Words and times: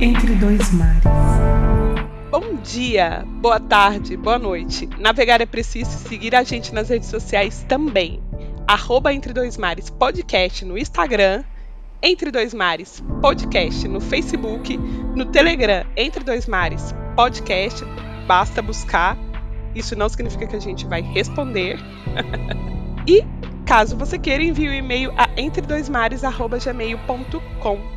Entre 0.00 0.34
dois 0.36 0.72
mares. 0.72 1.02
Bom 2.30 2.56
dia, 2.62 3.24
boa 3.26 3.60
tarde, 3.60 4.16
boa 4.16 4.38
noite. 4.38 4.88
Navegar 4.98 5.40
é 5.42 5.46
preciso 5.46 5.90
seguir 5.90 6.34
a 6.34 6.42
gente 6.42 6.74
nas 6.74 6.88
redes 6.88 7.08
sociais 7.08 7.64
também. 7.68 8.22
Arroba 8.66 9.12
Entre 9.12 9.32
Dois 9.32 9.56
Mares 9.56 9.90
Podcast 9.90 10.64
no 10.64 10.78
Instagram, 10.78 11.44
Entre 12.02 12.30
Dois 12.30 12.54
Mares 12.54 13.02
Podcast 13.20 13.86
no 13.86 14.00
Facebook, 14.00 14.76
no 15.14 15.26
Telegram 15.26 15.86
Entre 15.96 16.24
Dois 16.24 16.46
Mares 16.46 16.94
Podcast. 17.14 17.84
Basta 18.26 18.60
buscar. 18.62 19.16
Isso 19.74 19.94
não 19.94 20.08
significa 20.08 20.46
que 20.46 20.56
a 20.56 20.60
gente 20.60 20.86
vai 20.86 21.02
responder. 21.02 21.78
e 23.06 23.24
caso 23.66 23.96
você 23.96 24.18
queira, 24.18 24.42
envie 24.42 24.68
o 24.68 24.70
um 24.70 24.74
e-mail 24.74 25.12
a 25.18 25.28
entredoismares@gmail.com 25.36 27.96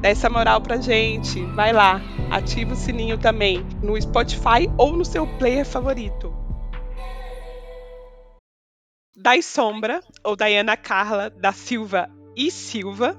Dá 0.00 0.08
essa 0.10 0.30
moral 0.30 0.60
pra 0.60 0.76
gente. 0.76 1.42
Vai 1.54 1.72
lá, 1.72 2.00
ativa 2.30 2.74
o 2.74 2.76
sininho 2.76 3.18
também 3.18 3.66
no 3.82 4.00
Spotify 4.00 4.70
ou 4.76 4.96
no 4.96 5.04
seu 5.04 5.26
player 5.38 5.64
favorito. 5.64 6.32
Dai 9.16 9.42
Sombra, 9.42 10.00
ou 10.24 10.36
Diana 10.36 10.76
Carla 10.76 11.30
da 11.30 11.52
Silva 11.52 12.10
e 12.36 12.50
Silva, 12.50 13.16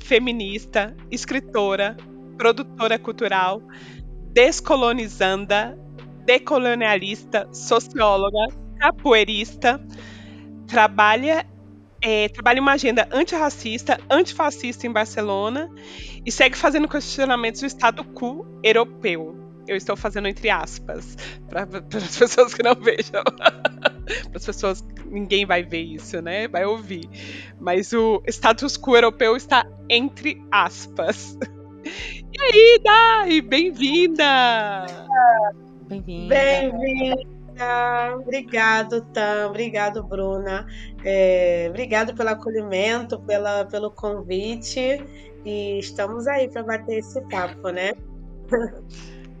feminista, 0.00 0.96
escritora, 1.10 1.96
produtora 2.36 2.98
cultural, 2.98 3.62
descolonizanda, 4.32 5.78
decolonialista, 6.24 7.48
socióloga, 7.52 8.46
capoeirista, 8.78 9.78
trabalha 10.66 11.46
é, 12.02 12.28
trabalha 12.28 12.60
uma 12.60 12.72
agenda 12.72 13.08
antirracista, 13.12 13.98
antifascista 14.10 14.86
em 14.86 14.92
Barcelona 14.92 15.70
e 16.26 16.32
segue 16.32 16.56
fazendo 16.56 16.88
questionamentos 16.88 17.60
do 17.60 17.66
Estado 17.66 18.04
quo 18.04 18.44
europeu. 18.62 19.38
Eu 19.68 19.76
estou 19.76 19.96
fazendo 19.96 20.26
entre 20.26 20.50
aspas, 20.50 21.16
para 21.48 21.62
as 21.62 22.18
pessoas 22.18 22.52
que 22.52 22.62
não 22.64 22.74
vejam. 22.82 23.22
para 23.22 24.36
as 24.36 24.44
pessoas, 24.44 24.84
ninguém 25.06 25.46
vai 25.46 25.62
ver 25.62 25.82
isso, 25.82 26.20
né? 26.20 26.48
Vai 26.48 26.64
ouvir. 26.64 27.08
Mas 27.60 27.92
o 27.92 28.20
status 28.26 28.76
quo 28.76 28.96
europeu 28.96 29.36
está 29.36 29.64
entre 29.88 30.42
aspas. 30.50 31.38
E 31.84 32.40
aí, 32.40 32.80
Dai, 32.82 33.40
bem-vinda! 33.40 34.86
Bem-vinda! 35.88 36.34
Bem-vinda! 36.34 37.31
Obrigado, 38.20 39.02
Tam. 39.12 39.48
Obrigado, 39.48 40.02
Bruna. 40.02 40.66
É, 41.04 41.66
obrigado 41.68 42.14
pelo 42.14 42.30
acolhimento, 42.30 43.20
pela, 43.20 43.64
pelo 43.64 43.90
convite. 43.90 45.04
E 45.44 45.78
estamos 45.78 46.26
aí 46.26 46.48
para 46.48 46.62
bater 46.62 46.98
esse 46.98 47.20
papo, 47.28 47.70
né? 47.70 47.92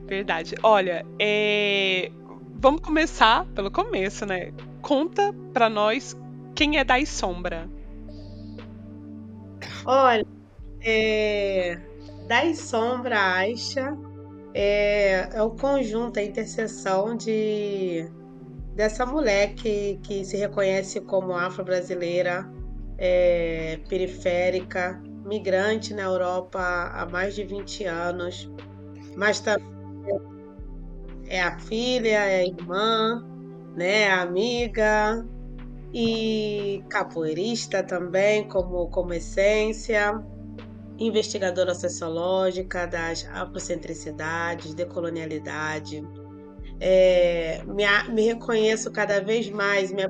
Verdade. 0.06 0.54
Olha, 0.62 1.06
é... 1.18 2.10
vamos 2.54 2.80
começar 2.80 3.46
pelo 3.54 3.70
começo, 3.70 4.26
né? 4.26 4.52
Conta 4.80 5.34
para 5.52 5.68
nós 5.68 6.16
quem 6.54 6.78
é 6.78 6.84
Dai 6.84 7.06
Sombra. 7.06 7.68
Olha, 9.84 10.26
é... 10.80 11.78
Dai 12.26 12.54
Sombra 12.54 13.36
Aisha 13.36 13.96
é, 14.54 15.28
é 15.32 15.42
o 15.42 15.50
conjunto, 15.50 16.18
a 16.18 16.22
interseção 16.22 17.16
de 17.16 18.06
dessa 18.74 19.04
mulher 19.04 19.54
que, 19.54 19.98
que 20.02 20.24
se 20.24 20.36
reconhece 20.36 21.00
como 21.02 21.32
afro-brasileira, 21.32 22.50
é, 22.96 23.78
periférica, 23.88 25.02
migrante 25.26 25.92
na 25.92 26.02
Europa 26.02 26.58
há 26.94 27.06
mais 27.06 27.34
de 27.34 27.44
20 27.44 27.84
anos, 27.84 28.50
mas 29.16 29.40
também 29.40 29.66
é 31.26 31.42
a 31.42 31.58
filha, 31.58 32.08
é 32.08 32.40
a 32.40 32.46
irmã, 32.46 33.26
né, 33.76 34.08
a 34.08 34.22
amiga 34.22 35.26
e 35.92 36.82
capoeirista 36.88 37.82
também 37.82 38.48
como, 38.48 38.88
como 38.88 39.12
essência 39.12 40.22
investigadora 41.06 41.74
sociológica 41.74 42.86
das 42.86 43.26
afrocentricidades, 43.32 44.74
decolonialidade. 44.74 46.06
É, 46.80 47.62
me, 47.66 47.84
me, 48.12 48.22
reconheço 48.26 48.90
cada 48.90 49.20
vez 49.20 49.48
mais, 49.50 49.92
me, 49.92 50.08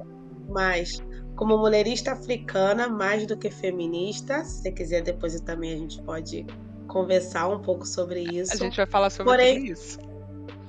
mais 0.48 1.02
como 1.36 1.58
mulherista 1.58 2.12
africana, 2.12 2.88
mais 2.88 3.26
do 3.26 3.36
que 3.36 3.50
feminista. 3.50 4.44
Se 4.44 4.62
você 4.62 4.72
quiser, 4.72 5.02
depois 5.02 5.38
também 5.40 5.74
a 5.74 5.76
gente 5.76 6.00
pode 6.02 6.46
conversar 6.88 7.48
um 7.48 7.60
pouco 7.60 7.86
sobre 7.86 8.22
isso. 8.22 8.52
A 8.52 8.56
gente 8.56 8.76
vai 8.76 8.86
falar 8.86 9.10
sobre 9.10 9.30
Porém, 9.32 9.66
isso. 9.66 9.98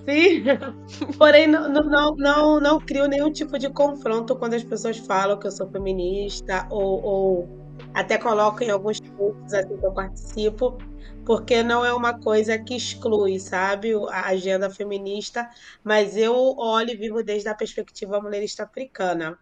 Sim, 0.06 0.44
porém 1.18 1.48
não, 1.48 1.70
não, 1.70 2.16
não, 2.16 2.60
não 2.60 2.80
crio 2.80 3.08
nenhum 3.08 3.32
tipo 3.32 3.58
de 3.58 3.70
confronto 3.70 4.36
quando 4.36 4.54
as 4.54 4.64
pessoas 4.64 4.98
falam 4.98 5.40
que 5.40 5.48
eu 5.48 5.52
sou 5.52 5.70
feminista 5.70 6.68
ou, 6.70 7.02
ou 7.02 7.63
até 7.94 8.18
coloco 8.18 8.64
em 8.64 8.70
alguns 8.70 9.00
cursos 9.00 9.54
assim 9.54 9.78
que 9.78 9.86
eu 9.86 9.92
participo, 9.92 10.78
porque 11.26 11.64
não 11.64 11.86
é 11.86 11.94
uma 11.94 12.20
coisa 12.20 12.58
que 12.58 12.76
exclui, 12.76 13.40
sabe, 13.40 13.94
a 14.10 14.28
agenda 14.28 14.70
feminista, 14.70 15.50
mas 15.84 16.18
eu 16.18 16.34
olho 16.58 16.92
e 16.92 16.96
vivo 16.96 17.24
desde 17.24 17.50
a 17.50 17.56
perspectiva 17.56 18.20
mulherista 18.20 18.64
africana. 18.64 19.38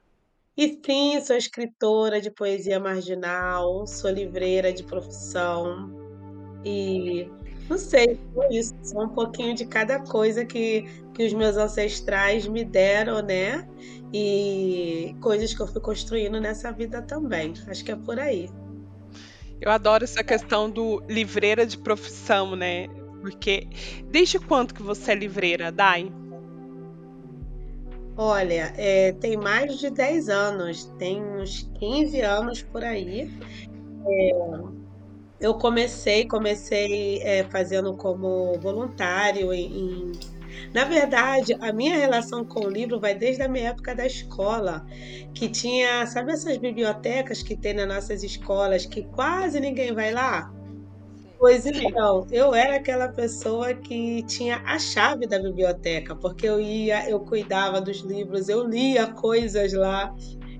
E 0.57 0.79
sim, 0.85 1.19
sou 1.21 1.35
escritora 1.35 2.19
de 2.19 2.29
poesia 2.29 2.79
marginal, 2.79 3.87
sou 3.87 4.11
livreira 4.11 4.73
de 4.73 4.83
profissão 4.83 5.89
e 6.63 7.29
não 7.71 7.77
sei, 7.77 8.19
foi 8.33 8.49
isso, 8.49 8.75
só 8.83 9.03
um 9.03 9.09
pouquinho 9.09 9.55
de 9.55 9.65
cada 9.65 9.99
coisa 9.99 10.43
que, 10.43 10.83
que 11.13 11.25
os 11.25 11.31
meus 11.31 11.55
ancestrais 11.55 12.45
me 12.45 12.65
deram, 12.65 13.21
né? 13.21 13.65
E 14.13 15.15
coisas 15.21 15.53
que 15.53 15.61
eu 15.61 15.67
fui 15.67 15.81
construindo 15.81 16.39
nessa 16.39 16.71
vida 16.71 17.01
também. 17.01 17.53
Acho 17.67 17.83
que 17.83 17.91
é 17.91 17.95
por 17.95 18.19
aí. 18.19 18.49
Eu 19.61 19.71
adoro 19.71 20.03
essa 20.03 20.23
questão 20.23 20.69
do 20.69 21.01
livreira 21.07 21.65
de 21.65 21.77
profissão, 21.77 22.55
né? 22.55 22.87
Porque 23.21 23.67
desde 24.09 24.39
quanto 24.39 24.73
que 24.73 24.81
você 24.81 25.11
é 25.11 25.15
livreira, 25.15 25.71
Dai? 25.71 26.11
Olha, 28.17 28.73
é, 28.77 29.13
tem 29.13 29.37
mais 29.37 29.77
de 29.79 29.89
10 29.89 30.29
anos, 30.29 30.85
tem 30.97 31.23
uns 31.23 31.69
15 31.79 32.21
anos 32.21 32.61
por 32.61 32.83
aí. 32.83 33.31
É, 34.05 34.31
eu 35.39 35.55
comecei, 35.55 36.27
comecei 36.27 37.21
é, 37.23 37.43
fazendo 37.45 37.95
como 37.95 38.59
voluntário 38.59 39.53
em, 39.53 39.79
em, 39.79 40.11
Na 40.73 40.85
verdade, 40.85 41.53
a 41.59 41.71
minha 41.71 41.97
relação 41.97 42.43
com 42.43 42.65
o 42.65 42.69
livro 42.69 42.99
vai 42.99 43.15
desde 43.15 43.43
a 43.43 43.47
minha 43.47 43.69
época 43.69 43.95
da 43.95 44.05
escola, 44.05 44.85
que 45.33 45.49
tinha, 45.49 46.05
sabe 46.07 46.31
essas 46.31 46.57
bibliotecas 46.57 47.43
que 47.43 47.55
tem 47.55 47.73
nas 47.73 47.87
nossas 47.87 48.23
escolas 48.23 48.85
que 48.85 49.03
quase 49.03 49.59
ninguém 49.59 49.93
vai 49.93 50.11
lá? 50.11 50.53
Pois 51.39 51.65
então, 51.65 52.27
eu 52.31 52.53
era 52.53 52.75
aquela 52.75 53.07
pessoa 53.07 53.73
que 53.73 54.21
tinha 54.23 54.57
a 54.63 54.77
chave 54.77 55.25
da 55.25 55.39
biblioteca, 55.39 56.15
porque 56.15 56.47
eu 56.47 56.61
ia, 56.61 57.09
eu 57.09 57.19
cuidava 57.19 57.81
dos 57.81 58.01
livros, 58.01 58.47
eu 58.47 58.67
lia 58.67 59.07
coisas 59.07 59.73
lá, 59.73 60.13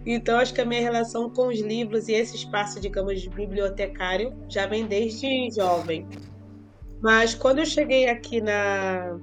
então, 0.06 0.40
acho 0.40 0.54
que 0.54 0.62
a 0.62 0.66
minha 0.66 0.82
relação 0.82 1.30
com 1.30 1.48
os 1.48 1.60
livros 1.60 2.08
e 2.08 2.14
esse 2.14 2.36
espaço, 2.36 2.80
digamos, 2.80 3.22
de 3.22 3.30
bibliotecário 3.30 4.34
já 4.50 4.66
vem 4.66 4.86
desde 4.86 5.52
jovem. 5.52 6.08
Mas 7.02 7.36
quando 7.36 7.60
eu 7.60 7.66
cheguei 7.66 8.08
aqui 8.10 8.42
na. 8.42 9.20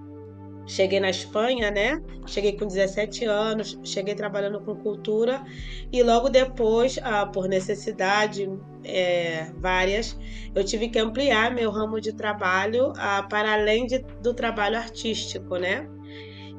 Cheguei 0.69 1.01
na 1.01 1.09
Espanha, 1.09 1.71
né? 1.71 2.01
Cheguei 2.27 2.53
com 2.53 2.67
17 2.67 3.25
anos, 3.25 3.81
cheguei 3.83 4.15
trabalhando 4.15 4.61
com 4.61 4.77
cultura 4.77 5.43
e 5.91 6.03
logo 6.03 6.29
depois, 6.29 6.99
ah, 7.03 7.25
por 7.25 7.49
necessidade 7.49 8.47
é, 8.85 9.51
várias, 9.57 10.17
eu 10.55 10.63
tive 10.63 10.91
que 10.91 10.99
ampliar 10.99 11.55
meu 11.55 11.71
ramo 11.71 11.99
de 12.01 12.13
trabalho 12.13 12.93
ah, 12.99 13.23
para 13.23 13.55
além 13.55 13.87
de, 13.87 14.01
do 14.23 14.35
trabalho 14.35 14.77
artístico, 14.77 15.57
né? 15.57 15.89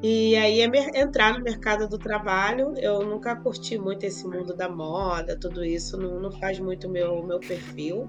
E 0.02 0.34
aí 0.34 0.60
é 0.62 1.00
entrar 1.00 1.34
no 1.34 1.44
mercado 1.44 1.86
do 1.86 1.98
trabalho. 1.98 2.72
Eu 2.78 3.04
nunca 3.04 3.36
curti 3.36 3.78
muito 3.78 4.04
esse 4.04 4.26
mundo 4.26 4.56
da 4.56 4.68
moda, 4.68 5.38
tudo 5.38 5.64
isso 5.64 5.96
não, 5.96 6.18
não 6.18 6.32
faz 6.32 6.58
muito 6.58 6.88
meu 6.88 7.22
meu 7.22 7.38
perfil. 7.38 8.08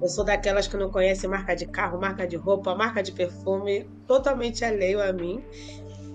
Eu 0.00 0.08
sou 0.08 0.24
daquelas 0.24 0.68
que 0.68 0.76
não 0.76 0.90
conhece 0.90 1.26
marca 1.26 1.54
de 1.54 1.66
carro, 1.66 2.00
marca 2.00 2.26
de 2.26 2.36
roupa, 2.36 2.74
marca 2.74 3.02
de 3.02 3.12
perfume, 3.12 3.88
totalmente 4.06 4.64
alheio 4.64 5.02
a 5.02 5.12
mim. 5.12 5.42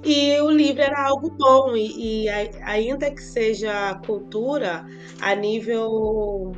E 0.03 0.39
o 0.41 0.49
livro 0.49 0.81
era 0.81 1.05
algo 1.07 1.29
bom, 1.31 1.75
e, 1.75 2.25
e 2.25 2.29
ainda 2.29 3.09
que 3.09 3.21
seja 3.21 3.95
cultura, 4.05 4.85
a 5.21 5.33
nível 5.35 6.51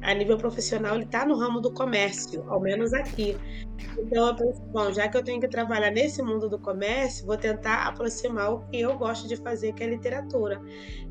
a 0.00 0.14
nível 0.14 0.38
profissional, 0.38 0.94
ele 0.94 1.04
está 1.04 1.26
no 1.26 1.36
ramo 1.36 1.60
do 1.60 1.72
comércio, 1.72 2.44
ao 2.48 2.60
menos 2.60 2.94
aqui. 2.94 3.36
Então 3.98 4.28
eu 4.28 4.34
pensei, 4.34 4.64
bom, 4.66 4.92
já 4.92 5.08
que 5.08 5.16
eu 5.16 5.22
tenho 5.22 5.40
que 5.40 5.48
trabalhar 5.48 5.90
nesse 5.90 6.22
mundo 6.22 6.48
do 6.48 6.58
comércio, 6.58 7.26
vou 7.26 7.36
tentar 7.36 7.86
aproximar 7.86 8.52
o 8.52 8.60
que 8.70 8.80
eu 8.80 8.96
gosto 8.96 9.26
de 9.26 9.36
fazer, 9.36 9.72
que 9.74 9.82
é 9.82 9.86
literatura. 9.88 10.60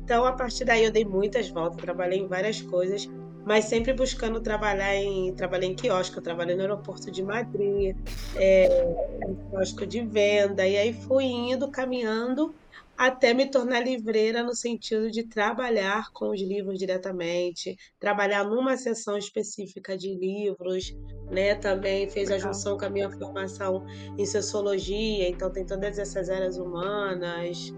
Então, 0.02 0.24
a 0.24 0.32
partir 0.32 0.64
daí, 0.64 0.84
eu 0.84 0.90
dei 0.90 1.04
muitas 1.04 1.48
voltas, 1.50 1.80
trabalhei 1.80 2.18
em 2.18 2.26
várias 2.26 2.62
coisas, 2.62 3.08
mas 3.48 3.64
sempre 3.64 3.94
buscando 3.94 4.42
trabalhar 4.42 4.94
em 4.94 5.32
trabalhei 5.32 5.70
em 5.70 5.74
quiosque, 5.74 6.18
eu 6.18 6.22
trabalhei 6.22 6.54
no 6.54 6.60
aeroporto 6.60 7.10
de 7.10 7.22
Madrid, 7.22 7.96
é, 8.36 8.84
em 9.26 9.34
quiosque 9.48 9.86
de 9.86 10.02
venda, 10.02 10.66
e 10.68 10.76
aí 10.76 10.92
fui 10.92 11.24
indo, 11.24 11.70
caminhando 11.70 12.54
até 12.94 13.32
me 13.32 13.46
tornar 13.46 13.80
livreira 13.80 14.42
no 14.42 14.54
sentido 14.54 15.10
de 15.10 15.22
trabalhar 15.22 16.10
com 16.12 16.28
os 16.28 16.42
livros 16.42 16.78
diretamente, 16.78 17.74
trabalhar 17.98 18.44
numa 18.44 18.76
seção 18.76 19.16
específica 19.16 19.96
de 19.96 20.14
livros, 20.14 20.94
né? 21.30 21.54
Também 21.54 22.10
fez 22.10 22.30
a 22.30 22.36
junção 22.36 22.76
com 22.76 22.84
a 22.84 22.90
minha 22.90 23.08
formação 23.08 23.86
em 24.18 24.26
sociologia, 24.26 25.26
então 25.26 25.50
tem 25.50 25.64
todas 25.64 25.98
essas 25.98 26.28
áreas 26.28 26.58
humanas. 26.58 27.72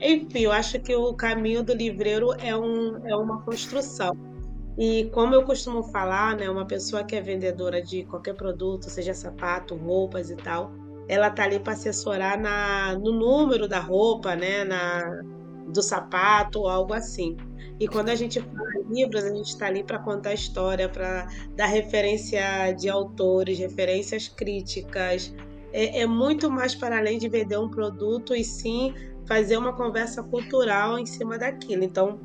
Enfim, 0.00 0.40
eu 0.40 0.52
acho 0.52 0.80
que 0.80 0.94
o 0.94 1.12
caminho 1.12 1.62
do 1.62 1.74
livreiro 1.74 2.32
é, 2.40 2.56
um, 2.56 3.06
é 3.06 3.14
uma 3.14 3.42
construção. 3.42 4.33
E 4.76 5.04
como 5.12 5.34
eu 5.34 5.44
costumo 5.44 5.82
falar, 5.84 6.36
né, 6.36 6.50
uma 6.50 6.66
pessoa 6.66 7.04
que 7.04 7.14
é 7.14 7.20
vendedora 7.20 7.80
de 7.80 8.04
qualquer 8.04 8.34
produto, 8.34 8.90
seja 8.90 9.14
sapato, 9.14 9.76
roupas 9.76 10.30
e 10.30 10.36
tal, 10.36 10.72
ela 11.08 11.30
tá 11.30 11.44
ali 11.44 11.60
para 11.60 11.74
assessorar 11.74 12.40
na, 12.40 12.94
no 12.98 13.12
número 13.12 13.68
da 13.68 13.78
roupa, 13.78 14.34
né, 14.34 14.64
na, 14.64 15.22
do 15.68 15.82
sapato 15.82 16.60
ou 16.60 16.68
algo 16.68 16.92
assim. 16.92 17.36
E 17.78 17.86
quando 17.86 18.08
a 18.08 18.14
gente 18.14 18.40
fala 18.40 18.70
livros, 18.88 19.24
a 19.24 19.34
gente 19.34 19.48
está 19.48 19.66
ali 19.66 19.82
para 19.82 19.98
contar 19.98 20.32
história, 20.32 20.88
para 20.88 21.28
dar 21.56 21.66
referência 21.66 22.72
de 22.72 22.88
autores, 22.88 23.58
referências 23.58 24.28
críticas. 24.28 25.34
É, 25.72 26.02
é, 26.02 26.06
muito 26.06 26.50
mais 26.50 26.74
para 26.74 26.98
além 26.98 27.18
de 27.18 27.28
vender 27.28 27.58
um 27.58 27.68
produto 27.68 28.34
e 28.34 28.44
sim 28.44 28.94
fazer 29.26 29.56
uma 29.56 29.72
conversa 29.72 30.22
cultural 30.22 30.98
em 30.98 31.06
cima 31.06 31.36
daquilo. 31.36 31.82
Então, 31.82 32.20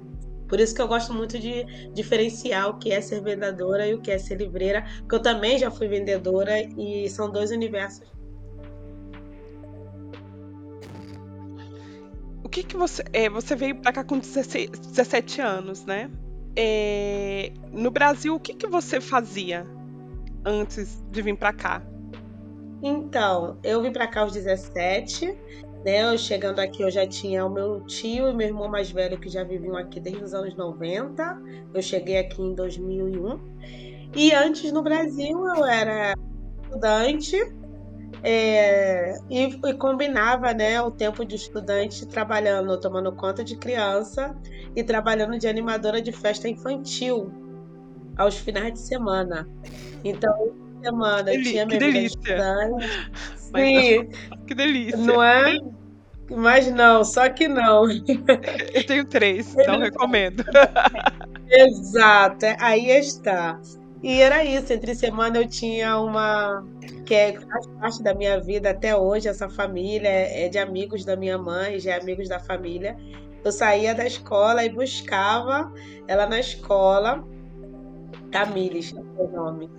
por 0.50 0.60
isso 0.60 0.75
que 0.75 0.81
eu 0.81 0.88
gosto 0.88 1.13
muito 1.13 1.40
de 1.40 1.63
diferenciar 1.94 2.69
o 2.69 2.78
que 2.78 2.92
é 2.92 3.00
ser 3.00 3.22
vendedora 3.22 3.88
e 3.88 3.94
o 3.94 4.01
que 4.01 4.12
é 4.12 4.18
ser 4.18 4.36
livreira, 4.36 4.84
porque 5.00 5.16
eu 5.16 5.22
também 5.22 5.57
já 5.57 5.72
fui 5.72 5.88
vendedora 5.88 6.60
e 6.78 7.07
são 7.10 7.31
dois 7.31 7.51
universos 7.51 8.10
o 12.50 12.51
que 12.51 12.63
que 12.63 12.75
você. 12.75 13.04
É, 13.13 13.30
você 13.30 13.56
veio 13.56 13.75
para 13.75 13.94
cá 13.94 14.04
com 14.04 14.18
16, 14.18 14.72
17 14.72 15.40
anos, 15.40 15.86
né? 15.86 16.10
É, 16.56 17.51
no 17.72 17.92
Brasil, 17.92 18.34
o 18.34 18.40
que 18.40 18.56
que 18.56 18.66
você 18.66 19.00
fazia 19.00 19.68
antes 20.44 21.00
de 21.12 21.22
vir 21.22 21.38
para 21.38 21.54
cá? 21.54 21.84
Então, 22.81 23.60
eu 23.63 23.84
vim 23.84 23.92
para 23.92 24.07
cá 24.07 24.22
aos 24.22 24.34
17, 24.34 25.38
né? 25.84 26.04
Eu 26.14 26.18
chegando 26.18 26.60
aqui, 26.60 26.81
eu 26.81 26.92
já 26.92 27.08
tinha 27.08 27.46
o 27.46 27.50
meu 27.50 27.81
tio 27.81 28.30
e 28.30 28.34
meu 28.34 28.48
irmão 28.48 28.68
mais 28.68 28.92
velho 28.92 29.20
que 29.20 29.30
já 29.30 29.44
viviam 29.44 29.76
aqui 29.76 30.00
desde 30.00 30.24
os 30.24 30.34
anos 30.34 30.56
90. 30.56 31.42
Eu 31.74 31.81
cheguei 31.81 32.18
aqui 32.18 32.42
em 32.42 32.54
2001. 32.54 33.40
E 34.16 34.34
antes 34.34 34.72
no 34.72 34.81
Brasil 34.81 35.46
eu 35.56 35.66
era 35.66 36.16
estudante 36.64 37.38
é, 38.24 39.18
e, 39.30 39.46
e, 39.46 39.74
combinava 39.76 40.54
né, 40.54 40.81
o 40.81 40.92
tempo 40.92 41.24
de 41.24 41.36
estudante 41.36 42.06
trabalhando, 42.06 42.78
tomando 42.80 43.12
conta 43.14 43.44
de 43.44 43.56
criança 43.56 44.36
e 44.75 44.84
trabalhando 44.84 45.38
de 45.38 45.48
animadora 45.48 46.02
de 46.02 46.12
festa 46.12 46.50
infantil 46.50 47.32
aos 48.18 48.38
finais 48.38 48.74
de 48.74 48.80
semana. 48.80 49.48
Então, 50.04 50.54
semana 50.84 51.34
eu 51.34 51.44
tinha 51.44 51.66
minha 51.66 51.80
que 51.80 51.86
delícia. 51.86 52.38
Sim, 53.56 54.10
que 54.48 54.54
delícia. 54.54 54.98
Não 54.98 55.22
é? 55.24 55.57
Mas 56.31 56.72
não, 56.72 57.04
só 57.04 57.28
que 57.30 57.48
não. 57.48 57.86
Eu 58.74 58.86
tenho 58.86 59.06
três, 59.06 59.56
então 59.56 59.80
recomendo. 59.80 60.44
Exato, 61.50 62.46
aí 62.60 62.92
está. 62.92 63.60
E 64.01 64.22
era 64.22 64.46
isso, 64.46 64.72
entre 64.72 64.96
semana 64.96 65.40
eu 65.40 65.48
tinha 65.48 66.00
uma 66.00 66.63
que 67.06 67.13
é, 67.13 67.40
faz 67.40 67.68
parte 67.80 68.04
da 68.04 68.13
minha 68.13 68.40
vida 68.40 68.69
até 68.69 68.96
hoje, 68.96 69.28
essa 69.28 69.50
família 69.50 70.07
é 70.07 70.48
de 70.48 70.57
amigos 70.57 71.04
da 71.04 71.16
minha 71.18 71.38
mãe, 71.38 71.80
já 71.80 71.94
é 71.96 72.00
amigos 72.00 72.30
da 72.30 72.40
família. 72.40 72.96
Eu 73.44 73.51
saía 73.51 73.96
da 73.96 74.06
escola 74.06 74.63
e 74.63 74.69
buscava 74.69 75.74
ela 76.07 76.28
na 76.28 76.40
escola, 76.40 77.25
Tamires, 78.31 78.94
é 78.94 79.22
o 79.22 79.28
nome. 79.28 79.69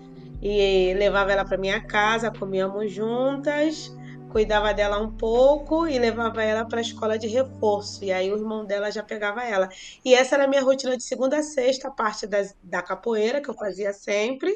E 0.42 0.94
levava 0.94 1.32
ela 1.32 1.44
para 1.44 1.58
minha 1.58 1.80
casa, 1.80 2.30
comíamos 2.30 2.92
juntas, 2.92 3.94
cuidava 4.30 4.72
dela 4.72 4.98
um 4.98 5.10
pouco 5.10 5.86
e 5.86 5.98
levava 5.98 6.42
ela 6.42 6.64
para 6.64 6.78
a 6.78 6.82
escola 6.82 7.18
de 7.18 7.26
reforço. 7.26 8.04
E 8.04 8.12
aí 8.12 8.32
o 8.32 8.36
irmão 8.36 8.64
dela 8.64 8.90
já 8.90 9.02
pegava 9.02 9.42
ela. 9.42 9.68
E 10.04 10.14
essa 10.14 10.36
era 10.36 10.44
a 10.44 10.48
minha 10.48 10.62
rotina 10.62 10.96
de 10.96 11.02
segunda 11.02 11.38
a 11.38 11.42
sexta, 11.42 11.88
a 11.88 11.90
parte 11.90 12.26
da 12.62 12.82
capoeira 12.82 13.40
que 13.40 13.50
eu 13.50 13.54
fazia 13.54 13.92
sempre. 13.92 14.52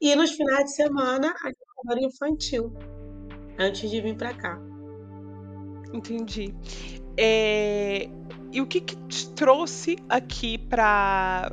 E 0.00 0.14
nos 0.16 0.32
finais 0.32 0.64
de 0.64 0.74
semana, 0.74 1.34
a 1.44 1.48
educadora 1.48 2.00
infantil, 2.04 2.72
antes 3.58 3.88
de 3.88 4.00
vir 4.00 4.16
para 4.16 4.34
cá. 4.34 4.58
Entendi. 5.92 6.54
É... 7.16 8.08
E 8.52 8.60
o 8.60 8.66
que, 8.66 8.80
que 8.80 8.94
te 9.08 9.30
trouxe 9.30 9.96
aqui 10.08 10.58
para 10.58 11.50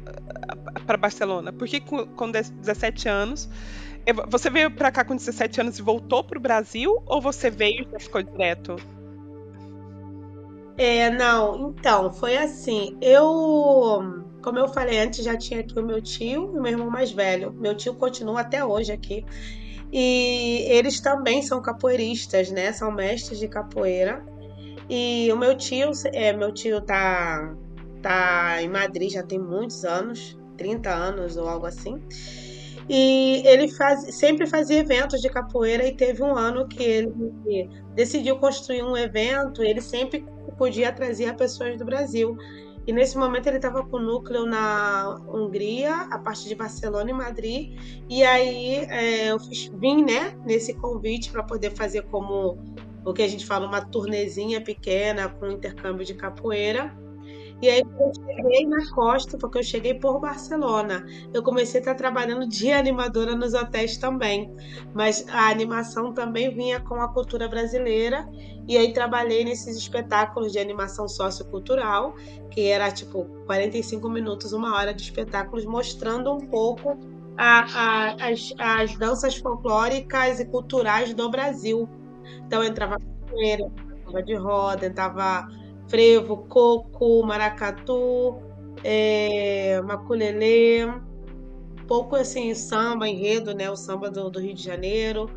Barcelona? 1.00 1.54
Porque 1.54 1.80
com, 1.80 2.06
com 2.06 2.30
17 2.30 3.08
anos, 3.08 3.50
é, 4.06 4.14
você 4.14 4.50
veio 4.50 4.70
para 4.70 4.92
cá 4.92 5.06
com 5.06 5.16
17 5.16 5.62
anos 5.62 5.80
e 5.80 5.82
voltou 5.82 6.24
para 6.24 6.38
o 6.38 6.42
Brasil 6.42 7.02
ou 7.06 7.22
você 7.22 7.50
veio 7.50 7.88
e 7.98 8.00
ficou 8.00 8.22
direto? 8.22 8.76
É, 10.78 11.10
não, 11.10 11.70
então, 11.70 12.12
foi 12.12 12.38
assim. 12.38 12.98
Eu 13.02 14.26
como 14.42 14.58
eu 14.58 14.68
falei 14.68 15.00
antes, 15.00 15.24
já 15.24 15.38
tinha 15.38 15.60
aqui 15.60 15.78
o 15.78 15.84
meu 15.84 16.02
tio 16.02 16.52
e 16.54 16.58
o 16.58 16.62
meu 16.62 16.72
irmão 16.72 16.90
mais 16.90 17.12
velho. 17.12 17.52
Meu 17.54 17.76
tio 17.76 17.94
continua 17.94 18.42
até 18.42 18.64
hoje 18.64 18.92
aqui. 18.92 19.26
E 19.92 20.66
eles 20.70 21.00
também 21.00 21.42
são 21.42 21.62
capoeiristas, 21.62 22.52
né? 22.52 22.72
São 22.72 22.92
mestres 22.92 23.40
de 23.40 23.48
capoeira. 23.48 24.24
E 24.90 25.32
o 25.32 25.38
meu 25.38 25.56
tio, 25.56 25.92
é, 26.14 26.34
meu 26.34 26.52
tio 26.52 26.82
tá, 26.82 27.56
tá 28.02 28.62
em 28.62 28.68
Madrid 28.68 29.12
já 29.12 29.22
tem 29.22 29.38
muitos 29.38 29.86
anos, 29.86 30.38
30 30.58 30.90
anos 30.90 31.38
ou 31.38 31.48
algo 31.48 31.68
assim. 31.68 32.02
E 32.90 33.44
ele 33.46 33.68
faz, 33.68 34.16
sempre 34.16 34.48
fazia 34.48 34.80
eventos 34.80 35.22
de 35.22 35.30
capoeira 35.30 35.86
e 35.86 35.96
teve 35.96 36.24
um 36.24 36.36
ano 36.36 36.68
que 36.68 36.82
ele 36.82 37.70
decidiu 37.94 38.38
construir 38.38 38.82
um 38.82 38.98
evento. 38.98 39.62
Ele 39.62 39.80
sempre 39.80 40.26
podia 40.58 40.92
trazer 40.92 41.36
pessoas 41.36 41.78
do 41.78 41.86
Brasil. 41.86 42.36
E 42.88 42.92
nesse 42.92 43.16
momento 43.16 43.46
ele 43.46 43.58
estava 43.58 43.86
com 43.86 44.00
núcleo 44.00 44.48
na 44.48 45.22
Hungria, 45.28 46.08
a 46.10 46.18
parte 46.18 46.48
de 46.48 46.56
Barcelona 46.56 47.12
e 47.12 47.14
Madrid. 47.14 47.78
E 48.10 48.24
aí 48.24 48.78
é, 48.90 49.30
eu 49.30 49.40
fiz, 49.40 49.68
vim 49.76 50.04
né, 50.04 50.36
nesse 50.44 50.74
convite 50.74 51.32
para 51.32 51.44
poder 51.44 51.70
fazer 51.76 52.02
como 52.06 52.58
o 53.06 53.14
que 53.14 53.22
a 53.22 53.28
gente 53.28 53.46
fala, 53.46 53.68
uma 53.68 53.82
turnezinha 53.82 54.62
pequena 54.62 55.30
com 55.30 55.48
intercâmbio 55.48 56.06
de 56.06 56.14
capoeira. 56.14 56.96
E 57.62 57.68
aí, 57.68 57.82
eu 57.82 58.12
cheguei 58.14 58.66
na 58.66 58.90
costa, 58.92 59.38
porque 59.38 59.58
eu 59.58 59.64
cheguei 59.64 59.94
por 59.94 60.18
Barcelona, 60.22 61.06
eu 61.34 61.44
comecei 61.44 61.80
a 61.80 61.82
estar 61.82 61.96
trabalhando 61.96 62.48
de 62.48 62.72
animadora 62.72 63.36
nos 63.36 63.54
hotéis 63.54 63.98
também. 63.98 64.56
Mas 64.94 65.26
a 65.28 65.50
animação 65.50 66.14
também 66.14 66.56
vinha 66.56 66.80
com 66.80 66.96
a 66.96 67.10
cultura 67.10 67.50
brasileira. 67.50 68.30
E 68.66 68.78
aí, 68.78 68.94
trabalhei 68.94 69.44
nesses 69.44 69.76
espetáculos 69.76 70.54
de 70.54 70.60
animação 70.60 71.08
sociocultural, 71.10 72.16
que 72.50 72.68
era 72.68 72.90
tipo 72.92 73.26
45 73.46 74.10
minutos, 74.10 74.54
uma 74.54 74.78
hora 74.78 74.94
de 74.94 75.02
espetáculos, 75.02 75.66
mostrando 75.66 76.32
um 76.32 76.40
pouco 76.40 76.98
a, 77.38 77.60
a, 77.60 78.30
as, 78.30 78.54
as 78.58 78.98
danças 78.98 79.36
folclóricas 79.36 80.40
e 80.40 80.46
culturais 80.46 81.14
do 81.14 81.30
Brasil. 81.30 81.90
Então, 82.46 82.64
entrava 82.64 82.98
capoeira, 82.98 83.72
entrava 83.98 84.24
de 84.24 84.36
roda, 84.36 84.86
entrava 84.86 85.48
frevo, 85.88 86.38
coco, 86.48 87.24
maracatu, 87.24 88.38
é, 88.84 89.82
maculelê, 89.82 90.88
pouco 91.88 92.16
assim, 92.16 92.54
samba, 92.54 93.08
enredo, 93.08 93.54
né? 93.54 93.70
O 93.70 93.76
samba 93.76 94.10
do, 94.10 94.30
do 94.30 94.40
Rio 94.40 94.54
de 94.54 94.64
Janeiro. 94.64 95.30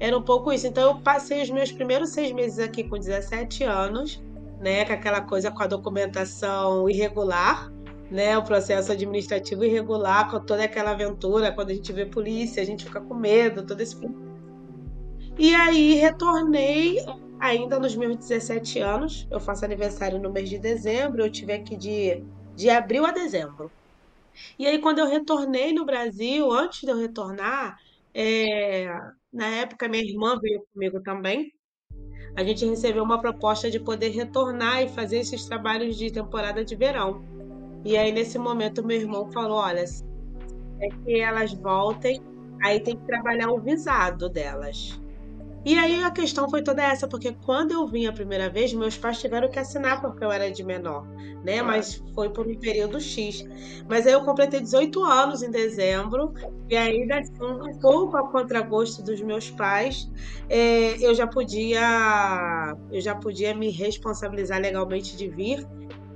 Era 0.00 0.16
um 0.16 0.22
pouco 0.22 0.52
isso. 0.52 0.66
Então 0.66 0.90
eu 0.90 1.00
passei 1.00 1.42
os 1.42 1.50
meus 1.50 1.72
primeiros 1.72 2.10
seis 2.10 2.30
meses 2.32 2.60
aqui 2.60 2.84
com 2.84 2.96
17 2.96 3.64
anos, 3.64 4.22
né? 4.60 4.84
Com 4.84 4.92
aquela 4.92 5.20
coisa 5.20 5.50
com 5.50 5.62
a 5.62 5.66
documentação 5.66 6.88
irregular, 6.88 7.72
né? 8.10 8.38
O 8.38 8.44
processo 8.44 8.92
administrativo 8.92 9.64
irregular, 9.64 10.30
com 10.30 10.38
toda 10.40 10.62
aquela 10.64 10.92
aventura. 10.92 11.52
Quando 11.52 11.70
a 11.70 11.74
gente 11.74 11.92
vê 11.92 12.06
polícia, 12.06 12.62
a 12.62 12.66
gente 12.66 12.84
fica 12.84 13.00
com 13.00 13.14
medo, 13.14 13.66
todo 13.66 13.80
esse. 13.80 13.96
E 15.38 15.54
aí 15.54 15.94
retornei 15.94 16.98
ainda 17.38 17.78
nos 17.78 17.94
meus 17.94 18.16
17 18.16 18.80
anos. 18.80 19.26
Eu 19.30 19.38
faço 19.38 19.64
aniversário 19.64 20.20
no 20.20 20.32
mês 20.32 20.50
de 20.50 20.58
dezembro, 20.58 21.22
eu 21.22 21.30
tive 21.30 21.52
aqui 21.52 21.76
de, 21.76 22.24
de 22.56 22.68
abril 22.68 23.06
a 23.06 23.12
dezembro. 23.12 23.70
E 24.58 24.66
aí, 24.66 24.80
quando 24.80 24.98
eu 24.98 25.06
retornei 25.06 25.72
no 25.72 25.84
Brasil, 25.84 26.50
antes 26.52 26.80
de 26.80 26.90
eu 26.90 26.96
retornar, 26.96 27.76
é, 28.12 28.88
na 29.32 29.46
época 29.46 29.88
minha 29.88 30.02
irmã 30.02 30.38
veio 30.40 30.64
comigo 30.72 31.00
também. 31.02 31.52
A 32.36 32.44
gente 32.44 32.64
recebeu 32.64 33.02
uma 33.02 33.20
proposta 33.20 33.70
de 33.70 33.80
poder 33.80 34.10
retornar 34.10 34.82
e 34.82 34.88
fazer 34.88 35.18
esses 35.18 35.44
trabalhos 35.46 35.96
de 35.96 36.10
temporada 36.10 36.64
de 36.64 36.74
verão. 36.76 37.24
E 37.84 37.96
aí, 37.96 38.10
nesse 38.12 38.38
momento, 38.38 38.84
meu 38.84 39.00
irmão 39.00 39.30
falou: 39.30 39.58
Olha, 39.58 39.84
é 40.80 40.88
que 40.88 41.20
elas 41.20 41.52
voltem, 41.52 42.20
aí 42.62 42.80
tem 42.80 42.96
que 42.96 43.06
trabalhar 43.06 43.50
o 43.50 43.60
visado 43.60 44.28
delas. 44.28 45.00
E 45.64 45.76
aí 45.76 46.02
a 46.02 46.10
questão 46.10 46.48
foi 46.48 46.62
toda 46.62 46.82
essa, 46.82 47.08
porque 47.08 47.32
quando 47.44 47.72
eu 47.72 47.86
vim 47.86 48.06
a 48.06 48.12
primeira 48.12 48.48
vez, 48.48 48.72
meus 48.72 48.96
pais 48.96 49.20
tiveram 49.20 49.50
que 49.50 49.58
assinar 49.58 50.00
porque 50.00 50.24
eu 50.24 50.30
era 50.30 50.50
de 50.50 50.62
menor, 50.62 51.06
né? 51.44 51.60
Mas 51.62 52.02
foi 52.14 52.30
por 52.30 52.46
um 52.46 52.54
período 52.54 53.00
X. 53.00 53.44
Mas 53.88 54.06
aí 54.06 54.12
eu 54.12 54.24
completei 54.24 54.60
18 54.60 55.02
anos 55.02 55.42
em 55.42 55.50
dezembro, 55.50 56.32
e 56.70 56.76
aí, 56.76 57.06
um 57.40 57.78
pouco 57.80 58.16
a 58.16 58.28
contragosto 58.28 59.02
dos 59.02 59.20
meus 59.20 59.50
pais, 59.50 60.10
é, 60.48 60.96
eu 61.04 61.14
já 61.14 61.26
podia 61.26 62.76
eu 62.92 63.00
já 63.00 63.14
podia 63.14 63.54
me 63.54 63.70
responsabilizar 63.70 64.60
legalmente 64.60 65.16
de 65.16 65.28
vir. 65.28 65.66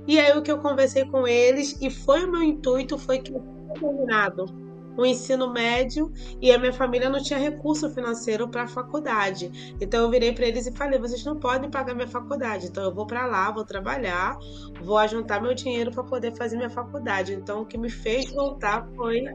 E 0.07 0.19
aí 0.19 0.37
o 0.37 0.41
que 0.41 0.51
eu 0.51 0.59
conversei 0.59 1.05
com 1.05 1.27
eles, 1.27 1.77
e 1.81 1.89
foi 1.89 2.25
o 2.25 2.31
meu 2.31 2.41
intuito, 2.41 2.97
foi 2.97 3.19
que 3.19 3.33
terminado 3.79 4.63
o 4.97 5.05
ensino 5.05 5.51
médio 5.51 6.11
e 6.41 6.51
a 6.51 6.57
minha 6.57 6.73
família 6.73 7.09
não 7.09 7.21
tinha 7.21 7.39
recurso 7.39 7.89
financeiro 7.89 8.47
para 8.47 8.63
a 8.63 8.67
faculdade. 8.67 9.75
Então 9.79 10.01
eu 10.01 10.09
virei 10.09 10.33
para 10.33 10.45
eles 10.45 10.67
e 10.67 10.71
falei: 10.71 10.99
vocês 10.99 11.23
não 11.25 11.39
podem 11.39 11.69
pagar 11.69 11.93
minha 11.93 12.07
faculdade, 12.07 12.67
então 12.67 12.83
eu 12.83 12.93
vou 12.93 13.05
para 13.05 13.25
lá, 13.25 13.51
vou 13.51 13.65
trabalhar, 13.65 14.37
vou 14.81 14.97
ajuntar 14.97 15.41
meu 15.41 15.53
dinheiro 15.53 15.91
para 15.91 16.03
poder 16.03 16.35
fazer 16.35 16.57
minha 16.57 16.69
faculdade. 16.69 17.33
Então 17.33 17.61
o 17.61 17.65
que 17.65 17.77
me 17.77 17.89
fez 17.89 18.31
voltar 18.31 18.87
foi 18.95 19.25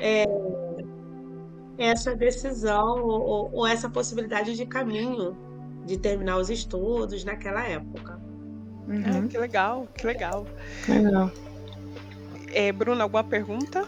é, 0.00 0.24
essa 1.78 2.14
decisão 2.14 3.02
ou, 3.02 3.50
ou 3.52 3.66
essa 3.66 3.88
possibilidade 3.88 4.56
de 4.56 4.66
caminho 4.66 5.36
de 5.84 5.98
terminar 5.98 6.38
os 6.38 6.50
estudos 6.50 7.24
naquela 7.24 7.66
época. 7.66 8.20
Uhum. 8.88 9.28
que 9.28 9.38
legal, 9.38 9.88
que 9.94 10.06
legal. 10.06 10.46
Legal. 10.88 11.30
É, 12.52 12.70
Bruna, 12.70 13.02
alguma 13.04 13.24
pergunta? 13.24 13.86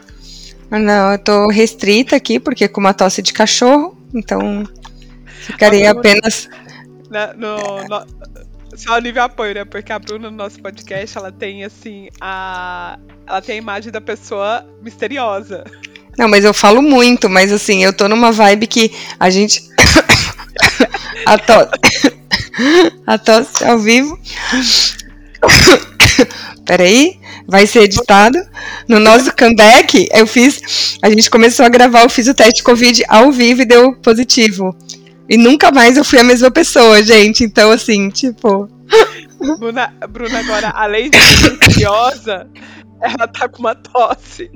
Não, 0.69 1.13
eu 1.13 1.19
tô 1.19 1.47
restrita 1.47 2.15
aqui, 2.15 2.39
porque 2.39 2.67
com 2.67 2.81
uma 2.81 2.93
tosse 2.93 3.21
de 3.21 3.31
cachorro, 3.31 3.97
então 4.13 4.63
ficaria 5.39 5.91
apenas. 5.91 6.49
Na, 7.09 7.33
no, 7.33 7.57
no, 7.87 8.05
só 8.75 8.99
nível 8.99 9.23
apoio, 9.23 9.55
né? 9.55 9.65
Porque 9.65 9.93
a 9.93 9.99
Bruna, 9.99 10.29
no 10.29 10.37
nosso 10.37 10.61
podcast, 10.61 11.17
ela 11.17 11.31
tem 11.31 11.63
assim, 11.63 12.09
a. 12.19 12.99
Ela 13.25 13.41
tem 13.41 13.55
a 13.55 13.57
imagem 13.57 13.91
da 13.91 14.01
pessoa 14.01 14.65
misteriosa. 14.81 15.63
Não, 16.17 16.27
mas 16.27 16.43
eu 16.43 16.53
falo 16.53 16.81
muito, 16.81 17.29
mas 17.29 17.51
assim, 17.51 17.83
eu 17.83 17.93
tô 17.93 18.07
numa 18.07 18.31
vibe 18.31 18.67
que 18.67 18.91
a 19.19 19.29
gente. 19.29 19.61
a 21.25 21.37
tosse. 21.37 21.69
a 23.07 23.17
tosse 23.17 23.63
ao 23.63 23.79
vivo. 23.79 24.19
Peraí 26.65 27.17
vai 27.47 27.65
ser 27.65 27.83
editado. 27.83 28.37
No 28.87 28.99
nosso 28.99 29.35
comeback, 29.35 30.07
eu 30.13 30.25
fiz. 30.25 30.97
A 31.01 31.09
gente 31.09 31.29
começou 31.29 31.65
a 31.65 31.69
gravar, 31.69 32.03
eu 32.03 32.09
fiz 32.09 32.27
o 32.27 32.33
teste 32.33 32.63
Covid 32.63 33.03
ao 33.07 33.31
vivo 33.31 33.61
e 33.61 33.65
deu 33.65 33.93
positivo. 33.95 34.75
E 35.29 35.37
nunca 35.37 35.71
mais 35.71 35.97
eu 35.97 36.05
fui 36.05 36.19
a 36.19 36.23
mesma 36.23 36.49
pessoa, 36.49 37.03
gente. 37.03 37.43
Então, 37.43 37.71
assim, 37.71 38.09
tipo. 38.09 38.69
Bruna, 39.59 39.93
Bruna 40.09 40.39
agora, 40.39 40.69
além 40.69 41.09
de 41.09 41.17
ser 41.19 41.57
ansiosa, 41.63 42.47
ela 43.01 43.27
tá 43.27 43.49
com 43.49 43.59
uma 43.59 43.75
tosse. 43.75 44.49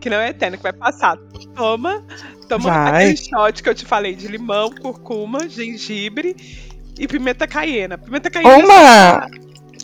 Que 0.00 0.10
não 0.10 0.16
é 0.16 0.30
eterna, 0.30 0.56
que 0.56 0.62
vai 0.62 0.72
passar. 0.72 1.16
Toma, 1.54 2.04
toma 2.48 2.70
vai. 2.70 3.10
aquele 3.10 3.16
shot 3.16 3.62
que 3.62 3.68
eu 3.68 3.74
te 3.74 3.84
falei 3.84 4.14
de 4.14 4.26
limão, 4.26 4.70
curcuma, 4.70 5.48
gengibre 5.48 6.34
e 6.98 7.06
pimenta 7.06 7.46
caiena. 7.46 7.96
Pimenta 7.96 8.30
caiena. 8.30 8.56
Uma! 8.56 9.28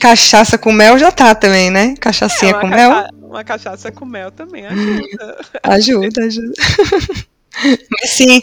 Cachaça 0.00 0.58
com 0.58 0.72
mel 0.72 0.98
já 0.98 1.10
tá 1.10 1.34
também, 1.34 1.70
né? 1.70 1.94
Cachaçinha 1.98 2.52
é, 2.52 2.60
com 2.60 2.66
mel. 2.66 2.92
Uma 3.28 3.44
cachaça 3.44 3.90
com 3.90 4.04
mel 4.04 4.30
também 4.30 4.64
ajuda. 4.66 5.38
ajuda, 5.62 6.24
ajuda. 6.24 6.52
mas 7.90 8.10
sim, 8.10 8.42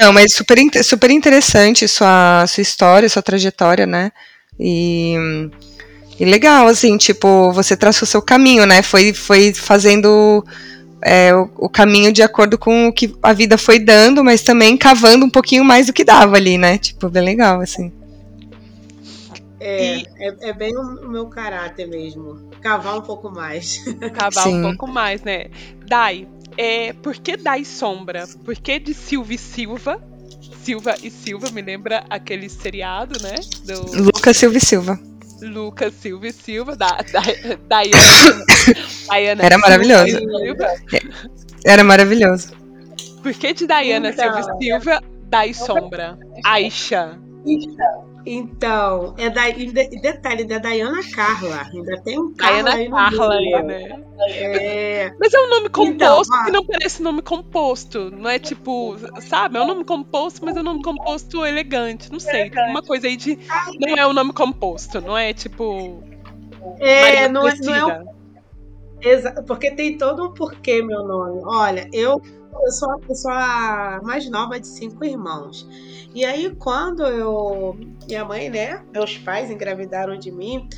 não, 0.00 0.12
mas 0.12 0.32
super, 0.32 0.58
super 0.82 1.10
interessante 1.10 1.86
sua, 1.86 2.44
sua 2.46 2.60
história, 2.60 3.08
sua 3.08 3.22
trajetória, 3.22 3.86
né? 3.86 4.10
E, 4.58 5.14
e 6.18 6.24
legal, 6.24 6.66
assim, 6.66 6.96
tipo, 6.96 7.52
você 7.52 7.76
traçou 7.76 8.04
o 8.04 8.08
seu 8.08 8.22
caminho, 8.22 8.66
né? 8.66 8.82
Foi, 8.82 9.12
foi 9.12 9.52
fazendo 9.54 10.44
é, 11.02 11.34
o, 11.34 11.48
o, 11.56 11.68
caminho 11.68 12.12
de 12.12 12.22
acordo 12.22 12.58
com 12.58 12.88
o 12.88 12.92
que 12.92 13.14
a 13.22 13.32
vida 13.32 13.56
foi 13.56 13.78
dando, 13.78 14.24
mas 14.24 14.42
também 14.42 14.76
cavando 14.76 15.24
um 15.24 15.30
pouquinho 15.30 15.64
mais 15.64 15.86
do 15.86 15.92
que 15.92 16.04
dava 16.04 16.36
ali, 16.36 16.58
né? 16.58 16.78
Tipo, 16.78 17.08
bem 17.08 17.22
legal, 17.22 17.60
assim. 17.60 17.92
É, 19.58 19.96
e... 19.96 20.06
é, 20.18 20.48
é, 20.48 20.52
bem 20.52 20.76
o 20.76 21.08
meu 21.08 21.26
caráter 21.26 21.86
mesmo. 21.86 22.50
Cavar 22.60 22.98
um 22.98 23.02
pouco 23.02 23.30
mais. 23.30 23.84
Cavar 24.14 24.44
Sim. 24.44 24.58
um 24.58 24.62
pouco 24.62 24.86
mais, 24.86 25.22
né? 25.22 25.46
Dai, 25.86 26.28
é, 26.56 26.92
por 26.92 27.14
que 27.14 27.36
Dai 27.36 27.64
Sombra? 27.64 28.26
Por 28.44 28.54
que 28.56 28.78
de 28.78 28.92
Silva 28.94 29.34
e 29.34 29.38
Silva? 29.38 30.02
Silva 30.62 30.94
e 31.02 31.10
Silva, 31.10 31.50
me 31.50 31.62
lembra 31.62 32.04
aquele 32.10 32.48
seriado, 32.48 33.22
né? 33.22 33.34
Do... 33.64 34.02
Lucas 34.02 34.36
Silva 34.36 34.56
e 34.56 34.60
Silva. 34.60 35.00
Lucas 35.40 35.94
Silva 35.94 36.28
e 36.28 36.32
Silva, 36.32 36.76
da, 36.76 36.88
da, 36.88 37.82
Diana, 37.82 38.44
Diana 39.10 39.42
Era 39.44 39.58
maravilhoso. 39.58 40.18
Era 41.64 41.84
maravilhoso. 41.84 42.52
Por 43.22 43.32
que 43.34 43.52
de 43.52 43.66
Diana 43.66 44.10
então, 44.10 44.24
Silva 44.24 44.40
e 44.40 44.64
Silva, 44.64 45.02
Dai 45.28 45.54
Sombra? 45.54 46.18
Aisha. 46.44 47.18
Então, 47.44 48.15
então, 48.26 49.14
é 49.16 49.30
da, 49.30 49.42
detalhe, 50.02 50.44
da 50.44 50.58
Dayana 50.58 51.00
Carla. 51.14 51.68
Ainda 51.72 52.02
tem 52.02 52.18
um 52.18 52.34
Carla 52.34 52.72
Diana 52.72 52.74
aí 52.74 52.90
Carla 52.90 53.34
aí, 53.34 53.62
né? 53.62 54.02
É... 54.28 55.12
Mas 55.20 55.32
é 55.32 55.38
um 55.38 55.48
nome 55.48 55.68
composto 55.68 56.34
então, 56.34 56.44
que 56.44 56.50
não 56.50 56.66
parece 56.66 57.02
nome 57.02 57.22
composto. 57.22 58.10
Não 58.10 58.28
é 58.28 58.38
tipo, 58.38 58.96
sabe? 59.20 59.58
É 59.58 59.62
um 59.62 59.66
nome 59.66 59.84
composto, 59.84 60.44
mas 60.44 60.56
é 60.56 60.60
um 60.60 60.64
nome 60.64 60.82
composto 60.82 61.46
elegante. 61.46 62.10
Não 62.10 62.18
sei. 62.18 62.50
Tem 62.50 62.68
uma 62.68 62.82
coisa 62.82 63.06
aí 63.06 63.16
de. 63.16 63.38
Não 63.78 63.96
é 63.96 64.06
um 64.06 64.12
nome 64.12 64.32
composto, 64.32 65.00
não 65.00 65.16
é 65.16 65.32
tipo. 65.32 66.02
É, 66.80 67.28
não 67.28 67.46
é, 67.46 67.54
não 67.56 67.90
é 67.90 68.04
porque 69.46 69.70
tem 69.70 69.96
todo 69.96 70.24
um 70.24 70.34
porquê 70.34 70.82
meu 70.82 71.04
nome. 71.04 71.42
Olha, 71.44 71.88
eu, 71.92 72.20
eu 72.64 72.72
sou 72.72 72.90
a 72.92 72.98
pessoa 72.98 74.00
mais 74.02 74.28
nova 74.30 74.58
de 74.58 74.66
cinco 74.66 75.04
irmãos. 75.04 75.68
E 76.14 76.24
aí, 76.24 76.54
quando 76.56 77.02
eu. 77.04 77.76
Minha 78.06 78.24
mãe, 78.24 78.48
né? 78.48 78.84
Meus 78.92 79.18
pais 79.18 79.50
engravidaram 79.50 80.18
de 80.18 80.30
mim. 80.30 80.68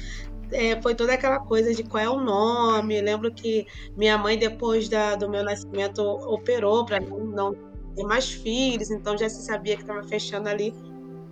É, 0.51 0.81
foi 0.81 0.95
toda 0.95 1.13
aquela 1.13 1.39
coisa 1.41 1.75
de 1.75 1.83
qual 1.83 2.03
é 2.03 2.09
o 2.09 2.21
nome. 2.21 2.99
Eu 2.99 3.05
lembro 3.05 3.33
que 3.33 3.67
minha 3.97 4.17
mãe, 4.17 4.39
depois 4.39 4.89
da, 4.89 5.15
do 5.15 5.29
meu 5.29 5.45
nascimento, 5.45 6.03
operou 6.03 6.85
para 6.85 7.01
não 7.01 7.55
ter 7.95 8.05
mais 8.05 8.31
filhos, 8.31 8.91
então 8.91 9.17
já 9.17 9.29
se 9.29 9.43
sabia 9.43 9.77
que 9.77 9.83
estava 9.83 10.03
fechando 10.05 10.49
ali 10.49 10.73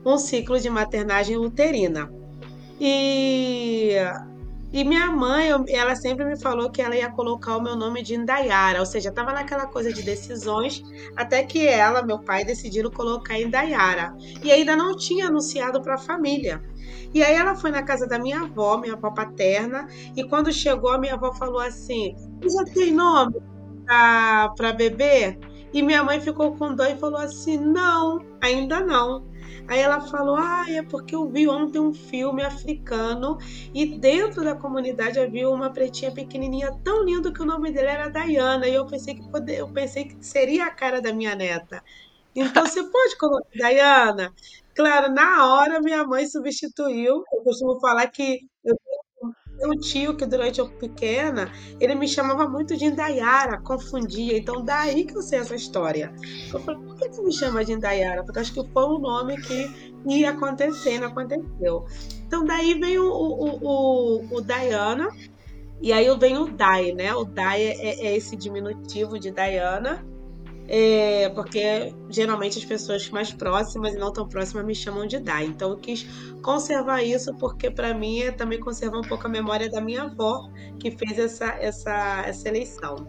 um 0.05 0.19
ciclo 0.19 0.59
de 0.61 0.69
maternagem 0.69 1.37
uterina. 1.37 2.11
E 2.81 3.93
e 4.77 4.85
minha 4.85 5.11
mãe, 5.11 5.49
ela 5.71 5.97
sempre 5.97 6.23
me 6.27 6.39
falou 6.39 6.71
que 6.71 6.83
ela 6.83 6.95
ia 6.95 7.11
colocar 7.11 7.57
o 7.57 7.63
meu 7.63 7.75
nome 7.75 8.03
de 8.03 8.15
Indaiara, 8.15 8.79
ou 8.79 8.85
seja, 8.85 9.09
estava 9.09 9.33
naquela 9.33 9.67
coisa 9.67 9.91
de 9.91 10.03
decisões, 10.03 10.83
até 11.17 11.43
que 11.43 11.67
ela, 11.67 12.03
meu 12.03 12.19
pai, 12.19 12.45
decidiram 12.45 12.91
colocar 12.91 13.41
Indaiara. 13.41 14.15
E 14.45 14.53
ainda 14.53 14.77
não 14.77 14.95
tinha 14.95 15.29
anunciado 15.29 15.81
para 15.81 15.95
a 15.95 15.99
família. 15.99 16.63
E 17.15 17.23
aí 17.23 17.35
ela 17.35 17.55
foi 17.55 17.71
na 17.71 17.83
casa 17.83 18.07
da 18.07 18.19
minha 18.19 18.43
avó, 18.43 18.77
minha 18.77 18.93
avó 18.93 19.11
paterna, 19.11 19.87
e 20.15 20.23
quando 20.25 20.53
chegou, 20.53 20.91
a 20.91 20.99
minha 20.99 21.15
avó 21.15 21.33
falou 21.33 21.61
assim: 21.61 22.15
já 22.43 22.65
tem 22.75 22.93
nome 22.93 23.37
para 23.87 24.75
bebê? 24.77 25.39
E 25.73 25.83
minha 25.83 26.05
mãe 26.05 26.21
ficou 26.21 26.55
com 26.55 26.75
dó 26.75 26.85
e 26.85 26.99
falou 26.99 27.21
assim: 27.21 27.57
não, 27.57 28.19
ainda 28.43 28.81
não. 28.81 29.27
Aí 29.69 29.81
ela 29.81 30.01
falou: 30.01 30.37
Ah, 30.37 30.65
é 30.71 30.83
porque 30.83 31.15
eu 31.15 31.29
vi 31.31 31.49
ontem 31.49 31.79
um 31.81 31.93
filme 31.95 32.43
africano 32.43 33.37
e 33.75 33.99
dentro 33.99 34.45
da 34.45 34.55
comunidade 34.57 35.19
havia 35.19 35.49
uma 35.49 35.73
pretinha 35.73 36.13
pequenininha 36.13 36.73
tão 36.85 37.05
linda 37.05 37.33
que 37.33 37.43
o 37.43 37.47
nome 37.47 37.73
dele 37.73 37.89
era 37.89 38.09
Diana. 38.09 38.67
E 38.69 38.75
eu 38.75 38.87
pensei 38.87 39.15
que 39.15 39.29
poder, 39.31 39.59
eu 39.61 39.73
pensei 39.73 40.05
que 40.05 40.25
seria 40.25 40.67
a 40.67 40.71
cara 40.75 41.01
da 41.01 41.13
minha 41.13 41.35
neta. 41.35 41.83
Então 42.35 42.67
você 42.67 42.83
pode 42.91 43.17
colocar 43.19 43.49
Diana? 43.55 44.33
Claro, 44.75 45.13
na 45.13 45.47
hora 45.55 45.81
minha 45.81 46.05
mãe 46.05 46.27
substituiu. 46.27 47.23
Eu 47.33 47.43
costumo 47.45 47.81
falar 47.81 48.09
que 48.09 48.41
eu 48.65 48.77
tenho 48.77 49.01
um 49.65 49.79
tio 49.79 50.17
que 50.17 50.27
durante 50.27 50.61
eu 50.61 50.69
pequena, 50.69 51.51
ele 51.81 51.95
me 51.95 52.07
chamava 52.07 52.49
muito 52.49 52.77
de 52.77 52.87
Indaiara, 52.87 53.61
confundia. 53.61 54.37
Então 54.37 54.65
daí 54.65 55.05
que 55.05 55.17
eu 55.17 55.23
sei 55.23 55.39
essa 55.39 55.55
história. 55.55 56.13
Eu 56.53 56.61
falei, 56.61 56.81
por 56.81 56.97
que 56.97 57.09
você 57.09 57.23
me 57.23 57.33
chama 57.33 57.65
de 57.65 57.73
Indaiara? 57.73 58.25
Porque 58.25 58.39
acho 58.39 58.53
que 58.53 58.73
foi 58.73 58.85
um 58.85 58.99
nome 58.99 59.41
que 59.41 59.93
ia 60.07 60.31
acontecer, 60.31 60.99
não 60.99 61.09
aconteceu. 61.09 61.85
Então 62.27 62.45
daí 62.45 62.79
vem 62.79 62.99
o, 62.99 63.09
o, 63.09 63.59
o, 63.63 64.37
o 64.37 64.41
Diana, 64.41 65.09
e 65.81 65.93
aí 65.93 66.15
vem 66.19 66.39
o 66.39 66.47
Dai, 66.47 66.93
né? 66.93 67.15
O 67.15 67.25
Dai 67.25 67.63
é, 67.63 68.07
é 68.07 68.17
esse 68.17 68.37
diminutivo 68.37 69.19
de 69.19 69.31
Diana. 69.31 70.05
É, 70.69 71.29
porque 71.31 71.95
geralmente 72.09 72.59
as 72.59 72.65
pessoas 72.65 73.09
mais 73.11 73.33
próximas 73.33 73.95
e 73.95 73.99
não 73.99 74.13
tão 74.13 74.29
próximas 74.29 74.65
me 74.65 74.75
chamam 74.75 75.07
de 75.07 75.19
Dai. 75.19 75.45
Então 75.45 75.71
eu 75.71 75.77
quis 75.77 76.07
conservar 76.43 77.03
isso 77.03 77.35
porque 77.35 77.71
para 77.71 77.95
mim 77.95 78.21
é 78.21 78.33
também 78.33 78.59
conservar 78.59 78.99
um 78.99 79.09
pouco 79.09 79.27
a 79.27 79.31
memória 79.31 79.71
da 79.71 79.81
minha 79.81 80.03
avó 80.03 80.49
que 80.79 80.91
fez 80.91 81.19
essa, 81.19 81.47
essa, 81.61 82.23
essa 82.27 82.49
eleição. 82.49 83.07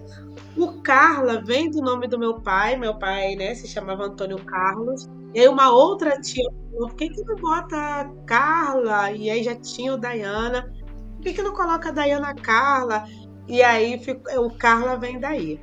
O 0.56 0.82
Carla 0.82 1.42
vem 1.44 1.70
do 1.70 1.82
nome 1.82 2.08
do 2.08 2.18
meu 2.18 2.42
pai, 2.42 2.78
meu 2.78 2.98
pai 2.98 3.36
né, 3.36 3.56
se 3.56 3.68
chamava 3.68 4.06
Antônio 4.06 4.44
Carlos. 4.46 5.08
E 5.34 5.40
aí 5.40 5.48
uma 5.48 5.72
outra 5.72 6.20
tia 6.22 6.50
falou, 6.72 6.88
por 6.88 6.96
que, 6.96 7.10
que 7.10 7.24
não 7.24 7.36
bota 7.36 8.12
Carla? 8.26 9.12
E 9.12 9.30
aí 9.30 9.44
já 9.44 9.56
tinha 9.56 9.94
o 9.94 9.98
Dayana. 9.98 10.74
Por 11.16 11.24
que, 11.24 11.34
que 11.34 11.42
não 11.42 11.54
coloca 11.54 11.92
Dayana 11.92 12.34
Carla? 12.36 13.04
E 13.48 13.64
aí 13.64 14.02
o 14.38 14.50
Carla 14.52 14.98
vem 14.98 15.20
daí. 15.20 15.60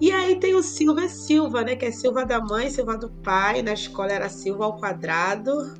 E 0.00 0.10
aí 0.10 0.36
tem 0.38 0.54
o 0.54 0.62
Silva 0.62 1.08
Silva, 1.08 1.62
né? 1.62 1.76
Que 1.76 1.86
é 1.86 1.90
Silva 1.92 2.24
da 2.24 2.40
mãe, 2.40 2.68
Silva 2.70 2.96
do 2.96 3.08
pai. 3.08 3.62
Na 3.62 3.72
escola 3.72 4.12
era 4.12 4.28
Silva 4.28 4.64
ao 4.64 4.76
quadrado, 4.76 5.74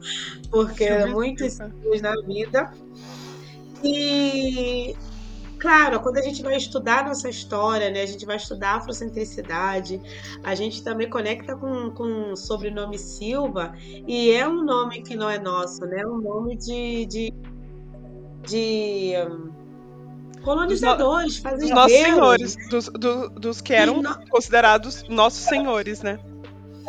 porque 0.50 0.86
Silva 0.86 1.06
muitos 1.08 1.52
Silvas 1.54 2.00
na 2.00 2.14
vida. 2.22 2.72
E 3.82 4.96
claro, 5.58 6.00
quando 6.00 6.18
a 6.18 6.22
gente 6.22 6.42
vai 6.42 6.56
estudar 6.56 7.06
nossa 7.06 7.28
história, 7.28 7.90
né, 7.90 8.02
a 8.02 8.06
gente 8.06 8.24
vai 8.26 8.36
estudar 8.36 8.76
afrocentricidade, 8.76 10.00
a 10.42 10.54
gente 10.54 10.82
também 10.82 11.08
conecta 11.08 11.56
com, 11.56 11.90
com 11.90 12.32
o 12.32 12.36
sobrenome 12.36 12.98
Silva, 12.98 13.74
e 14.06 14.30
é 14.30 14.46
um 14.46 14.62
nome 14.62 15.02
que 15.02 15.16
não 15.16 15.28
é 15.28 15.38
nosso, 15.38 15.86
né? 15.86 16.00
É 16.00 16.06
um 16.06 16.18
nome 16.20 16.56
de, 16.56 17.06
de, 17.06 17.32
de 18.46 19.12
colonizadores, 20.44 21.38
fazendeiros. 21.38 21.70
Dos 21.70 21.76
nossos 21.76 21.96
senhores, 21.96 22.68
dos, 22.68 22.88
do, 22.88 23.30
dos 23.30 23.60
que 23.60 23.72
eram 23.72 24.02
no... 24.02 24.28
considerados 24.28 25.04
nossos 25.08 25.40
senhores, 25.40 26.02
né? 26.02 26.18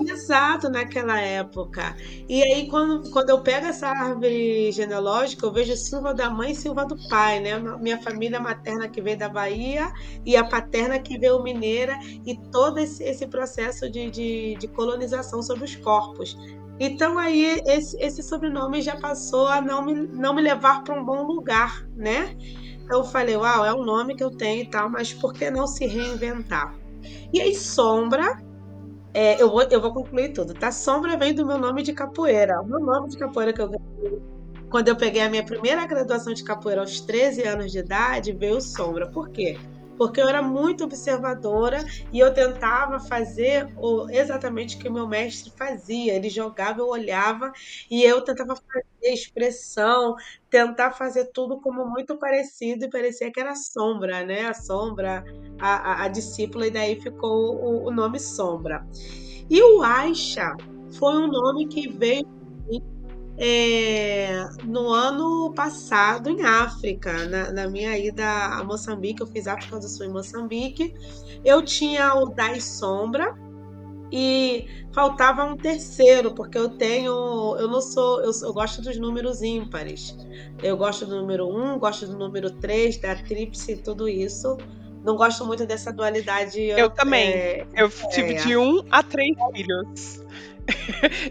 Exato, 0.01 0.69
naquela 0.69 1.19
época. 1.19 1.95
E 2.27 2.43
aí, 2.43 2.67
quando, 2.67 3.09
quando 3.11 3.29
eu 3.29 3.39
pego 3.41 3.67
essa 3.67 3.87
árvore 3.87 4.69
genealógica, 4.71 5.45
eu 5.45 5.53
vejo 5.53 5.75
Silva 5.77 6.13
da 6.13 6.29
mãe 6.29 6.51
e 6.51 6.55
Silva 6.55 6.85
do 6.85 6.97
pai, 7.07 7.39
né? 7.39 7.57
Minha 7.79 8.01
família 8.01 8.39
materna 8.39 8.89
que 8.89 9.01
veio 9.01 9.17
da 9.17 9.29
Bahia 9.29 9.91
e 10.25 10.35
a 10.35 10.43
paterna 10.43 10.99
que 10.99 11.17
veio 11.17 11.41
mineira, 11.41 11.97
e 12.25 12.35
todo 12.51 12.77
esse, 12.79 13.03
esse 13.03 13.25
processo 13.27 13.89
de, 13.89 14.11
de, 14.11 14.55
de 14.59 14.67
colonização 14.67 15.41
sobre 15.41 15.63
os 15.63 15.75
corpos. 15.77 16.37
Então 16.77 17.17
aí 17.17 17.61
esse, 17.65 17.97
esse 18.01 18.21
sobrenome 18.21 18.81
já 18.81 18.97
passou 18.97 19.47
a 19.47 19.61
não 19.61 19.85
me, 19.85 19.93
não 19.93 20.33
me 20.33 20.41
levar 20.41 20.83
para 20.83 20.99
um 20.99 21.05
bom 21.05 21.23
lugar, 21.23 21.87
né? 21.95 22.35
Então 22.85 22.99
eu 22.99 23.03
falei, 23.03 23.35
uau, 23.35 23.65
é 23.65 23.73
um 23.73 23.83
nome 23.83 24.15
que 24.15 24.23
eu 24.23 24.31
tenho 24.31 24.63
e 24.63 24.69
tal, 24.69 24.89
mas 24.89 25.13
por 25.13 25.33
que 25.33 25.49
não 25.49 25.67
se 25.67 25.85
reinventar? 25.85 26.73
E 27.33 27.41
aí, 27.41 27.53
Sombra, 27.53 28.37
é, 29.13 29.41
eu, 29.41 29.49
vou, 29.49 29.63
eu 29.63 29.81
vou 29.81 29.93
concluir 29.93 30.33
tudo, 30.33 30.53
tá? 30.53 30.71
Sombra 30.71 31.17
vem 31.17 31.33
do 31.33 31.45
meu 31.45 31.57
nome 31.57 31.83
de 31.83 31.93
capoeira. 31.93 32.61
O 32.61 32.65
meu 32.65 32.79
nome 32.79 33.09
de 33.09 33.17
capoeira 33.17 33.51
que 33.51 33.61
eu 33.61 33.69
ganhei 33.69 34.35
quando 34.69 34.89
eu 34.89 34.95
peguei 34.95 35.21
a 35.21 35.29
minha 35.29 35.45
primeira 35.45 35.85
graduação 35.85 36.33
de 36.33 36.43
capoeira 36.43 36.81
aos 36.81 36.99
13 36.99 37.43
anos 37.43 37.71
de 37.71 37.79
idade, 37.79 38.33
veio 38.33 38.59
Sombra. 38.59 39.09
Por 39.09 39.29
quê? 39.29 39.57
Porque 39.97 40.21
eu 40.21 40.27
era 40.27 40.41
muito 40.41 40.83
observadora 40.83 41.83
e 42.11 42.19
eu 42.19 42.33
tentava 42.33 42.99
fazer 42.99 43.67
o, 43.77 44.09
exatamente 44.09 44.75
o 44.75 44.79
que 44.79 44.89
o 44.89 44.93
meu 44.93 45.07
mestre 45.07 45.51
fazia. 45.57 46.13
Ele 46.13 46.29
jogava, 46.29 46.79
eu 46.79 46.87
olhava 46.87 47.51
e 47.89 48.03
eu 48.03 48.21
tentava 48.21 48.55
fazer 48.55 49.13
expressão, 49.13 50.15
tentar 50.49 50.91
fazer 50.91 51.31
tudo 51.31 51.59
como 51.61 51.85
muito 51.85 52.17
parecido 52.17 52.85
e 52.85 52.89
parecia 52.89 53.31
que 53.31 53.39
era 53.39 53.55
sombra, 53.55 54.25
né? 54.25 54.47
A 54.47 54.53
sombra, 54.53 55.23
a, 55.59 55.75
a, 55.75 56.03
a 56.05 56.07
discípula, 56.07 56.67
e 56.67 56.71
daí 56.71 56.99
ficou 56.99 57.55
o, 57.55 57.87
o 57.87 57.91
nome 57.91 58.19
Sombra. 58.19 58.85
E 59.49 59.61
o 59.61 59.83
Aisha 59.83 60.55
foi 60.97 61.15
um 61.17 61.27
nome 61.27 61.67
que 61.67 61.89
veio 61.89 62.25
é, 63.37 64.47
no 64.63 64.89
ano 64.89 65.53
passado 65.53 66.29
em 66.29 66.43
África, 66.43 67.27
na, 67.27 67.51
na, 67.51 67.67
minha 67.67 67.97
ida 67.97 68.25
a 68.25 68.63
Moçambique, 68.63 69.21
eu 69.21 69.27
fiz 69.27 69.47
África 69.47 69.77
do 69.77 69.87
Sul 69.87 70.05
em 70.05 70.09
Moçambique, 70.09 70.93
eu 71.43 71.61
tinha 71.61 72.15
o 72.15 72.29
Dai 72.29 72.61
Sombra 72.61 73.35
e 74.11 74.67
faltava 74.93 75.43
um 75.43 75.57
terceiro, 75.57 76.33
porque 76.33 76.57
eu 76.57 76.69
tenho, 76.69 77.57
eu 77.59 77.67
não 77.67 77.81
sou, 77.81 78.21
eu, 78.21 78.31
eu 78.43 78.53
gosto 78.53 78.81
dos 78.81 78.97
números 78.97 79.41
ímpares. 79.41 80.15
Eu 80.63 80.77
gosto 80.77 81.05
do 81.05 81.19
número 81.19 81.47
1, 81.47 81.73
um, 81.73 81.79
gosto 81.79 82.07
do 82.07 82.17
número 82.17 82.49
3, 82.49 82.97
da 82.97 83.15
tríplice, 83.15 83.75
tudo 83.77 84.07
isso. 84.07 84.57
Não 85.03 85.15
gosto 85.15 85.45
muito 85.45 85.65
dessa 85.67 85.91
dualidade. 85.91 86.59
Eu 86.61 86.89
também. 86.89 87.29
É, 87.29 87.67
eu 87.75 87.89
tive 87.89 88.33
é, 88.33 88.37
de 88.37 88.57
um 88.57 88.83
a 88.89 89.03
três 89.03 89.35
filhos. 89.53 90.24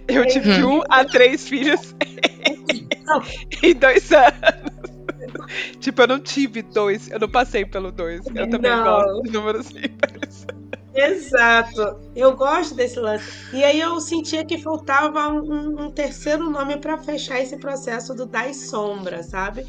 Eu 0.07 0.27
tive 0.27 0.55
de 0.55 0.65
um 0.65 0.81
a 0.89 1.05
três 1.05 1.49
filhos 1.49 1.95
em 3.63 3.75
dois 3.75 4.13
anos. 4.13 4.75
Tipo, 5.81 6.03
eu 6.03 6.07
não 6.07 6.21
tive 6.21 6.63
dois, 6.63 7.11
eu 7.11 7.19
não 7.19 7.29
passei 7.29 7.65
pelo 7.65 7.91
dois. 7.91 8.25
Eu 8.35 8.49
também 8.49 8.71
não. 8.71 8.85
gosto 8.85 9.23
de 9.23 9.31
números 9.31 9.71
ímpares. 9.71 10.47
Exato. 10.95 11.99
Eu 12.15 12.37
gosto 12.37 12.75
desse 12.75 13.01
lance. 13.01 13.25
E 13.53 13.65
aí 13.65 13.81
eu 13.81 14.01
sentia 14.01 14.45
que 14.45 14.59
faltava 14.59 15.29
um, 15.29 15.87
um 15.87 15.91
terceiro 15.91 16.49
nome 16.49 16.77
para 16.77 16.97
fechar 16.97 17.41
esse 17.41 17.57
processo 17.57 18.15
do 18.15 18.25
das 18.25 18.69
sombras, 18.69 19.27
sabe? 19.27 19.65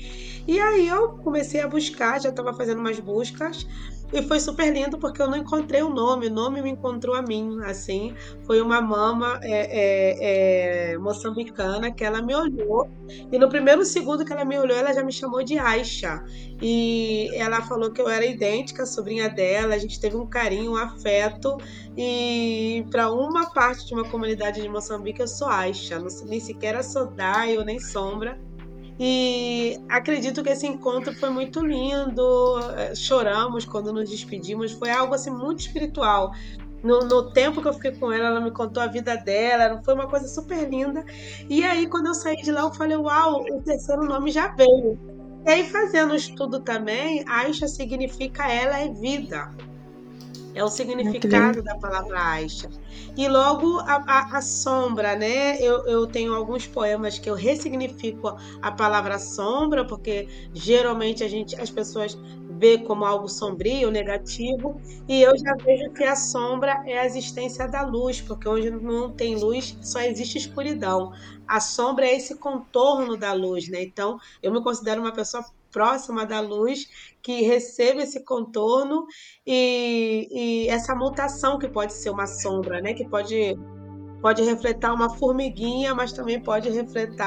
E 0.47 0.59
aí 0.59 0.87
eu 0.87 1.09
comecei 1.17 1.61
a 1.61 1.67
buscar, 1.67 2.21
já 2.21 2.29
estava 2.29 2.53
fazendo 2.53 2.79
umas 2.79 2.99
buscas 2.99 3.65
e 4.13 4.21
foi 4.21 4.39
super 4.39 4.71
lindo 4.71 4.97
porque 4.97 5.21
eu 5.21 5.27
não 5.27 5.37
encontrei 5.37 5.81
o 5.81 5.89
nome, 5.89 6.27
o 6.27 6.31
nome 6.31 6.61
me 6.61 6.69
encontrou 6.69 7.15
a 7.15 7.21
mim, 7.21 7.59
assim. 7.63 8.13
Foi 8.45 8.61
uma 8.61 8.79
mama 8.79 9.39
é, 9.41 10.91
é, 10.91 10.91
é, 10.93 10.97
moçambicana 10.97 11.91
que 11.91 12.03
ela 12.03 12.21
me 12.21 12.35
olhou 12.35 12.89
e 13.31 13.37
no 13.37 13.49
primeiro 13.49 13.83
segundo 13.83 14.23
que 14.23 14.31
ela 14.31 14.45
me 14.45 14.57
olhou, 14.57 14.77
ela 14.77 14.93
já 14.93 15.03
me 15.03 15.11
chamou 15.11 15.43
de 15.43 15.57
Aisha. 15.57 16.23
E 16.61 17.29
ela 17.33 17.61
falou 17.63 17.91
que 17.91 17.99
eu 17.99 18.07
era 18.07 18.25
idêntica 18.25 18.83
à 18.83 18.85
sobrinha 18.85 19.27
dela, 19.27 19.75
a 19.75 19.77
gente 19.77 19.99
teve 19.99 20.15
um 20.15 20.27
carinho, 20.27 20.73
um 20.73 20.77
afeto. 20.77 21.57
E 21.97 22.85
para 22.91 23.11
uma 23.11 23.49
parte 23.49 23.87
de 23.87 23.93
uma 23.93 24.07
comunidade 24.09 24.61
de 24.61 24.69
Moçambique 24.69 25.21
eu 25.21 25.27
sou 25.27 25.47
Aisha, 25.47 25.99
nem 26.25 26.39
sequer 26.39 26.81
sou 26.83 27.07
Dai 27.07 27.57
ou 27.57 27.65
nem 27.65 27.79
Sombra. 27.79 28.39
E 28.99 29.77
acredito 29.89 30.41
que 30.41 30.49
esse 30.49 30.65
encontro 30.65 31.13
foi 31.13 31.29
muito 31.29 31.65
lindo. 31.65 32.59
Eh, 32.77 32.95
choramos 32.95 33.65
quando 33.65 33.91
nos 33.91 34.09
despedimos. 34.09 34.71
Foi 34.71 34.89
algo 34.89 35.13
assim 35.13 35.31
muito 35.31 35.59
espiritual. 35.61 36.31
No, 36.81 36.99
no, 36.99 37.31
tempo 37.31 37.61
que 37.61 37.67
eu 37.67 37.73
fiquei 37.73 37.91
com 37.93 38.11
ela, 38.11 38.27
ela 38.27 38.39
me 38.39 38.51
contou 38.51 38.81
a 38.81 38.87
vida 38.87 39.17
dela. 39.17 39.81
Foi 39.83 39.93
uma 39.93 40.07
coisa 40.07 40.27
super 40.27 40.69
linda. 40.69 41.03
E 41.49 41.63
aí, 41.63 41.87
quando 41.87 42.07
eu 42.07 42.13
saí 42.13 42.37
de 42.37 42.51
lá, 42.51 42.61
eu 42.61 42.73
falei: 42.73 42.95
Uau, 42.95 43.41
o 43.41 43.61
terceiro 43.61 44.03
nome 44.03 44.31
já 44.31 44.47
veio. 44.49 44.97
E 45.45 45.49
aí, 45.49 45.69
fazendo 45.69 46.11
o 46.11 46.15
estudo 46.15 46.59
também, 46.61 47.23
Aisha 47.27 47.67
significa 47.67 48.51
ela 48.51 48.79
é 48.79 48.89
vida. 48.93 49.51
É 50.55 50.63
o 50.63 50.69
significado 50.69 51.61
da 51.61 51.75
palavra 51.75 52.17
Aisha. 52.17 52.69
E 53.17 53.27
logo 53.27 53.79
a, 53.79 53.95
a, 54.07 54.37
a, 54.37 54.41
sombra, 54.41 55.13
né? 55.13 55.61
Eu, 55.61 55.85
eu 55.85 56.07
tenho 56.07 56.33
alguns 56.33 56.65
poemas 56.65 57.19
que 57.19 57.29
eu 57.29 57.35
ressignifico 57.35 58.37
a 58.61 58.71
palavra 58.71 59.19
sombra, 59.19 59.85
porque 59.85 60.29
geralmente 60.53 61.25
a 61.25 61.27
gente, 61.27 61.59
as 61.59 61.69
pessoas 61.69 62.17
vê 62.57 62.77
como 62.77 63.03
algo 63.03 63.27
sombrio, 63.27 63.91
negativo, 63.91 64.79
e 65.07 65.21
eu 65.21 65.37
já 65.37 65.55
vejo 65.55 65.91
que 65.91 66.03
a 66.03 66.15
sombra 66.15 66.83
é 66.85 66.99
a 66.99 67.05
existência 67.05 67.67
da 67.67 67.81
luz, 67.81 68.21
porque 68.21 68.47
onde 68.47 68.71
não 68.71 69.11
tem 69.11 69.35
luz 69.35 69.77
só 69.81 69.99
existe 69.99 70.37
escuridão. 70.37 71.11
A 71.47 71.59
sombra 71.59 72.05
é 72.05 72.15
esse 72.15 72.35
contorno 72.35 73.17
da 73.17 73.33
luz, 73.33 73.67
né? 73.67 73.83
Então, 73.83 74.19
eu 74.41 74.51
me 74.51 74.61
considero 74.61 75.01
uma 75.01 75.13
pessoa 75.13 75.43
próxima 75.71 76.25
da 76.25 76.39
luz, 76.39 76.87
que 77.21 77.41
recebe 77.41 78.01
esse 78.01 78.23
contorno 78.23 79.05
e, 79.45 80.27
e 80.31 80.67
essa 80.69 80.95
mutação 80.95 81.59
que 81.59 81.67
pode 81.67 81.93
ser 81.93 82.09
uma 82.09 82.27
sombra, 82.27 82.79
né? 82.81 82.93
Que 82.93 83.07
pode, 83.07 83.57
pode 84.21 84.41
refletir 84.41 84.89
uma 84.89 85.09
formiguinha, 85.17 85.93
mas 85.93 86.13
também 86.13 86.41
pode 86.41 86.69
refletir 86.69 87.17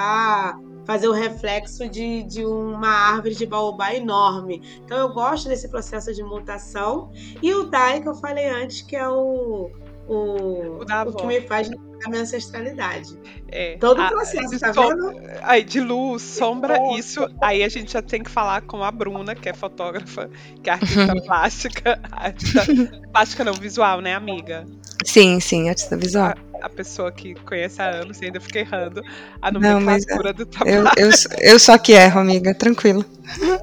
fazer 0.88 1.06
o 1.06 1.12
reflexo 1.12 1.86
de, 1.86 2.22
de 2.22 2.46
uma 2.46 2.88
árvore 2.88 3.34
de 3.34 3.44
baobá 3.44 3.94
enorme. 3.94 4.62
Então 4.82 4.96
eu 4.96 5.12
gosto 5.12 5.46
desse 5.46 5.68
processo 5.68 6.14
de 6.14 6.22
mutação. 6.22 7.12
E 7.42 7.52
o 7.52 7.64
Dai, 7.64 8.00
que 8.00 8.08
eu 8.08 8.14
falei 8.14 8.48
antes, 8.48 8.80
que 8.80 8.96
é 8.96 9.06
o, 9.06 9.70
o, 10.08 10.80
o, 10.80 11.08
o 11.08 11.12
que 11.12 11.26
me 11.26 11.40
faz 11.42 11.70
a 12.04 12.08
minha 12.08 12.22
ancestralidade. 12.22 13.18
É, 13.48 13.76
Todo 13.78 14.02
o 14.02 14.08
processo, 14.08 14.58
tá 14.58 14.72
vendo? 14.72 15.20
Aí, 15.42 15.62
de 15.62 15.80
luz, 15.80 16.22
sombra, 16.22 16.78
isso. 16.96 17.26
Aí 17.42 17.62
a 17.62 17.68
gente 17.68 17.92
já 17.92 18.02
tem 18.02 18.22
que 18.22 18.30
falar 18.30 18.62
com 18.62 18.82
a 18.82 18.90
Bruna, 18.90 19.34
que 19.34 19.48
é 19.48 19.52
fotógrafa, 19.52 20.30
que 20.62 20.70
é 20.70 20.72
artista 20.74 21.14
plástica. 21.22 22.00
Artista 22.10 22.66
plástica 23.12 23.44
não, 23.44 23.52
visual, 23.54 24.00
né, 24.00 24.14
amiga? 24.14 24.64
Sim, 25.04 25.40
sim, 25.40 25.68
artista 25.68 25.96
visual. 25.96 26.34
A, 26.62 26.66
a 26.66 26.68
pessoa 26.68 27.12
que 27.12 27.34
conhece 27.34 27.80
há 27.82 27.90
anos 27.90 28.20
e 28.20 28.26
ainda 28.26 28.40
fica 28.40 28.60
errando 28.60 29.02
a 29.42 29.50
nomenclatura 29.50 30.32
do 30.32 30.46
trabalho. 30.46 30.94
Eu, 30.96 31.06
eu, 31.06 31.12
eu 31.40 31.58
só 31.58 31.76
que 31.78 31.92
erro, 31.92 32.20
amiga, 32.20 32.54
tranquilo. 32.54 33.04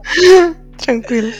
tranquilo. 0.77 1.31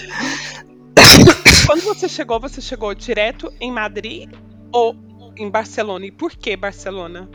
Quando 1.66 1.82
você 1.82 2.08
chegou, 2.08 2.40
você 2.40 2.62
chegou 2.62 2.94
direto 2.94 3.52
em 3.60 3.72
Madrid 3.72 4.30
ou 4.76 4.94
em 5.38 5.50
Barcelona 5.50 6.06
e 6.06 6.12
por 6.12 6.36
que 6.36 6.58
Barcelona? 6.58 7.30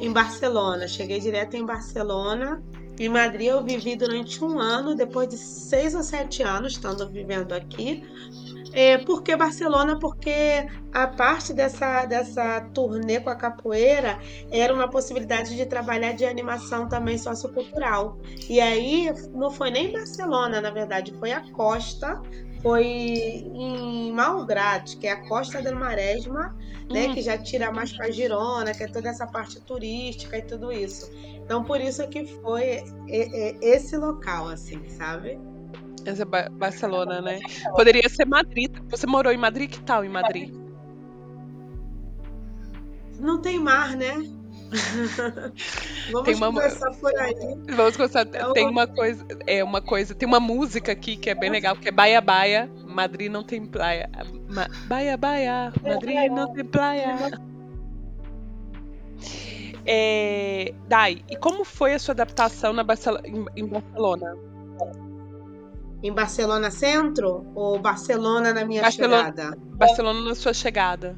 Em 0.00 0.10
Barcelona, 0.10 0.88
cheguei 0.88 1.20
direto 1.20 1.56
em 1.56 1.64
Barcelona. 1.64 2.62
Em 2.98 3.10
Madrid 3.10 3.48
eu 3.48 3.62
vivi 3.62 3.94
durante 3.96 4.42
um 4.42 4.58
ano, 4.58 4.94
depois 4.94 5.28
de 5.28 5.36
seis 5.36 5.94
ou 5.94 6.02
sete 6.02 6.42
anos 6.42 6.72
estando 6.72 7.06
vivendo 7.10 7.52
aqui. 7.52 8.02
É, 8.72 8.96
por 8.96 9.22
que 9.22 9.36
Barcelona? 9.36 9.98
Porque 9.98 10.66
a 10.92 11.06
parte 11.06 11.52
dessa, 11.52 12.06
dessa 12.06 12.62
turnê 12.72 13.20
com 13.20 13.28
a 13.28 13.34
capoeira 13.34 14.18
era 14.50 14.72
uma 14.72 14.88
possibilidade 14.88 15.54
de 15.54 15.66
trabalhar 15.66 16.12
de 16.12 16.24
animação 16.24 16.88
também 16.88 17.18
sociocultural. 17.18 18.18
E 18.48 18.58
aí 18.58 19.12
não 19.34 19.50
foi 19.50 19.70
nem 19.70 19.92
Barcelona, 19.92 20.62
na 20.62 20.70
verdade, 20.70 21.12
foi 21.18 21.32
a 21.32 21.40
Costa, 21.52 22.22
foi 22.62 22.84
em 22.84 24.12
Malgrat, 24.12 24.96
que 24.96 25.06
é 25.06 25.12
a 25.12 25.28
Costa 25.28 25.62
do 25.62 25.74
Maresma, 25.74 26.56
né, 26.90 27.08
hum. 27.08 27.14
que 27.14 27.22
já 27.22 27.36
tira 27.38 27.72
mais 27.72 27.92
para 27.92 28.10
Girona, 28.10 28.72
que 28.72 28.84
é 28.84 28.88
toda 28.88 29.08
essa 29.08 29.26
parte 29.26 29.60
turística 29.60 30.38
e 30.38 30.42
tudo 30.42 30.72
isso. 30.72 31.10
Então 31.44 31.62
por 31.62 31.80
isso 31.80 32.06
que 32.08 32.26
foi 32.26 32.82
esse 33.60 33.96
local, 33.96 34.48
assim, 34.48 34.88
sabe? 34.88 35.38
Essa 36.04 36.22
é 36.22 36.48
Barcelona, 36.50 37.20
né? 37.20 37.40
Poderia 37.74 38.08
ser 38.08 38.26
Madrid. 38.26 38.72
Você 38.88 39.06
morou 39.06 39.32
em 39.32 39.36
Madrid? 39.36 39.70
Que 39.70 39.80
tal 39.80 40.04
em 40.04 40.08
Madrid? 40.08 40.54
Não 43.18 43.40
tem 43.40 43.58
mar, 43.58 43.96
né? 43.96 44.14
Vamos 46.12 46.24
tem 46.24 46.34
uma, 46.34 46.46
começar 46.52 46.90
por 46.92 47.18
aí. 47.18 47.34
Vamos 47.74 47.96
começar. 47.96 48.22
Então, 48.22 48.52
tem 48.52 48.68
uma 48.68 48.86
coisa, 48.86 49.26
é 49.46 49.64
uma 49.64 49.80
coisa, 49.80 50.14
tem 50.14 50.28
uma 50.28 50.40
música 50.40 50.92
aqui 50.92 51.16
que 51.16 51.30
é 51.30 51.34
bem 51.34 51.50
legal, 51.50 51.76
que 51.76 51.88
é 51.88 51.92
Baia 51.92 52.20
Baia, 52.20 52.70
Madrid 52.86 53.30
não 53.30 53.42
tem 53.42 53.64
praia. 53.66 54.10
Ma, 54.48 54.68
baia 54.86 55.16
Baia, 55.16 55.72
Madrid 55.82 56.30
não 56.30 56.52
tem 56.52 56.64
praia. 56.64 57.16
É, 59.84 60.74
Dai, 60.88 61.24
e 61.30 61.36
como 61.36 61.64
foi 61.64 61.94
a 61.94 61.98
sua 61.98 62.12
adaptação 62.12 62.72
na 62.72 62.82
Barcelona, 62.82 63.22
em 63.56 63.66
Barcelona? 63.66 64.36
Em 66.02 66.12
Barcelona 66.12 66.70
Centro 66.70 67.46
ou 67.54 67.78
Barcelona 67.78 68.52
na 68.52 68.64
minha 68.64 68.82
Barcelona, 68.82 69.24
chegada? 69.26 69.58
Barcelona 69.76 70.20
na 70.20 70.34
sua 70.34 70.52
chegada, 70.52 71.16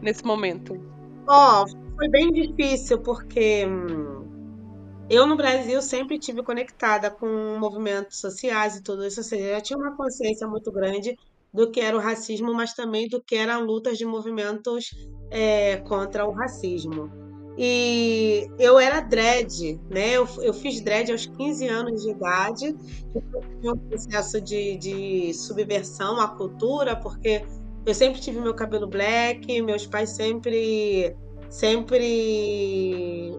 nesse 0.00 0.24
momento. 0.24 0.80
Ó, 1.28 1.64
oh, 1.64 1.89
foi 2.00 2.08
bem 2.08 2.32
difícil 2.32 3.02
porque 3.02 3.66
hum, 3.66 5.06
eu 5.10 5.26
no 5.26 5.36
Brasil 5.36 5.82
sempre 5.82 6.18
tive 6.18 6.42
conectada 6.42 7.10
com 7.10 7.58
movimentos 7.58 8.18
sociais 8.18 8.76
e 8.76 8.82
tudo 8.82 9.06
isso, 9.06 9.20
ou 9.20 9.24
seja, 9.24 9.44
eu 9.44 9.62
tinha 9.62 9.78
uma 9.78 9.94
consciência 9.94 10.48
muito 10.48 10.72
grande 10.72 11.14
do 11.52 11.70
que 11.70 11.78
era 11.78 11.94
o 11.94 12.00
racismo, 12.00 12.54
mas 12.54 12.72
também 12.72 13.06
do 13.06 13.22
que 13.22 13.34
eram 13.34 13.66
lutas 13.66 13.98
de 13.98 14.06
movimentos 14.06 14.86
é, 15.30 15.76
contra 15.78 16.26
o 16.26 16.30
racismo. 16.30 17.10
E 17.58 18.48
eu 18.58 18.78
era 18.78 19.00
dread, 19.00 19.78
né? 19.90 20.12
Eu, 20.12 20.26
eu 20.40 20.54
fiz 20.54 20.80
dread 20.80 21.12
aos 21.12 21.26
15 21.26 21.68
anos 21.68 22.02
de 22.02 22.12
idade. 22.12 22.74
Foi 23.12 23.72
um 23.72 23.76
processo 23.76 24.40
de, 24.40 24.78
de 24.78 25.34
subversão 25.34 26.18
à 26.18 26.28
cultura, 26.28 26.96
porque 26.96 27.44
eu 27.84 27.94
sempre 27.94 28.20
tive 28.20 28.40
meu 28.40 28.54
cabelo 28.54 28.86
black, 28.86 29.60
meus 29.60 29.86
pais 29.86 30.10
sempre, 30.10 31.14
sempre 31.50 33.32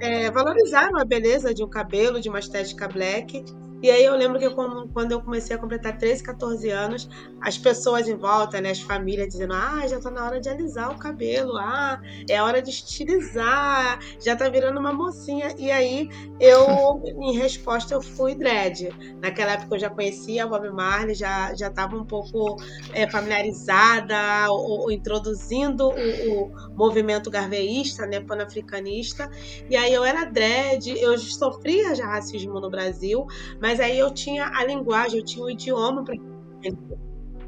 é, 0.00 0.30
valorizaram 0.30 0.98
a 1.00 1.04
beleza 1.04 1.52
de 1.52 1.64
um 1.64 1.68
cabelo, 1.68 2.20
de 2.20 2.28
uma 2.28 2.38
estética 2.38 2.86
black. 2.86 3.44
E 3.82 3.90
aí 3.90 4.04
eu 4.04 4.16
lembro 4.16 4.38
que 4.38 4.50
quando 4.50 5.12
eu 5.12 5.22
comecei 5.22 5.54
a 5.54 5.58
completar 5.58 5.96
13, 5.96 6.22
14 6.22 6.68
anos, 6.70 7.08
as 7.40 7.56
pessoas 7.56 8.08
em 8.08 8.16
volta, 8.16 8.60
né, 8.60 8.70
as 8.70 8.80
famílias 8.80 9.28
dizendo: 9.28 9.54
"Ah, 9.54 9.86
já 9.86 10.00
tá 10.00 10.10
na 10.10 10.24
hora 10.24 10.40
de 10.40 10.48
alisar 10.48 10.90
o 10.90 10.98
cabelo. 10.98 11.56
Ah, 11.56 12.00
é 12.28 12.42
hora 12.42 12.60
de 12.60 12.70
estilizar. 12.70 13.98
Já 14.24 14.34
tá 14.34 14.48
virando 14.48 14.80
uma 14.80 14.92
mocinha". 14.92 15.54
E 15.58 15.70
aí 15.70 16.08
eu, 16.40 16.66
em 17.22 17.36
resposta, 17.38 17.94
eu 17.94 18.02
fui 18.02 18.34
dread. 18.34 18.88
Naquela 19.22 19.52
época 19.52 19.76
eu 19.76 19.80
já 19.80 19.90
conhecia 19.90 20.44
a 20.44 20.46
Bob 20.46 20.68
Marley, 20.70 21.14
já 21.14 21.54
já 21.54 21.68
estava 21.68 21.96
um 21.96 22.04
pouco 22.04 22.56
é, 22.92 23.08
familiarizada, 23.10 24.16
ou, 24.50 24.82
ou 24.82 24.92
introduzindo 24.92 25.86
o, 25.88 26.44
o, 26.46 26.50
movimento 26.76 27.30
garveísta, 27.30 28.06
né, 28.06 28.20
pan-africanista. 28.20 29.28
E 29.68 29.76
aí 29.76 29.92
eu 29.92 30.04
era 30.04 30.24
dread, 30.24 30.90
eu 30.98 31.16
sofria 31.18 31.94
já 31.94 32.06
racismo 32.06 32.60
no 32.60 32.70
Brasil, 32.70 33.24
mas 33.60 33.67
mas 33.68 33.80
aí 33.80 33.98
eu 33.98 34.10
tinha 34.10 34.46
a 34.46 34.64
linguagem, 34.64 35.18
eu 35.18 35.24
tinha 35.26 35.44
o 35.44 35.50
idioma 35.50 36.02
para 36.02 36.14
e, 36.14 36.72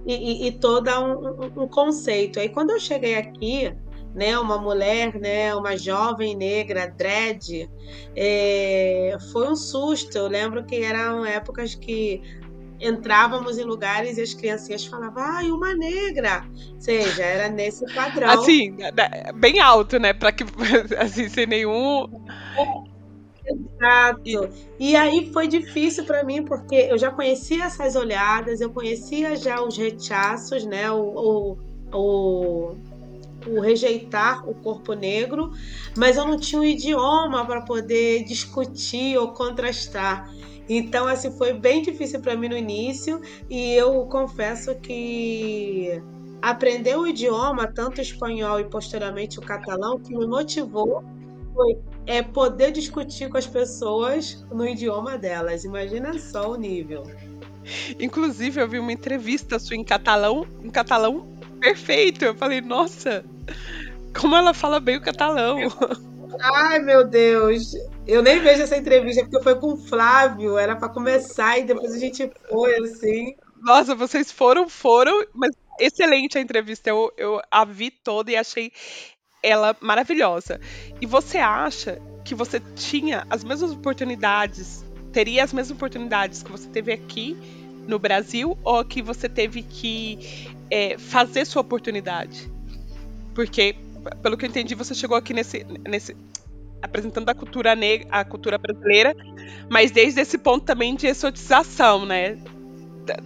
e, 0.06 0.48
e 0.48 0.52
todo 0.52 0.90
um, 0.90 1.62
um, 1.62 1.66
conceito. 1.66 2.38
Aí 2.38 2.50
quando 2.50 2.72
eu 2.72 2.78
cheguei 2.78 3.14
aqui, 3.14 3.74
né, 4.14 4.38
uma 4.38 4.59
mulher, 4.59 5.18
né, 5.18 5.54
uma 5.54 5.78
jovem 5.78 6.37
negra, 6.37 6.88
dread, 6.94 7.70
é, 8.14 9.16
foi 9.33 9.48
um 9.48 9.56
susto. 9.56 10.18
Eu 10.18 10.28
lembro 10.28 10.62
que 10.66 10.76
eram 10.83 11.24
épocas 11.24 11.74
que 11.74 12.20
entrávamos 12.78 13.56
em 13.56 13.64
lugares 13.64 14.18
e 14.18 14.20
as 14.20 14.35
criancinhas 14.35 14.85
falavam, 14.85 15.22
ai, 15.22 15.50
uma 15.50 15.74
negra. 15.74 16.44
Ou 16.74 16.80
seja, 16.83 17.22
era 17.22 17.48
nesse 17.48 17.87
padrão. 17.94 18.28
Assim, 18.28 18.76
bem 19.37 19.59
alto, 19.59 19.98
né? 19.98 20.12
Para 20.12 20.33
que, 20.33 20.44
assim, 21.00 21.30
sem 21.30 21.46
nenhum. 21.46 22.06
Exato. 23.50 24.48
E 24.78 24.94
aí 24.96 25.32
foi 25.32 25.48
difícil 25.48 26.04
para 26.04 26.22
mim, 26.24 26.44
porque 26.44 26.74
eu 26.74 26.98
já 26.98 27.10
conhecia 27.10 27.64
essas 27.64 27.96
olhadas, 27.96 28.60
eu 28.60 28.70
conhecia 28.70 29.36
já 29.36 29.62
os 29.62 29.76
rechaços, 29.76 30.64
né? 30.64 30.90
O, 30.90 31.56
o, 31.92 31.96
o, 31.96 32.76
o 33.46 33.60
rejeitar 33.60 34.48
o 34.48 34.54
corpo 34.54 34.92
negro, 34.94 35.50
mas 35.96 36.16
eu 36.16 36.26
não 36.26 36.38
tinha 36.38 36.60
o 36.60 36.64
um 36.64 36.66
idioma 36.66 37.44
para 37.46 37.62
poder 37.62 38.24
discutir 38.24 39.16
ou 39.18 39.32
contrastar. 39.32 40.30
Então, 40.68 41.06
assim, 41.08 41.36
foi 41.36 41.52
bem 41.52 41.82
difícil 41.82 42.20
para 42.20 42.36
mim 42.36 42.48
no 42.48 42.56
início 42.56 43.20
e 43.48 43.72
eu 43.74 44.06
confesso 44.06 44.74
que 44.76 46.00
aprender 46.40 46.96
o 46.96 47.06
idioma, 47.06 47.66
tanto 47.66 47.98
o 47.98 48.02
espanhol 48.02 48.60
e 48.60 48.64
posteriormente 48.64 49.38
o 49.38 49.42
catalão, 49.42 49.98
que 50.00 50.14
me 50.16 50.26
motivou 50.26 51.02
foi 51.54 51.76
é 52.06 52.22
poder 52.22 52.72
discutir 52.72 53.28
com 53.28 53.38
as 53.38 53.46
pessoas 53.46 54.44
no 54.50 54.66
idioma 54.66 55.16
delas. 55.18 55.64
Imagina 55.64 56.18
só 56.18 56.50
o 56.50 56.56
nível. 56.56 57.04
Inclusive, 57.98 58.60
eu 58.60 58.68
vi 58.68 58.78
uma 58.78 58.92
entrevista 58.92 59.58
sua 59.58 59.76
em 59.76 59.84
catalão, 59.84 60.46
em 60.62 60.70
catalão 60.70 61.38
perfeito. 61.60 62.24
Eu 62.24 62.34
falei, 62.34 62.60
nossa, 62.60 63.24
como 64.18 64.34
ela 64.34 64.54
fala 64.54 64.80
bem 64.80 64.96
o 64.96 65.02
catalão. 65.02 65.58
Ai, 66.40 66.78
meu 66.78 67.06
Deus. 67.06 67.72
Eu 68.06 68.22
nem 68.22 68.40
vejo 68.40 68.62
essa 68.62 68.76
entrevista 68.76 69.22
porque 69.22 69.42
foi 69.42 69.54
com 69.56 69.74
o 69.74 69.76
Flávio. 69.76 70.56
Era 70.58 70.76
para 70.76 70.88
começar 70.88 71.58
e 71.58 71.64
depois 71.64 71.92
a 71.92 71.98
gente 71.98 72.30
foi 72.48 72.76
assim. 72.76 73.34
Nossa, 73.60 73.94
vocês 73.94 74.32
foram, 74.32 74.68
foram, 74.68 75.26
mas 75.34 75.50
excelente 75.78 76.38
a 76.38 76.40
entrevista. 76.40 76.88
Eu, 76.90 77.12
eu 77.16 77.40
a 77.50 77.64
vi 77.64 77.90
toda 77.90 78.30
e 78.30 78.36
achei 78.36 78.72
ela 79.42 79.76
maravilhosa. 79.81 80.61
E 81.00 81.07
você 81.07 81.38
acha 81.38 82.00
que 82.24 82.35
você 82.35 82.61
tinha 82.76 83.26
as 83.31 83.42
mesmas 83.42 83.72
oportunidades, 83.72 84.85
teria 85.12 85.44
as 85.44 85.53
mesmas 85.53 85.76
oportunidades 85.76 86.42
que 86.42 86.50
você 86.50 86.68
teve 86.68 86.92
aqui 86.92 87.37
no 87.87 87.98
Brasil 87.98 88.57
ou 88.62 88.85
que 88.85 89.03
você 89.03 89.29
teve 89.29 89.62
que 89.62 90.48
é, 90.70 90.96
fazer 90.98 91.44
sua 91.44 91.62
oportunidade? 91.62 92.50
Porque, 93.35 93.74
pelo 94.22 94.37
que 94.37 94.44
eu 94.44 94.48
entendi, 94.48 94.74
você 94.74 94.94
chegou 94.94 95.16
aqui 95.16 95.33
nesse, 95.33 95.64
nesse 95.88 96.16
apresentando 96.83 97.29
a 97.29 97.35
cultura 97.35 97.74
negra, 97.74 98.09
a 98.11 98.24
cultura 98.24 98.59
brasileira, 98.59 99.14
mas 99.68 99.90
desde 99.90 100.20
esse 100.20 100.38
ponto 100.38 100.64
também 100.64 100.94
de 100.94 101.07
exotização, 101.07 102.07
né? 102.07 102.38
Da, 103.07 103.16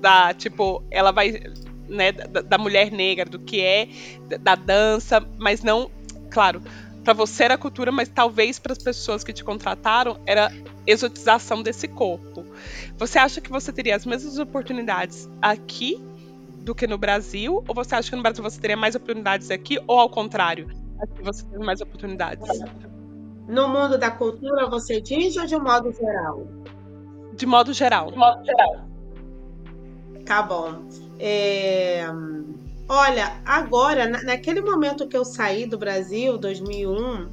da, 0.00 0.34
tipo, 0.34 0.82
ela 0.90 1.10
vai 1.10 1.42
né, 1.90 2.12
da, 2.12 2.40
da 2.40 2.58
mulher 2.58 2.90
negra, 2.90 3.24
do 3.26 3.38
que 3.38 3.60
é 3.60 3.88
da 4.40 4.54
dança, 4.54 5.22
mas 5.38 5.62
não, 5.62 5.90
claro, 6.30 6.62
para 7.04 7.12
você 7.12 7.44
era 7.44 7.58
cultura, 7.58 7.90
mas 7.90 8.08
talvez 8.08 8.58
para 8.58 8.72
as 8.72 8.78
pessoas 8.78 9.24
que 9.24 9.32
te 9.32 9.42
contrataram 9.42 10.18
era 10.26 10.52
exotização 10.86 11.62
desse 11.62 11.88
corpo. 11.88 12.44
Você 12.96 13.18
acha 13.18 13.40
que 13.40 13.50
você 13.50 13.72
teria 13.72 13.96
as 13.96 14.06
mesmas 14.06 14.38
oportunidades 14.38 15.28
aqui 15.40 16.00
do 16.62 16.74
que 16.74 16.86
no 16.86 16.98
Brasil? 16.98 17.64
Ou 17.66 17.74
você 17.74 17.94
acha 17.94 18.10
que 18.10 18.16
no 18.16 18.22
Brasil 18.22 18.42
você 18.42 18.60
teria 18.60 18.76
mais 18.76 18.94
oportunidades 18.94 19.50
aqui? 19.50 19.78
Ou 19.86 19.98
ao 19.98 20.10
contrário, 20.10 20.68
aqui 21.00 21.22
você 21.22 21.44
tem 21.46 21.58
mais 21.58 21.80
oportunidades? 21.80 22.46
No 23.48 23.68
mundo 23.68 23.98
da 23.98 24.10
cultura, 24.10 24.68
você 24.68 25.00
diz 25.00 25.36
ou 25.36 25.46
de 25.46 25.56
modo 25.56 25.92
geral? 25.92 26.46
De 27.34 27.46
modo 27.46 27.72
geral. 27.72 28.10
De 28.10 28.18
modo 28.18 28.44
geral. 28.44 28.90
Tá 30.24 30.42
bom. 30.42 31.09
É... 31.20 32.06
Olha, 32.88 33.40
agora, 33.44 34.08
naquele 34.08 34.60
momento 34.60 35.06
que 35.06 35.16
eu 35.16 35.24
saí 35.24 35.66
do 35.66 35.78
Brasil, 35.78 36.38
2001, 36.38 37.28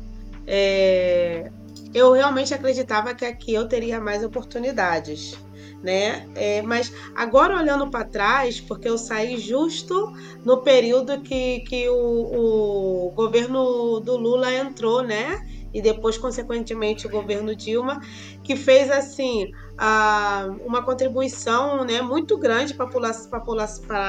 é... 0.46 1.50
eu 1.94 2.12
realmente 2.12 2.54
acreditava 2.54 3.16
que 3.16 3.26
aqui 3.26 3.54
eu 3.54 3.68
teria 3.68 4.00
mais 4.00 4.24
oportunidades 4.24 5.38
né? 5.82 6.28
É, 6.36 6.62
mas 6.62 6.92
agora 7.16 7.56
olhando 7.56 7.90
para 7.90 8.04
trás, 8.04 8.60
porque 8.60 8.90
eu 8.90 8.98
saí 8.98 9.38
justo 9.38 10.12
no 10.44 10.62
período 10.62 11.22
que, 11.22 11.62
que 11.62 11.88
o, 11.90 13.08
o 13.08 13.12
governo 13.12 14.00
do 14.00 14.18
Lula 14.18 14.52
entrou, 14.54 15.04
né? 15.04 15.46
E 15.74 15.82
depois, 15.82 16.18
consequentemente, 16.18 17.06
o 17.06 17.10
governo 17.10 17.56
Dilma, 17.56 18.02
que 18.44 18.56
fez 18.56 18.90
assim 18.90 19.52
a, 19.78 20.50
uma 20.66 20.82
contribuição 20.84 21.86
né, 21.86 22.02
muito 22.02 22.38
grande 22.38 22.74
para 22.74 22.86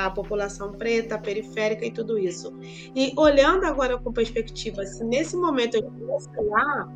a 0.06 0.10
população 0.10 0.72
preta, 0.72 1.18
periférica 1.18 1.84
e 1.84 1.90
tudo 1.90 2.18
isso. 2.18 2.54
E 2.94 3.12
olhando 3.16 3.64
agora 3.64 3.98
com 3.98 4.12
perspectiva, 4.12 4.84
se 4.86 5.04
nesse 5.04 5.36
momento 5.36 5.76
eu 5.76 5.88
estivesse 5.88 6.28
lá, 6.48 6.88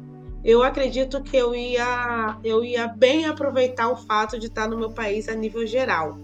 eu 0.45 0.63
acredito 0.63 1.23
que 1.23 1.37
eu 1.37 1.55
ia, 1.55 2.39
eu 2.43 2.65
ia 2.65 2.89
bem 2.89 3.27
aproveitar 3.27 3.89
o 3.91 3.97
fato 3.97 4.39
de 4.39 4.47
estar 4.47 4.69
no 4.69 4.77
meu 4.77 4.91
país 4.91 5.29
a 5.29 5.35
nível 5.35 5.67
geral. 5.67 6.19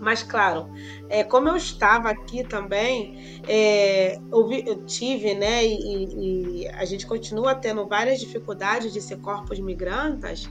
Mas, 0.00 0.22
claro, 0.22 0.70
é, 1.08 1.24
como 1.24 1.48
eu 1.48 1.56
estava 1.56 2.08
aqui 2.08 2.44
também, 2.44 3.40
é, 3.48 4.16
eu, 4.30 4.46
vi, 4.46 4.62
eu, 4.64 4.84
tive, 4.84 5.34
né, 5.34 5.66
e, 5.66 6.62
e, 6.62 6.68
a 6.68 6.84
gente 6.84 7.04
continua 7.04 7.54
tendo 7.54 7.84
várias 7.86 8.20
dificuldades 8.20 8.92
de 8.92 9.00
ser 9.00 9.18
corpos 9.18 9.58
migrantes, 9.58 10.48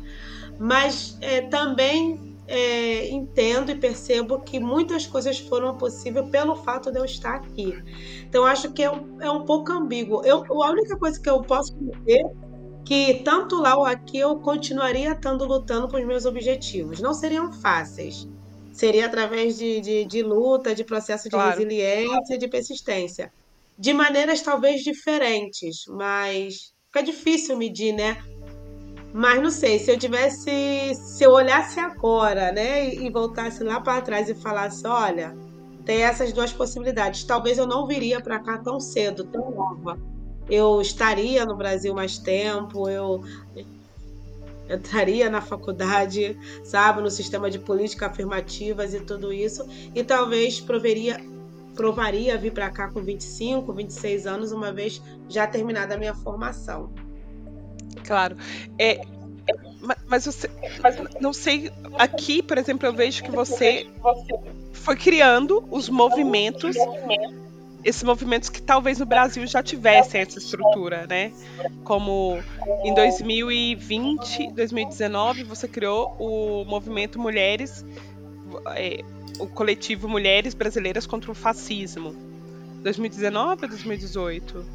mas 0.60 1.18
é, 1.22 1.42
também 1.42 2.38
é, 2.48 3.10
entendo 3.10 3.72
e 3.72 3.76
percebo 3.76 4.40
que 4.40 4.60
muitas 4.60 5.06
coisas 5.06 5.38
foram 5.38 5.78
possíveis 5.78 6.30
pelo 6.30 6.56
fato 6.56 6.92
de 6.92 6.98
eu 6.98 7.06
estar 7.06 7.36
aqui. 7.36 7.74
Então, 8.24 8.46
acho 8.46 8.72
que 8.72 8.82
é 8.82 8.90
um, 8.90 9.22
é 9.22 9.30
um 9.30 9.44
pouco 9.44 9.72
ambíguo. 9.72 10.24
Eu, 10.24 10.44
a 10.64 10.72
única 10.72 10.98
coisa 10.98 11.20
que 11.20 11.30
eu 11.30 11.42
posso 11.42 11.76
dizer 11.76 12.24
que 12.86 13.16
tanto 13.16 13.58
lá 13.58 13.76
ou 13.76 13.86
aqui 13.86 14.18
eu 14.18 14.38
continuaria 14.40 15.12
estando 15.12 15.44
lutando 15.44 15.90
com 15.90 15.98
os 15.98 16.06
meus 16.06 16.26
objetivos. 16.26 17.02
Não 17.02 17.14
seriam 17.14 17.52
fáceis. 17.52 18.26
Seria 18.72 19.08
através 19.08 19.58
de, 19.58 19.82
de, 19.82 20.06
de 20.06 20.24
luta, 20.24 20.74
de 20.74 20.86
processo 20.86 21.26
de 21.26 21.32
claro. 21.32 21.50
resiliência, 21.50 22.38
de 22.38 22.48
persistência. 22.48 23.34
De 23.78 23.94
maneiras 23.94 24.42
talvez 24.42 24.84
diferentes, 24.84 25.84
mas 25.90 26.74
fica 26.86 27.04
difícil 27.04 27.58
medir, 27.58 27.92
né? 27.92 28.24
Mas 29.14 29.42
não 29.42 29.50
sei, 29.50 29.80
se 29.80 29.90
eu 29.90 29.98
tivesse, 29.98 30.94
se 30.96 31.24
eu 31.24 31.32
olhasse 31.32 31.80
agora, 31.80 32.52
né, 32.52 32.94
e 32.94 33.10
voltasse 33.10 33.64
lá 33.64 33.80
para 33.80 34.02
trás 34.02 34.30
e 34.30 34.36
falasse, 34.36 34.86
olha, 34.86 35.36
tem 35.86 36.04
essas 36.04 36.34
duas 36.34 36.52
possibilidades, 36.52 37.24
talvez 37.24 37.58
eu 37.58 37.66
não 37.66 37.88
viria 37.88 38.22
para 38.22 38.40
cá 38.40 38.58
tão 38.58 38.80
cedo, 38.80 39.24
tão 39.24 39.50
nova 39.52 39.98
eu 40.50 40.82
estaria 40.82 41.46
no 41.46 41.56
Brasil 41.56 41.94
mais 41.94 42.18
tempo, 42.18 42.90
eu 42.90 43.24
entraria 44.70 45.30
na 45.30 45.42
faculdade, 45.42 46.38
sabe, 46.64 47.02
no 47.02 47.12
sistema 47.12 47.50
de 47.50 47.60
política 47.60 48.08
afirmativas 48.08 48.94
e 48.94 49.00
tudo 49.00 49.32
isso, 49.32 49.66
e 49.94 50.04
talvez 50.04 50.60
proveria 50.60 51.20
provaria 51.76 52.36
vir 52.40 52.52
para 52.52 52.72
cá 52.72 52.90
com 52.90 53.00
25, 53.04 53.72
26 53.72 54.26
anos, 54.26 54.52
uma 54.52 54.72
vez 54.72 55.00
já 55.30 55.46
terminada 55.46 55.94
a 55.94 55.98
minha 55.98 56.16
formação. 56.16 56.92
Claro. 58.04 58.38
É, 58.80 59.02
mas 60.08 60.26
você, 60.26 60.50
não 61.22 61.34
sei, 61.34 61.72
aqui, 61.98 62.42
por 62.42 62.58
exemplo, 62.58 62.88
eu 62.88 62.94
vejo 62.94 63.24
que 63.24 63.32
você 63.32 63.88
foi 64.74 64.96
criando 64.96 65.64
os 65.72 65.90
movimentos 65.90 66.76
esses 67.84 68.04
movimentos 68.04 68.50
que 68.50 68.62
talvez 68.62 69.00
no 69.00 69.06
Brasil 69.06 69.48
já 69.48 69.64
tivessem 69.64 70.20
essa 70.20 70.40
estrutura, 70.40 71.08
né? 71.08 71.32
Como 71.86 72.38
em 72.84 72.94
2020, 72.94 74.52
2019, 74.52 75.44
você 75.44 75.70
criou 75.70 76.14
o 76.20 76.66
movimento 76.66 77.18
Mulheres, 77.18 77.86
é, 78.76 79.02
o 79.40 79.48
coletivo 79.48 80.10
Mulheres 80.10 80.54
Brasileiras 80.54 81.08
contra 81.08 81.32
o 81.32 81.34
Fascismo. 81.34 82.14
2019 82.84 83.64
ou 83.64 83.70
2018? 83.70 84.66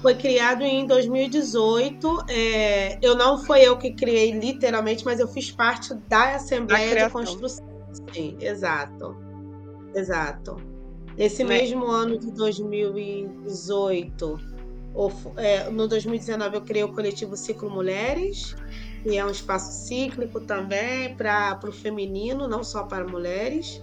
Foi 0.00 0.14
criado 0.14 0.62
em 0.62 0.86
2018. 0.86 2.24
É, 2.28 2.96
eu 3.02 3.16
não 3.16 3.44
foi 3.44 3.62
eu 3.62 3.76
que 3.76 3.90
criei 3.92 4.30
literalmente, 4.32 5.04
mas 5.04 5.18
eu 5.18 5.26
fiz 5.26 5.50
parte 5.50 5.92
da 6.08 6.36
Assembleia 6.36 7.06
de 7.06 7.10
Construção. 7.10 7.66
Sim, 8.12 8.36
exato. 8.40 9.16
Exato. 9.94 10.56
Esse 11.16 11.42
né? 11.42 11.58
mesmo 11.58 11.86
ano 11.86 12.16
de 12.16 12.30
2018, 12.30 14.38
ou, 14.94 15.12
é, 15.36 15.68
no 15.68 15.88
2019 15.88 16.56
eu 16.56 16.62
criei 16.62 16.84
o 16.84 16.92
coletivo 16.92 17.36
Ciclo 17.36 17.68
Mulheres, 17.68 18.54
que 19.02 19.16
é 19.16 19.24
um 19.24 19.30
espaço 19.30 19.72
cíclico 19.86 20.40
também 20.40 21.16
para 21.16 21.58
o 21.64 21.72
feminino, 21.72 22.46
não 22.46 22.62
só 22.62 22.84
para 22.84 23.04
mulheres. 23.04 23.82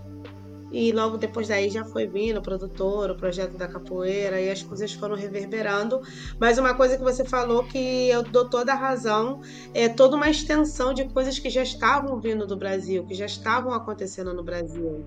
E 0.71 0.91
logo 0.91 1.17
depois 1.17 1.47
daí 1.47 1.69
já 1.69 1.85
foi 1.85 2.07
vindo 2.07 2.37
o 2.37 2.41
produtor, 2.41 3.11
o 3.11 3.15
projeto 3.15 3.55
da 3.55 3.67
capoeira, 3.67 4.41
e 4.41 4.49
as 4.49 4.61
coisas 4.63 4.91
foram 4.93 5.15
reverberando. 5.15 6.01
Mas 6.39 6.57
uma 6.57 6.73
coisa 6.73 6.97
que 6.97 7.03
você 7.03 7.23
falou 7.23 7.63
que 7.63 8.09
eu 8.09 8.23
dou 8.23 8.49
toda 8.49 8.73
a 8.73 8.75
razão 8.75 9.41
é 9.73 9.87
toda 9.87 10.15
uma 10.15 10.29
extensão 10.29 10.93
de 10.93 11.05
coisas 11.09 11.39
que 11.39 11.49
já 11.49 11.63
estavam 11.63 12.19
vindo 12.19 12.45
do 12.45 12.57
Brasil, 12.57 13.05
que 13.05 13.13
já 13.13 13.25
estavam 13.25 13.73
acontecendo 13.73 14.33
no 14.33 14.43
Brasil 14.43 15.05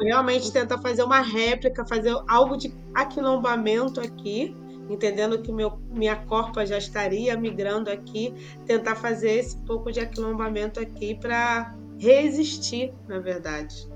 realmente 0.00 0.52
tentar 0.52 0.78
fazer 0.78 1.02
uma 1.02 1.20
réplica, 1.20 1.86
fazer 1.86 2.14
algo 2.28 2.56
de 2.56 2.72
aquilombamento 2.94 4.00
aqui, 4.00 4.54
entendendo 4.88 5.40
que 5.40 5.52
meu, 5.52 5.78
minha 5.90 6.16
corpa 6.16 6.64
já 6.64 6.78
estaria 6.78 7.36
migrando 7.36 7.90
aqui, 7.90 8.34
tentar 8.66 8.96
fazer 8.96 9.32
esse 9.32 9.56
pouco 9.64 9.90
de 9.90 10.00
aquilombamento 10.00 10.80
aqui 10.80 11.14
para 11.14 11.74
resistir, 11.98 12.92
na 13.08 13.18
verdade. 13.18 13.88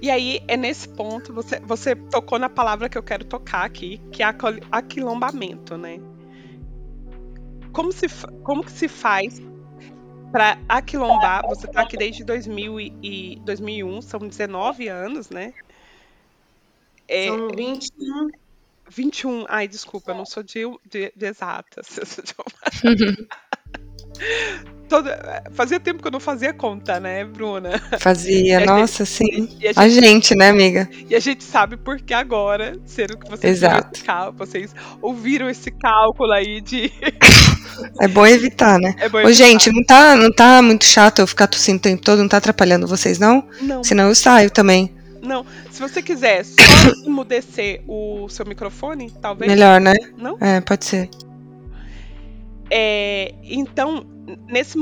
E 0.00 0.10
aí 0.10 0.40
é 0.48 0.56
nesse 0.56 0.88
ponto 0.88 1.32
você, 1.32 1.60
você 1.60 1.94
tocou 1.94 2.38
na 2.38 2.48
palavra 2.48 2.88
que 2.88 2.98
eu 2.98 3.02
quero 3.02 3.24
tocar 3.24 3.64
aqui, 3.64 3.98
que 4.10 4.22
é 4.22 4.26
aquilombamento, 4.70 5.76
né? 5.76 6.00
Como 7.72 7.92
se, 7.92 8.06
como 8.42 8.64
que 8.64 8.72
se 8.72 8.88
faz 8.88 9.40
para 10.32 10.58
aquilombar, 10.68 11.46
você 11.46 11.66
está 11.66 11.82
aqui 11.82 11.96
desde 11.96 12.24
2000 12.24 12.80
e 12.80 13.40
2001, 13.44 14.02
são 14.02 14.20
19 14.20 14.88
anos, 14.88 15.30
né? 15.30 15.54
É, 17.06 17.28
são 17.28 17.48
21. 17.50 18.30
21. 18.88 19.44
Ai, 19.48 19.68
desculpa, 19.68 20.10
eu 20.10 20.16
não 20.16 20.26
sou 20.26 20.42
de, 20.42 20.62
de, 20.84 21.12
de 21.14 21.26
exatas. 21.26 21.98
Fazia 25.52 25.80
tempo 25.80 26.02
que 26.02 26.08
eu 26.08 26.12
não 26.12 26.20
fazia 26.20 26.52
conta, 26.52 27.00
né, 27.00 27.24
Bruna? 27.24 27.80
Fazia, 27.98 28.60
nossa, 28.66 29.06
sim. 29.06 29.24
A 29.24 29.36
gente, 29.38 29.78
a 29.78 29.88
gente, 29.88 30.34
né, 30.34 30.50
amiga? 30.50 30.88
E 31.08 31.14
a 31.14 31.20
gente 31.20 31.42
sabe 31.42 31.78
por 31.78 31.98
que 31.98 32.12
agora, 32.12 32.76
sendo 32.84 33.16
que 33.16 33.30
vocês, 33.30 33.56
Exato. 33.58 34.04
Cálculo, 34.04 34.46
vocês 34.46 34.74
ouviram 35.00 35.48
esse 35.48 35.70
cálculo 35.70 36.32
aí 36.32 36.60
de. 36.60 36.92
É 38.00 38.06
bom 38.06 38.26
evitar, 38.26 38.78
né? 38.78 38.94
É 39.00 39.08
bom 39.08 39.18
evitar. 39.18 39.30
Ô, 39.30 39.32
gente, 39.32 39.72
não 39.72 39.82
tá, 39.82 40.14
não 40.14 40.30
tá 40.30 40.60
muito 40.60 40.84
chato 40.84 41.20
eu 41.20 41.26
ficar 41.26 41.46
tossindo 41.46 41.78
o 41.78 41.82
tempo 41.82 42.02
todo, 42.02 42.18
não 42.18 42.28
tá 42.28 42.36
atrapalhando 42.36 42.86
vocês, 42.86 43.18
não? 43.18 43.48
Não. 43.62 43.82
Senão 43.82 44.08
eu 44.08 44.14
saio 44.14 44.50
também. 44.50 44.94
Não, 45.22 45.46
se 45.70 45.80
você 45.80 46.02
quiser 46.02 46.44
só 46.44 46.62
emudecer 47.06 47.82
o 47.86 48.28
seu 48.28 48.44
microfone, 48.44 49.10
talvez. 49.22 49.50
Melhor, 49.50 49.80
né? 49.80 49.94
Não? 50.18 50.36
É, 50.40 50.60
pode 50.60 50.84
ser. 50.84 51.08
É, 52.74 53.34
então, 53.42 54.06
nesse, 54.48 54.78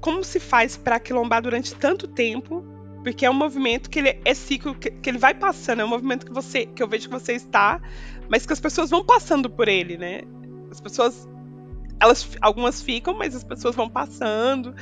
como 0.00 0.22
se 0.22 0.38
faz 0.38 0.76
para 0.76 1.00
quilombar 1.00 1.42
durante 1.42 1.74
tanto 1.74 2.06
tempo? 2.06 2.64
Porque 3.02 3.26
é 3.26 3.30
um 3.30 3.34
movimento 3.34 3.90
que 3.90 3.98
ele 3.98 4.20
é 4.24 4.32
ciclo, 4.32 4.76
que, 4.76 4.88
que, 4.92 5.10
ele 5.10 5.18
vai 5.18 5.34
passando, 5.34 5.82
é 5.82 5.84
um 5.84 5.88
movimento 5.88 6.24
que 6.24 6.32
você, 6.32 6.66
que 6.66 6.80
eu 6.80 6.86
vejo 6.86 7.08
que 7.08 7.12
você 7.12 7.32
está, 7.32 7.82
mas 8.28 8.46
que 8.46 8.52
as 8.52 8.60
pessoas 8.60 8.90
vão 8.90 9.04
passando 9.04 9.50
por 9.50 9.66
ele, 9.66 9.98
né? 9.98 10.20
As 10.70 10.80
pessoas, 10.80 11.28
elas, 11.98 12.28
algumas 12.40 12.80
ficam, 12.80 13.12
mas 13.12 13.34
as 13.34 13.42
pessoas 13.42 13.74
vão 13.74 13.88
passando. 13.88 14.72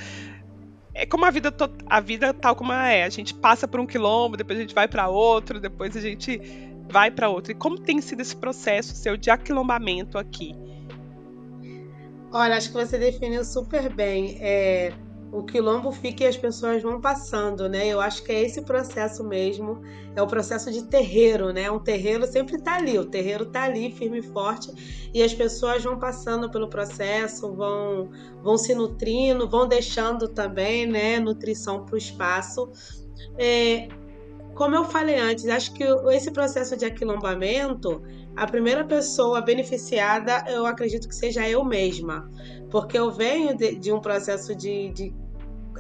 É 0.92 1.06
como 1.06 1.24
a 1.24 1.30
vida, 1.30 1.50
a 1.88 2.00
vida 2.00 2.34
tal 2.34 2.54
como 2.54 2.74
ela 2.74 2.90
é. 2.90 3.04
A 3.04 3.08
gente 3.08 3.32
passa 3.32 3.66
por 3.66 3.80
um 3.80 3.86
quilombo, 3.86 4.36
depois 4.36 4.58
a 4.58 4.60
gente 4.60 4.74
vai 4.74 4.86
para 4.86 5.08
outro, 5.08 5.58
depois 5.58 5.96
a 5.96 6.00
gente 6.00 6.42
vai 6.90 7.10
para 7.10 7.30
outro. 7.30 7.52
E 7.52 7.54
como 7.54 7.78
tem 7.78 8.02
sido 8.02 8.20
esse 8.20 8.36
processo 8.36 8.94
seu 8.94 9.16
de 9.16 9.30
aquilombamento 9.30 10.18
aqui? 10.18 10.54
Olha, 12.38 12.58
acho 12.58 12.70
que 12.70 12.74
você 12.74 12.98
definiu 12.98 13.42
super 13.42 13.88
bem. 13.88 14.36
É, 14.42 14.92
o 15.32 15.42
quilombo 15.42 15.90
fica 15.90 16.24
e 16.24 16.26
as 16.26 16.36
pessoas 16.36 16.82
vão 16.82 17.00
passando, 17.00 17.66
né? 17.66 17.86
Eu 17.88 17.98
acho 17.98 18.22
que 18.22 18.30
é 18.30 18.42
esse 18.42 18.60
processo 18.60 19.24
mesmo, 19.24 19.80
é 20.14 20.20
o 20.20 20.26
processo 20.26 20.70
de 20.70 20.84
terreiro, 20.84 21.50
né? 21.50 21.70
Um 21.70 21.78
terreiro 21.78 22.26
sempre 22.26 22.60
tá 22.60 22.74
ali, 22.74 22.98
o 22.98 23.06
terreiro 23.06 23.46
tá 23.46 23.62
ali 23.62 23.90
firme 23.90 24.18
e 24.18 24.22
forte 24.22 24.70
e 25.14 25.22
as 25.22 25.32
pessoas 25.32 25.82
vão 25.82 25.98
passando 25.98 26.50
pelo 26.50 26.68
processo, 26.68 27.54
vão, 27.54 28.10
vão 28.42 28.58
se 28.58 28.74
nutrindo, 28.74 29.48
vão 29.48 29.66
deixando 29.66 30.28
também, 30.28 30.86
né, 30.86 31.18
nutrição 31.18 31.86
para 31.86 31.94
o 31.94 31.98
espaço. 31.98 32.70
É, 33.38 33.88
como 34.54 34.74
eu 34.74 34.84
falei 34.84 35.18
antes, 35.18 35.46
acho 35.48 35.72
que 35.72 35.84
esse 36.12 36.30
processo 36.30 36.76
de 36.76 36.84
aquilombamento, 36.84 38.02
a 38.36 38.46
primeira 38.46 38.84
pessoa 38.84 39.40
beneficiada, 39.40 40.44
eu 40.48 40.66
acredito 40.66 41.08
que 41.08 41.14
seja 41.14 41.48
eu 41.48 41.64
mesma, 41.64 42.30
porque 42.70 42.98
eu 42.98 43.10
venho 43.10 43.56
de, 43.56 43.76
de 43.76 43.92
um 43.92 44.00
processo 44.00 44.54
de, 44.54 44.90
de 44.90 45.14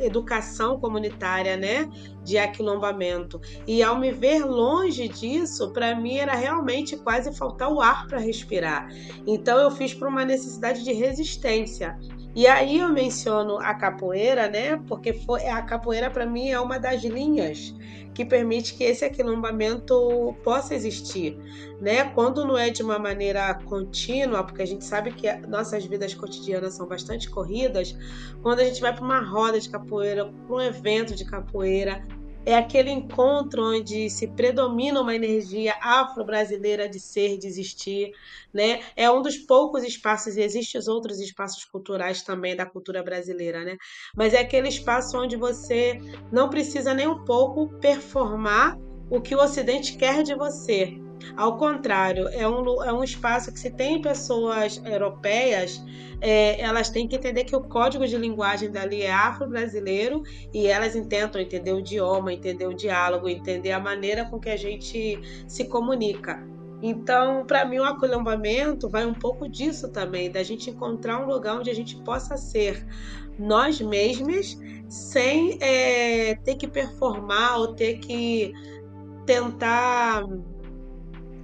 educação 0.00 0.78
comunitária, 0.78 1.56
né, 1.56 1.88
de 2.22 2.38
aquilombamento. 2.38 3.40
E 3.66 3.82
ao 3.82 3.98
me 3.98 4.12
ver 4.12 4.44
longe 4.44 5.08
disso, 5.08 5.72
para 5.72 5.94
mim 5.94 6.16
era 6.16 6.34
realmente 6.34 6.96
quase 6.96 7.34
faltar 7.34 7.70
o 7.72 7.80
ar 7.80 8.06
para 8.06 8.18
respirar. 8.18 8.88
Então 9.26 9.58
eu 9.58 9.70
fiz 9.70 9.94
por 9.94 10.08
uma 10.08 10.24
necessidade 10.24 10.82
de 10.84 10.92
resistência. 10.92 11.98
E 12.36 12.46
aí 12.46 12.80
eu 12.80 12.90
menciono 12.90 13.56
a 13.58 13.72
capoeira, 13.72 14.46
né? 14.46 14.76
Porque 14.86 15.14
foi, 15.14 15.46
a 15.48 15.62
capoeira 15.62 16.10
para 16.10 16.26
mim 16.26 16.50
é 16.50 16.60
uma 16.60 16.78
das 16.78 17.02
linhas 17.02 17.74
que 18.12 18.26
permite 18.26 18.74
que 18.74 18.84
esse 18.84 19.06
aquilombamento 19.06 20.36
possa 20.44 20.74
existir, 20.74 21.38
né? 21.80 22.04
Quando 22.10 22.44
não 22.44 22.58
é 22.58 22.68
de 22.68 22.82
uma 22.82 22.98
maneira 22.98 23.54
contínua, 23.64 24.44
porque 24.44 24.60
a 24.60 24.66
gente 24.66 24.84
sabe 24.84 25.12
que 25.12 25.32
nossas 25.46 25.86
vidas 25.86 26.12
cotidianas 26.12 26.74
são 26.74 26.86
bastante 26.86 27.30
corridas, 27.30 27.96
quando 28.42 28.60
a 28.60 28.64
gente 28.64 28.82
vai 28.82 28.94
para 28.94 29.04
uma 29.04 29.20
roda 29.20 29.58
de 29.58 29.70
capoeira, 29.70 30.26
para 30.26 30.56
um 30.56 30.60
evento 30.60 31.14
de 31.14 31.24
capoeira, 31.24 32.06
é 32.46 32.54
aquele 32.54 32.90
encontro 32.90 33.60
onde 33.74 34.08
se 34.08 34.28
predomina 34.28 35.00
uma 35.00 35.16
energia 35.16 35.74
afro-brasileira 35.82 36.88
de 36.88 37.00
ser, 37.00 37.36
de 37.36 37.48
existir, 37.48 38.12
né? 38.54 38.80
É 38.94 39.10
um 39.10 39.20
dos 39.20 39.36
poucos 39.36 39.82
espaços, 39.82 40.36
existem 40.36 40.80
outros 40.88 41.18
espaços 41.18 41.64
culturais 41.64 42.22
também 42.22 42.54
da 42.54 42.64
cultura 42.64 43.02
brasileira, 43.02 43.64
né? 43.64 43.76
Mas 44.14 44.32
é 44.32 44.38
aquele 44.38 44.68
espaço 44.68 45.18
onde 45.18 45.36
você 45.36 45.98
não 46.30 46.48
precisa 46.48 46.94
nem 46.94 47.08
um 47.08 47.24
pouco 47.24 47.68
performar 47.80 48.78
o 49.10 49.20
que 49.20 49.34
o 49.34 49.42
Ocidente 49.42 49.96
quer 49.96 50.22
de 50.22 50.34
você, 50.36 50.96
ao 51.36 51.56
contrário, 51.56 52.28
é 52.28 52.46
um, 52.48 52.82
é 52.82 52.92
um 52.92 53.02
espaço 53.02 53.52
que, 53.52 53.58
se 53.58 53.70
tem 53.70 54.00
pessoas 54.00 54.80
europeias, 54.84 55.82
é, 56.20 56.60
elas 56.60 56.88
têm 56.88 57.06
que 57.06 57.16
entender 57.16 57.44
que 57.44 57.54
o 57.54 57.60
código 57.60 58.06
de 58.06 58.16
linguagem 58.16 58.70
dali 58.70 59.02
é 59.02 59.12
afro-brasileiro 59.12 60.22
e 60.52 60.66
elas 60.66 60.94
tentam 61.08 61.40
entender 61.40 61.72
o 61.72 61.78
idioma, 61.78 62.32
entender 62.32 62.66
o 62.66 62.74
diálogo, 62.74 63.28
entender 63.28 63.72
a 63.72 63.80
maneira 63.80 64.24
com 64.24 64.38
que 64.38 64.48
a 64.48 64.56
gente 64.56 65.20
se 65.46 65.64
comunica. 65.64 66.42
Então, 66.82 67.44
para 67.46 67.64
mim, 67.64 67.78
o 67.78 67.84
acolhambamento 67.84 68.88
vai 68.88 69.06
um 69.06 69.14
pouco 69.14 69.48
disso 69.48 69.88
também, 69.88 70.30
da 70.30 70.42
gente 70.42 70.70
encontrar 70.70 71.22
um 71.22 71.26
lugar 71.26 71.58
onde 71.58 71.70
a 71.70 71.74
gente 71.74 71.96
possa 72.02 72.36
ser 72.36 72.86
nós 73.38 73.80
mesmos 73.80 74.58
sem 74.88 75.58
é, 75.60 76.34
ter 76.36 76.54
que 76.54 76.66
performar 76.66 77.58
ou 77.58 77.74
ter 77.74 77.98
que 77.98 78.52
tentar 79.24 80.22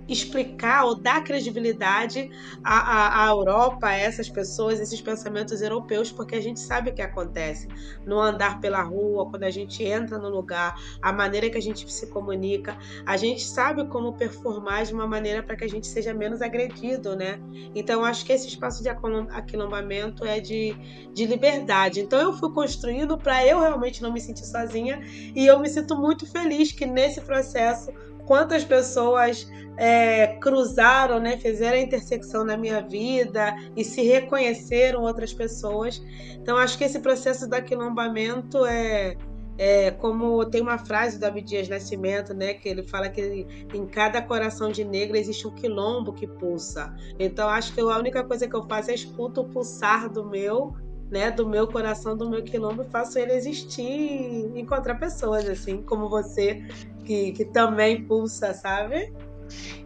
explicar 0.09 0.85
ou 0.85 0.95
dar 0.95 1.23
credibilidade 1.23 2.31
à, 2.63 2.79
à, 2.79 3.25
à, 3.25 3.29
Europa, 3.31 3.89
a 3.89 3.97
essas 3.97 4.29
pessoas, 4.29 4.81
esses 4.81 5.01
pensamentos 5.01 5.63
europeus, 5.63 6.11
porque 6.11 6.35
a 6.35 6.41
gente 6.41 6.61
sabe 6.61 6.91
o 6.91 6.95
que 6.95 7.03
acontece 7.03 7.69
no 8.05 8.19
andar 8.19 8.61
pela 8.61 8.83
rua, 8.83 9.29
quando 9.31 9.45
a 9.45 9.51
gente 9.51 9.83
entra 9.83 10.19
no 10.19 10.29
lugar, 10.29 10.75
a 11.01 11.13
maneira 11.13 11.49
que 11.49 11.59
a 11.59 11.63
gente 11.63 11.91
se 11.91 12.07
comunica, 12.09 12.77
a 13.07 13.17
gente 13.17 13.45
sabe 13.45 13.87
como 13.87 14.13
performar 14.13 14.85
de 14.85 14.93
uma 14.93 15.07
maneira 15.07 15.43
para 15.43 15.57
que 15.57 15.65
a 15.65 15.69
gente 15.69 15.87
seja 15.87 16.13
menos 16.13 16.43
agredido, 16.43 17.17
né? 17.17 17.41
Então, 17.75 18.05
acho 18.05 18.25
que 18.25 18.33
esse 18.33 18.49
espaço 18.49 18.83
de 18.83 18.89
aquilombamento 18.89 20.25
é 20.25 20.41
de, 20.41 20.75
de 21.13 21.27
liberdade. 21.27 22.01
Então, 22.01 22.19
eu 22.19 22.33
fui 22.33 22.53
construindo 22.53 23.17
para 23.17 23.47
eu 23.47 23.61
realmente 23.61 24.03
não 24.03 24.13
me 24.13 24.21
sentir 24.21 24.45
sozinha 24.45 25.01
e 25.35 25.47
eu 25.47 25.59
me 25.59 25.69
sinto 25.69 25.97
muito 25.97 26.27
feliz 26.27 26.73
que 26.73 26.87
nesse 26.87 27.21
processo 27.21 27.93
quantas 28.27 28.65
pessoas 28.65 29.47
é, 29.77 30.39
cruzaram, 30.39 31.19
né, 31.19 31.37
fizeram 31.37 31.79
a 31.79 31.81
intersecção 31.81 32.45
na 32.45 32.57
minha 32.57 32.81
vida 32.81 33.55
e 33.77 33.85
se 33.85 34.03
reconheceram 34.03 35.03
outras 35.03 35.33
pessoas. 35.33 36.03
Então, 36.35 36.57
acho 36.57 36.77
que 36.77 36.85
esse 36.85 37.01
processo 37.01 37.49
do 37.49 37.55
aquilombamento 37.55 38.65
é, 38.67 39.17
é 39.57 39.91
como 39.91 40.45
tem 40.47 40.61
uma 40.61 40.79
frase 40.79 41.19
do 41.19 41.25
Abdias 41.25 41.69
Nascimento, 41.69 42.35
né, 42.35 42.55
que 42.55 42.69
ele 42.69 42.83
fala 42.83 43.09
que 43.09 43.47
em 43.73 43.87
cada 43.87 44.21
coração 44.21 44.71
de 44.71 44.85
negro 44.85 45.17
existe 45.17 45.47
um 45.47 45.55
quilombo 45.55 46.13
que 46.13 46.27
pulsa. 46.27 46.95
Então, 47.19 47.49
acho 47.49 47.75
que 47.75 47.81
a 47.81 47.99
única 47.99 48.23
coisa 48.25 48.47
que 48.47 48.55
eu 48.55 48.63
faço 48.65 48.91
é 48.91 48.95
escuto 48.95 49.41
o 49.41 49.49
pulsar 49.49 50.11
do 50.11 50.25
meu 50.25 50.75
né, 51.13 51.31
do 51.31 51.47
meu 51.47 51.69
coração, 51.69 52.17
do 52.17 52.29
meu 52.29 52.43
quilombo, 52.43 52.85
faço 52.85 53.19
ele 53.19 53.35
existir 53.35 53.83
e 53.83 54.59
encontrar 54.59 54.95
pessoas 54.95 55.47
assim 55.47 55.83
como 55.83 56.09
você, 56.09 56.65
que, 57.05 57.33
que 57.33 57.45
também 57.45 58.03
pulsa, 58.03 58.55
sabe? 58.55 59.13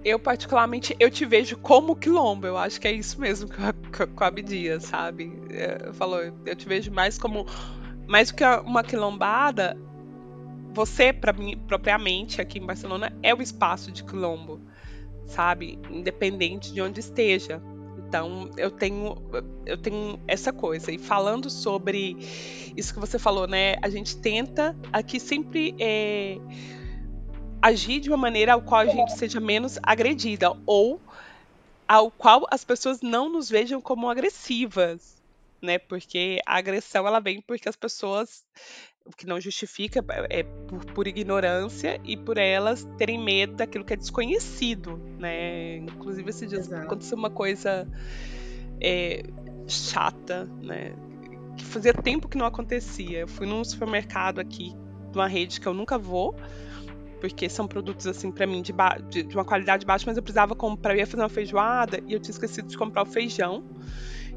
Eu, 0.05 0.21
particularmente, 0.21 0.95
eu 1.01 1.11
te 1.11 1.27
vejo 1.27 1.59
como 1.59 1.97
quilombo. 1.97 2.47
Eu 2.47 2.57
acho 2.57 2.81
que 2.81 2.87
é 2.87 2.93
isso 2.93 3.21
mesmo 3.21 3.49
com 3.51 4.23
a 4.25 4.27
Abdias, 4.29 4.85
sabe? 4.85 5.37
É, 5.51 5.93
falou, 5.95 6.21
eu 6.21 6.55
te 6.55 6.69
vejo 6.69 6.93
mais 6.93 7.19
como. 7.19 7.45
Mais 8.07 8.31
do 8.31 8.37
que 8.37 8.45
uma 8.65 8.85
quilombada, 8.85 9.77
você, 10.73 11.13
para 11.13 11.33
mim, 11.33 11.59
propriamente, 11.67 12.41
aqui 12.41 12.61
em 12.61 12.65
Barcelona, 12.65 13.13
é 13.21 13.35
o 13.35 13.43
espaço 13.43 13.91
de 13.91 14.05
quilombo, 14.05 14.61
sabe? 15.27 15.77
Independente 15.91 16.73
de 16.73 16.81
onde 16.81 17.01
esteja. 17.01 17.61
Então, 18.09 18.51
eu 18.57 18.71
tenho, 18.71 19.17
eu 19.65 19.77
tenho 19.77 20.21
essa 20.29 20.53
coisa. 20.53 20.93
E 20.93 20.99
falando 20.99 21.51
sobre 21.51 22.17
isso 22.77 22.95
que 22.95 23.01
você 23.01 23.19
falou, 23.19 23.47
né? 23.47 23.77
A 23.83 23.89
gente 23.89 24.17
tenta 24.17 24.77
aqui 24.93 25.19
sempre. 25.19 25.75
É, 25.79 26.39
agir 27.61 27.99
de 27.99 28.09
uma 28.09 28.17
maneira 28.17 28.53
ao 28.53 28.63
qual 28.63 28.83
a 28.83 28.87
gente 28.87 29.17
seja 29.17 29.41
menos 29.41 29.79
agredida 29.83 30.53
ou 30.65 31.01
ao 31.89 32.11
qual 32.11 32.47
as 32.51 32.65
pessoas 32.65 33.01
não 33.01 33.29
nos 33.29 33.49
vejam 33.49 33.81
como 33.81 34.09
agressivas, 34.09 35.21
né? 35.61 35.79
Porque 35.79 36.41
a 36.47 36.59
agressão 36.59 37.07
ela 37.07 37.21
vem 37.21 37.41
porque 37.41 37.69
as 37.69 37.77
pessoas 37.77 38.45
o 39.07 39.11
que 39.17 39.27
não 39.27 39.41
justifica 39.41 40.05
é 40.29 40.43
por, 40.43 40.85
por, 40.87 41.07
ignorância 41.07 42.01
e 42.05 42.17
por 42.17 42.37
elas 42.39 42.85
terem 42.99 43.23
medo 43.23 43.55
daquilo 43.55 43.85
que 43.85 43.93
é 43.93 43.97
desconhecido, 43.97 45.01
né? 45.19 45.77
Inclusive 45.77 46.29
esse 46.29 46.47
dia 46.47 46.61
aconteceu 46.83 47.17
uma 47.17 47.31
coisa 47.31 47.89
é, 48.81 49.23
chata, 49.69 50.45
né? 50.61 50.95
Que 51.57 51.65
fazia 51.65 51.95
tempo 51.95 52.29
que 52.29 52.37
não 52.37 52.47
acontecia. 52.47 53.21
Eu 53.21 53.29
fui 53.29 53.47
num 53.47 53.65
supermercado 53.65 54.41
aqui 54.41 54.75
de 55.11 55.19
uma 55.19 55.29
rede 55.29 55.61
que 55.61 55.67
eu 55.67 55.75
nunca 55.75 55.97
vou 55.97 56.35
porque 57.21 57.49
são 57.49 57.67
produtos 57.67 58.07
assim 58.07 58.31
para 58.31 58.47
mim 58.47 58.61
de, 58.61 58.75
de, 59.09 59.23
de, 59.23 59.35
uma 59.35 59.45
qualidade 59.45 59.87
baixa, 59.87 60.05
mas 60.07 60.19
eu 60.19 60.23
precisava 60.23 60.55
comprar, 60.55 60.93
eu 60.93 60.99
ia 60.99 61.07
fazer 61.07 61.23
uma 61.23 61.31
feijoada 61.31 61.99
e 62.07 62.13
eu 62.13 62.21
tinha 62.21 62.31
esquecido 62.31 62.69
de 62.69 62.77
comprar 62.77 63.03
o 63.03 63.07
feijão 63.07 63.65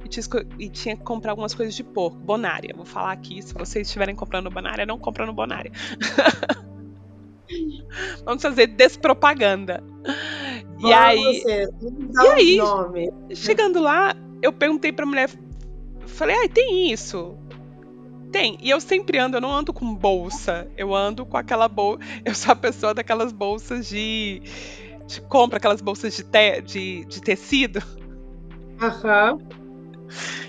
e 0.04 0.10
tinha, 0.10 0.26
e 0.58 0.70
tinha 0.70 0.96
que 0.96 1.04
comprar 1.04 1.32
algumas 1.32 1.54
coisas 1.54 1.76
de 1.76 1.84
porco, 1.84 2.18
bonária. 2.18 2.74
Vou 2.76 2.86
falar 2.86 3.12
aqui, 3.12 3.42
se 3.42 3.54
vocês 3.54 3.88
estiverem 3.88 4.16
comprando 4.16 4.50
bonária, 4.50 4.86
não 4.86 4.98
comprando 4.98 5.34
bonária. 5.34 5.72
Vamos 8.24 8.42
fazer 8.42 8.68
despropaganda. 8.68 9.84
e 10.80 10.94
aí, 10.94 11.44
e 11.44 12.28
aí, 12.28 12.58
nome. 12.58 13.12
chegando 13.34 13.82
lá, 13.82 14.16
eu 14.42 14.54
perguntei 14.54 14.92
pra 14.92 15.06
mulher, 15.06 15.30
falei, 16.06 16.36
ai, 16.38 16.50
tem 16.50 16.92
isso? 16.92 17.38
Tem. 18.32 18.58
E 18.62 18.70
eu 18.70 18.80
sempre 18.80 19.18
ando, 19.18 19.38
eu 19.38 19.42
não 19.42 19.52
ando 19.52 19.74
com 19.74 19.94
bolsa. 19.94 20.68
Eu 20.78 20.94
ando 20.94 21.26
com 21.26 21.38
aquela 21.38 21.68
bolsa. 21.68 22.04
Eu 22.24 22.36
sou 22.36 22.52
a 22.52 22.56
pessoa 22.56 22.94
daquelas 22.94 23.32
bolsas 23.32 23.88
de. 23.88 24.42
de 25.08 25.22
compra, 25.22 25.58
aquelas 25.58 25.82
bolsas 25.82 26.16
de, 26.16 26.24
te, 26.24 26.62
de, 26.62 27.06
de 27.06 27.22
tecido. 27.22 27.82
Aham. 28.80 29.34
Uhum. 29.34 29.59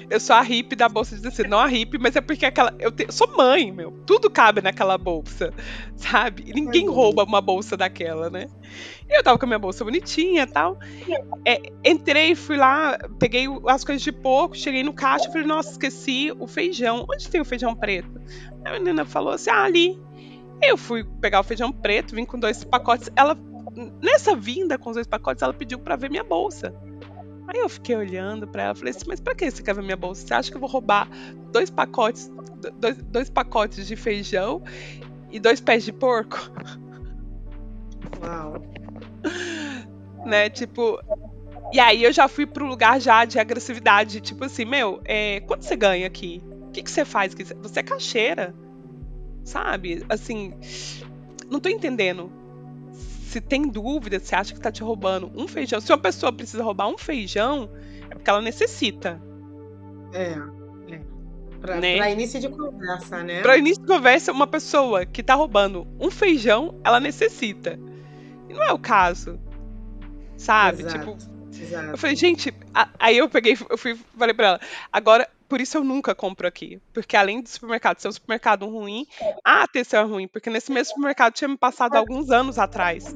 Eu 0.08 0.18
sou 0.18 0.34
a 0.34 0.42
hippie 0.42 0.74
da 0.74 0.88
bolsa 0.88 1.16
de 1.16 1.22
tecido. 1.22 1.48
Não 1.48 1.58
a 1.58 1.66
hippie, 1.66 1.98
mas 1.98 2.16
é 2.16 2.20
porque 2.20 2.46
aquela. 2.46 2.74
Eu, 2.78 2.90
te, 2.90 3.06
sou 3.10 3.28
mãe, 3.36 3.70
meu. 3.70 3.92
Tudo 4.06 4.30
cabe 4.30 4.60
naquela 4.60 4.96
bolsa. 4.98 5.52
Sabe? 5.96 6.44
E 6.46 6.52
ninguém 6.52 6.88
uhum. 6.88 6.94
rouba 6.94 7.24
uma 7.24 7.40
bolsa 7.40 7.76
daquela, 7.76 8.30
né? 8.30 8.48
Eu 9.08 9.22
tava 9.22 9.38
com 9.38 9.44
a 9.44 9.48
minha 9.48 9.58
bolsa 9.58 9.84
bonitinha 9.84 10.42
e 10.42 10.46
tal. 10.46 10.78
É, 11.44 11.60
entrei, 11.84 12.34
fui 12.34 12.56
lá, 12.56 12.96
peguei 13.18 13.46
as 13.66 13.84
coisas 13.84 14.02
de 14.02 14.12
porco, 14.12 14.56
cheguei 14.56 14.82
no 14.82 14.92
caixa 14.92 15.28
e 15.28 15.32
falei, 15.32 15.46
nossa, 15.46 15.72
esqueci 15.72 16.32
o 16.38 16.46
feijão. 16.46 17.06
Onde 17.10 17.28
tem 17.28 17.40
o 17.40 17.44
feijão 17.44 17.74
preto? 17.74 18.20
A 18.64 18.72
menina 18.72 19.04
falou 19.04 19.32
assim, 19.32 19.50
ah, 19.50 19.64
ali. 19.64 20.00
Eu 20.62 20.76
fui 20.76 21.04
pegar 21.20 21.40
o 21.40 21.44
feijão 21.44 21.72
preto, 21.72 22.14
vim 22.14 22.24
com 22.24 22.38
dois 22.38 22.62
pacotes. 22.64 23.10
Ela, 23.16 23.36
nessa 24.02 24.36
vinda 24.36 24.76
com 24.76 24.90
os 24.90 24.94
dois 24.94 25.06
pacotes, 25.06 25.42
ela 25.42 25.54
pediu 25.54 25.78
para 25.78 25.96
ver 25.96 26.10
minha 26.10 26.24
bolsa. 26.24 26.74
Aí 27.48 27.60
eu 27.60 27.68
fiquei 27.68 27.96
olhando 27.96 28.46
para 28.46 28.64
ela, 28.64 28.74
falei 28.74 28.90
assim, 28.90 29.04
mas 29.06 29.20
pra 29.20 29.34
que 29.34 29.50
você 29.50 29.62
quer 29.62 29.74
ver 29.74 29.82
minha 29.82 29.96
bolsa? 29.96 30.26
Você 30.26 30.34
acha 30.34 30.50
que 30.50 30.56
eu 30.56 30.60
vou 30.60 30.68
roubar 30.68 31.08
dois 31.52 31.70
pacotes, 31.70 32.30
dois, 32.78 32.96
dois 32.96 33.28
pacotes 33.28 33.86
de 33.86 33.96
feijão 33.96 34.62
e 35.30 35.40
dois 35.40 35.60
pés 35.60 35.84
de 35.84 35.92
porco? 35.92 36.38
Uau 38.22 38.62
né? 40.24 40.48
Tipo. 40.50 41.00
E 41.72 41.78
aí 41.78 42.02
eu 42.02 42.12
já 42.12 42.26
fui 42.26 42.46
pro 42.46 42.66
lugar 42.66 43.00
já 43.00 43.24
de 43.24 43.38
agressividade. 43.38 44.20
Tipo 44.20 44.44
assim, 44.44 44.64
meu, 44.64 45.00
é, 45.04 45.40
quanto 45.40 45.64
você 45.64 45.76
ganha 45.76 46.06
aqui? 46.06 46.42
O 46.68 46.70
que, 46.70 46.82
que 46.82 46.90
você 46.90 47.04
faz? 47.04 47.34
Você 47.34 47.80
é 47.80 47.82
caixeira. 47.82 48.54
Sabe? 49.44 50.04
Assim. 50.08 50.54
Não 51.48 51.60
tô 51.60 51.68
entendendo. 51.68 52.30
Se 53.30 53.40
tem 53.40 53.68
dúvida, 53.68 54.18
se 54.18 54.34
acha 54.34 54.52
que 54.52 54.60
tá 54.60 54.72
te 54.72 54.82
roubando 54.82 55.30
um 55.36 55.46
feijão, 55.46 55.80
se 55.80 55.90
uma 55.92 55.98
pessoa 55.98 56.32
precisa 56.32 56.62
roubar 56.62 56.88
um 56.88 56.98
feijão, 56.98 57.70
é 58.10 58.14
porque 58.14 58.28
ela 58.28 58.42
necessita. 58.42 59.20
É. 60.12 60.36
é. 60.92 61.00
Pra, 61.60 61.76
Né? 61.80 61.96
pra 61.98 62.10
início 62.10 62.40
de 62.40 62.48
conversa, 62.48 63.22
né? 63.22 63.40
Pra 63.42 63.56
início 63.56 63.82
de 63.82 63.86
conversa, 63.88 64.32
uma 64.32 64.46
pessoa 64.46 65.06
que 65.06 65.22
tá 65.22 65.34
roubando 65.34 65.86
um 66.00 66.10
feijão, 66.10 66.80
ela 66.82 66.98
necessita. 66.98 67.78
E 68.48 68.52
não 68.52 68.62
é 68.64 68.72
o 68.72 68.78
caso. 68.78 69.38
Sabe? 70.36 70.82
Exato, 70.82 70.98
Tipo, 70.98 71.16
exato. 71.62 71.90
eu 71.90 71.98
falei, 71.98 72.16
gente, 72.16 72.52
aí 72.98 73.16
eu 73.18 73.28
peguei, 73.28 73.56
eu 73.68 73.76
fui, 73.78 73.96
falei 74.18 74.34
pra 74.34 74.46
ela, 74.46 74.60
agora, 74.92 75.28
por 75.50 75.60
isso 75.60 75.76
eu 75.76 75.82
nunca 75.82 76.14
compro 76.14 76.46
aqui. 76.46 76.80
Porque 76.94 77.16
além 77.16 77.42
do 77.42 77.48
supermercado 77.48 77.98
ser 77.98 78.06
um 78.06 78.12
supermercado 78.12 78.66
ruim, 78.66 79.04
a 79.44 79.64
atenção 79.64 80.00
é 80.00 80.04
ruim, 80.04 80.28
porque 80.28 80.48
nesse 80.48 80.70
mesmo 80.70 80.94
supermercado 80.94 81.34
tinha 81.34 81.48
me 81.48 81.58
passado 81.58 81.96
alguns 81.96 82.30
anos 82.30 82.56
atrás. 82.56 83.12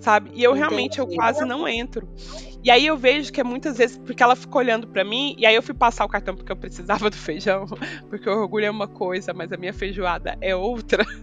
Sabe? 0.00 0.30
E 0.32 0.42
eu 0.42 0.54
realmente, 0.54 0.98
eu 0.98 1.06
quase 1.06 1.44
não 1.44 1.68
entro. 1.68 2.08
E 2.64 2.70
aí 2.70 2.86
eu 2.86 2.96
vejo 2.96 3.30
que 3.30 3.40
é 3.40 3.44
muitas 3.44 3.76
vezes, 3.76 3.98
porque 3.98 4.22
ela 4.22 4.34
ficou 4.34 4.60
olhando 4.60 4.88
pra 4.88 5.04
mim, 5.04 5.34
e 5.38 5.44
aí 5.44 5.54
eu 5.54 5.62
fui 5.62 5.74
passar 5.74 6.06
o 6.06 6.08
cartão 6.08 6.34
porque 6.34 6.50
eu 6.50 6.56
precisava 6.56 7.10
do 7.10 7.16
feijão, 7.16 7.66
porque 8.08 8.28
o 8.28 8.40
orgulho 8.40 8.64
é 8.64 8.70
uma 8.70 8.88
coisa, 8.88 9.34
mas 9.34 9.52
a 9.52 9.58
minha 9.58 9.74
feijoada 9.74 10.38
é 10.40 10.56
outra. 10.56 11.04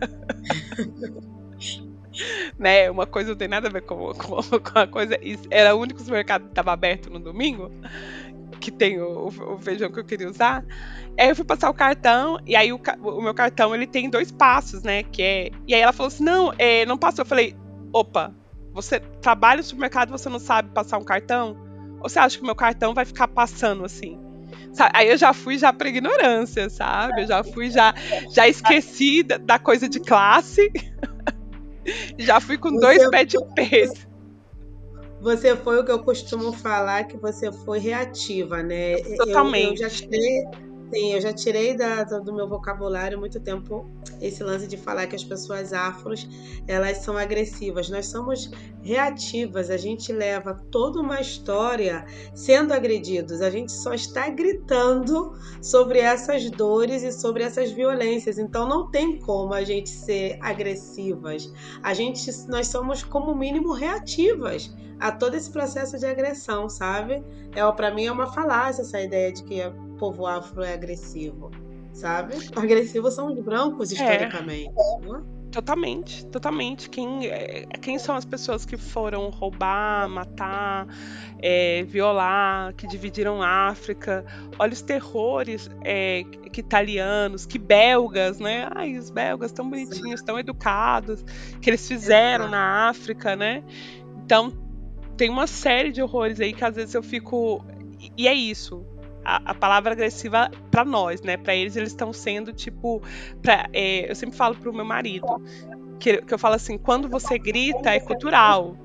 né? 2.57 2.89
Uma 2.89 3.05
coisa 3.05 3.29
não 3.29 3.37
tem 3.37 3.47
nada 3.47 3.67
a 3.67 3.71
ver 3.71 3.81
com, 3.81 4.13
com, 4.13 4.41
com 4.41 4.79
a 4.79 4.87
coisa. 4.87 5.17
Era 5.49 5.75
o 5.75 5.79
único 5.79 5.99
supermercado 5.99 6.43
que 6.43 6.49
estava 6.49 6.71
aberto 6.71 7.09
no 7.09 7.19
domingo, 7.19 7.71
que 8.59 8.71
tem 8.71 8.99
o, 8.99 9.27
o 9.27 9.57
feijão 9.59 9.91
que 9.91 9.99
eu 9.99 10.05
queria 10.05 10.29
usar. 10.29 10.63
Aí 11.19 11.29
eu 11.29 11.35
fui 11.35 11.45
passar 11.45 11.69
o 11.69 11.73
cartão, 11.73 12.39
e 12.45 12.55
aí 12.55 12.71
o, 12.71 12.79
o 13.03 13.21
meu 13.21 13.33
cartão 13.33 13.73
ele 13.73 13.87
tem 13.87 14.09
dois 14.09 14.31
passos, 14.31 14.83
né? 14.83 15.03
Que 15.03 15.21
é. 15.21 15.51
E 15.67 15.73
aí 15.73 15.81
ela 15.81 15.93
falou 15.93 16.07
assim: 16.07 16.23
não, 16.23 16.53
é, 16.57 16.85
não 16.85 16.97
passou. 16.97 17.23
Eu 17.23 17.27
falei, 17.27 17.55
opa, 17.91 18.33
você 18.73 18.99
trabalha 18.99 19.57
no 19.57 19.63
supermercado 19.63 20.09
você 20.09 20.29
não 20.29 20.39
sabe 20.39 20.69
passar 20.69 20.97
um 20.97 21.03
cartão? 21.03 21.57
Ou 21.99 22.09
você 22.09 22.19
acha 22.19 22.37
que 22.37 22.43
o 22.43 22.45
meu 22.45 22.55
cartão 22.55 22.93
vai 22.93 23.05
ficar 23.05 23.27
passando 23.27 23.83
assim? 23.83 24.19
Sabe? 24.73 24.91
Aí 24.93 25.09
eu 25.09 25.17
já 25.17 25.33
fui 25.33 25.57
já 25.57 25.73
pra 25.73 25.89
ignorância, 25.89 26.69
sabe? 26.69 27.23
Eu 27.23 27.27
já 27.27 27.43
fui 27.43 27.71
já, 27.71 27.93
já 28.31 28.47
esqueci 28.47 29.23
da, 29.23 29.37
da 29.37 29.59
coisa 29.59 29.89
de 29.89 29.99
classe. 29.99 30.71
já 32.17 32.39
fui 32.39 32.57
com 32.57 32.71
dois 32.71 33.09
pés 33.09 33.27
de 33.27 33.37
peso. 33.55 34.06
Você 35.19 35.55
foi 35.55 35.79
o 35.79 35.85
que 35.85 35.91
eu 35.91 36.03
costumo 36.03 36.53
falar, 36.53 37.05
que 37.05 37.17
você 37.17 37.51
foi 37.51 37.79
reativa, 37.79 38.61
né? 38.61 38.93
Eu- 38.93 39.17
Totalmente. 39.17 39.81
Eu, 39.81 39.89
já 39.89 39.89
tirei, 39.89 40.43
sim, 40.93 41.13
eu 41.13 41.21
já 41.21 41.33
tirei 41.33 41.75
da- 41.75 42.03
do 42.03 42.33
meu 42.33 42.47
vocabulário 42.47 43.19
muito 43.19 43.39
tempo 43.39 43.89
esse 44.21 44.43
lance 44.43 44.67
de 44.67 44.77
falar 44.77 45.07
que 45.07 45.15
as 45.15 45.23
pessoas 45.23 45.73
afros 45.73 46.27
elas 46.67 46.97
são 46.99 47.17
agressivas. 47.17 47.89
Nós 47.89 48.07
somos 48.07 48.49
reativas. 48.81 49.69
A 49.69 49.77
gente 49.77 50.11
leva 50.11 50.55
toda 50.71 50.99
uma 51.01 51.19
história 51.19 52.05
sendo 52.33 52.73
agredidos. 52.73 53.41
A 53.41 53.49
gente 53.49 53.71
só 53.71 53.93
está 53.93 54.29
gritando 54.29 55.33
sobre 55.61 55.99
essas 55.99 56.49
dores 56.49 57.03
e 57.03 57.11
sobre 57.11 57.43
essas 57.43 57.71
violências. 57.71 58.37
Então 58.37 58.67
não 58.67 58.89
tem 58.89 59.19
como 59.19 59.53
a 59.53 59.63
gente 59.63 59.89
ser 59.89 60.37
agressivas. 60.41 61.51
A 61.83 61.93
gente, 61.93 62.31
nós 62.47 62.67
somos 62.67 63.03
como 63.03 63.35
mínimo 63.35 63.73
reativas 63.73 64.73
a 64.99 65.11
todo 65.11 65.35
esse 65.35 65.51
processo 65.51 65.97
de 65.99 66.05
agressão, 66.05 66.67
sabe? 66.69 67.23
É, 67.53 67.71
para 67.71 67.93
mim 67.93 68.05
é 68.05 68.11
uma 68.11 68.27
falácia 68.33 68.81
essa 68.81 68.99
ideia 68.99 69.31
de 69.31 69.43
que 69.43 69.61
povo 69.97 70.25
afro 70.25 70.63
é 70.63 70.73
agressivo, 70.73 71.51
sabe? 71.93 72.33
Agressivos 72.55 73.13
são 73.13 73.33
os 73.33 73.39
brancos 73.39 73.91
historicamente. 73.91 74.71
né? 75.01 75.23
Totalmente, 75.51 76.25
totalmente. 76.27 76.89
Quem, 76.89 77.27
é, 77.27 77.65
quem 77.81 77.97
são 77.97 78.15
as 78.15 78.25
pessoas 78.25 78.65
que 78.65 78.75
foram 78.75 79.29
roubar, 79.29 80.07
matar, 80.09 80.85
é, 81.39 81.83
violar, 81.83 82.73
que 82.73 82.85
dividiram 82.85 83.41
a 83.41 83.69
África? 83.69 84.25
Olha 84.59 84.73
os 84.73 84.81
terrores 84.81 85.69
é, 85.83 86.23
que 86.51 86.59
italianos, 86.59 87.45
que 87.45 87.57
belgas, 87.57 88.39
né? 88.39 88.67
Ai, 88.75 88.97
os 88.97 89.09
belgas 89.09 89.51
tão 89.51 89.69
bonitinhos, 89.69 90.21
tão 90.21 90.37
educados, 90.37 91.23
que 91.61 91.69
eles 91.69 91.87
fizeram 91.87 92.45
Exato. 92.45 92.51
na 92.51 92.89
África, 92.89 93.35
né? 93.35 93.63
Então, 94.25 94.51
tem 95.15 95.29
uma 95.29 95.47
série 95.47 95.91
de 95.91 96.01
horrores 96.01 96.39
aí 96.39 96.53
que 96.53 96.63
às 96.63 96.75
vezes 96.75 96.93
eu 96.93 97.01
fico. 97.01 97.63
E 98.15 98.27
é 98.27 98.33
isso. 98.33 98.85
A, 99.27 99.51
a 99.51 99.53
palavra 99.53 99.91
agressiva 99.91 100.49
pra 100.71 100.85
nós, 100.85 101.21
né? 101.21 101.35
Pra 101.35 101.53
eles, 101.53 101.75
eles 101.75 101.89
estão 101.89 102.13
sendo 102.13 102.53
tipo. 102.53 103.01
pra- 103.41 103.67
é, 103.73 104.09
eu 104.09 104.15
sempre 104.15 104.37
falo 104.37 104.55
pro 104.55 104.73
meu 104.73 104.85
marido 104.85 105.27
que, 105.99 106.21
que 106.21 106.33
eu 106.33 106.39
falo 106.39 106.55
assim: 106.55 106.77
quando 106.77 107.09
você 107.09 107.37
grita 107.37 107.89
é 107.91 107.99
cultural. 107.99 108.77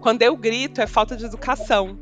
Quando 0.00 0.22
eu 0.22 0.34
grito 0.34 0.80
é 0.80 0.86
falta 0.86 1.14
de 1.14 1.26
educação. 1.26 1.98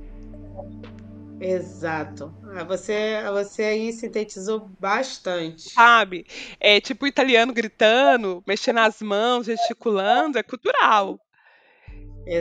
Exato. 1.41 2.33
Ah, 2.55 2.65
Você, 2.65 3.23
você 3.33 3.63
aí 3.63 3.93
sintetizou 3.93 4.69
bastante. 4.79 5.71
Sabe? 5.71 6.27
É 6.59 6.81
tipo 6.81 7.07
italiano 7.07 7.53
gritando, 7.53 8.43
mexendo 8.47 8.79
as 8.79 9.01
mãos, 9.01 9.47
gesticulando, 9.47 10.39
é 10.39 10.43
cultural. 10.43 11.19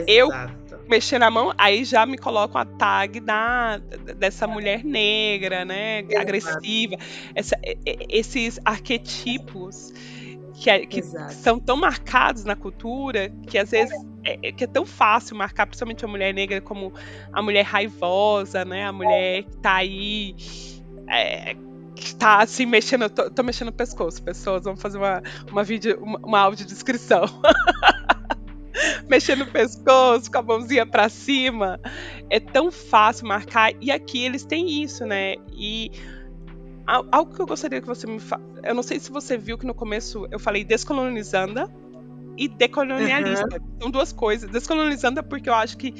Eu-. 0.06 0.28
Mexer 0.88 1.18
na 1.18 1.30
mão, 1.30 1.52
aí 1.58 1.84
já 1.84 2.06
me 2.06 2.16
colocam 2.16 2.58
a 2.60 2.64
tag 2.64 3.20
da, 3.20 3.76
dessa 4.16 4.46
mulher 4.46 4.82
negra, 4.82 5.62
né? 5.64 6.00
Exato. 6.00 6.18
Agressiva. 6.18 6.96
Essa- 7.34 7.58
esses 7.84 8.58
arquetipos 8.64 9.92
que, 10.54 10.70
é- 10.70 10.86
que 10.86 11.02
são 11.30 11.58
tão 11.60 11.76
marcados 11.76 12.42
na 12.44 12.56
cultura 12.56 13.30
que 13.46 13.58
às 13.58 13.70
vezes 13.70 13.94
é, 14.24 14.48
é 14.48 14.52
que 14.52 14.64
é 14.64 14.66
tão 14.66 14.86
fácil 14.86 15.36
marcar, 15.36 15.66
principalmente 15.66 16.04
a 16.04 16.08
mulher 16.08 16.32
negra, 16.32 16.60
como 16.60 16.92
a 17.32 17.42
mulher 17.42 17.64
raivosa, 17.64 18.64
né? 18.64 18.86
A 18.86 18.92
mulher 18.92 19.42
que 19.44 19.56
tá 19.58 19.74
aí. 19.76 20.34
é, 21.06 21.54
que 21.94 22.14
tá 22.14 22.38
assim 22.42 22.64
mexendo, 22.64 23.10
tô, 23.10 23.28
tô 23.28 23.42
mexendo 23.42 23.66
no 23.66 23.72
pescoço, 23.72 24.22
pessoas, 24.22 24.62
vamos 24.62 24.80
fazer 24.80 24.98
uma, 24.98 25.20
uma 25.50 25.64
vídeo, 25.64 25.98
uma, 26.00 26.18
uma 26.20 26.38
audiodescrição. 26.40 27.24
mexendo 29.10 29.40
no 29.40 29.50
pescoço, 29.50 30.30
com 30.30 30.38
a 30.38 30.42
mãozinha 30.42 30.86
pra 30.86 31.08
cima. 31.08 31.80
É 32.30 32.38
tão 32.40 32.70
fácil 32.70 33.26
marcar. 33.26 33.72
E 33.80 33.90
aqui 33.90 34.24
eles 34.24 34.44
têm 34.44 34.82
isso, 34.82 35.04
né? 35.06 35.34
E 35.52 35.90
al- 36.86 37.06
algo 37.10 37.34
que 37.34 37.40
eu 37.40 37.46
gostaria 37.46 37.80
que 37.80 37.86
você 37.86 38.06
me 38.06 38.18
fale. 38.20 38.42
Eu 38.64 38.74
não 38.74 38.82
sei 38.82 38.98
se 38.98 39.10
você 39.10 39.36
viu 39.38 39.56
que 39.56 39.66
no 39.66 39.74
começo 39.74 40.26
eu 40.30 40.38
falei 40.38 40.64
descolonizanda 40.64 41.68
e 42.36 42.48
decolonialista. 42.48 43.46
São 43.80 43.90
duas 43.90 44.12
coisas. 44.12 44.50
Descolonizanda 44.50 45.22
porque 45.22 45.48
eu 45.48 45.54
acho 45.54 45.76
que 45.76 45.94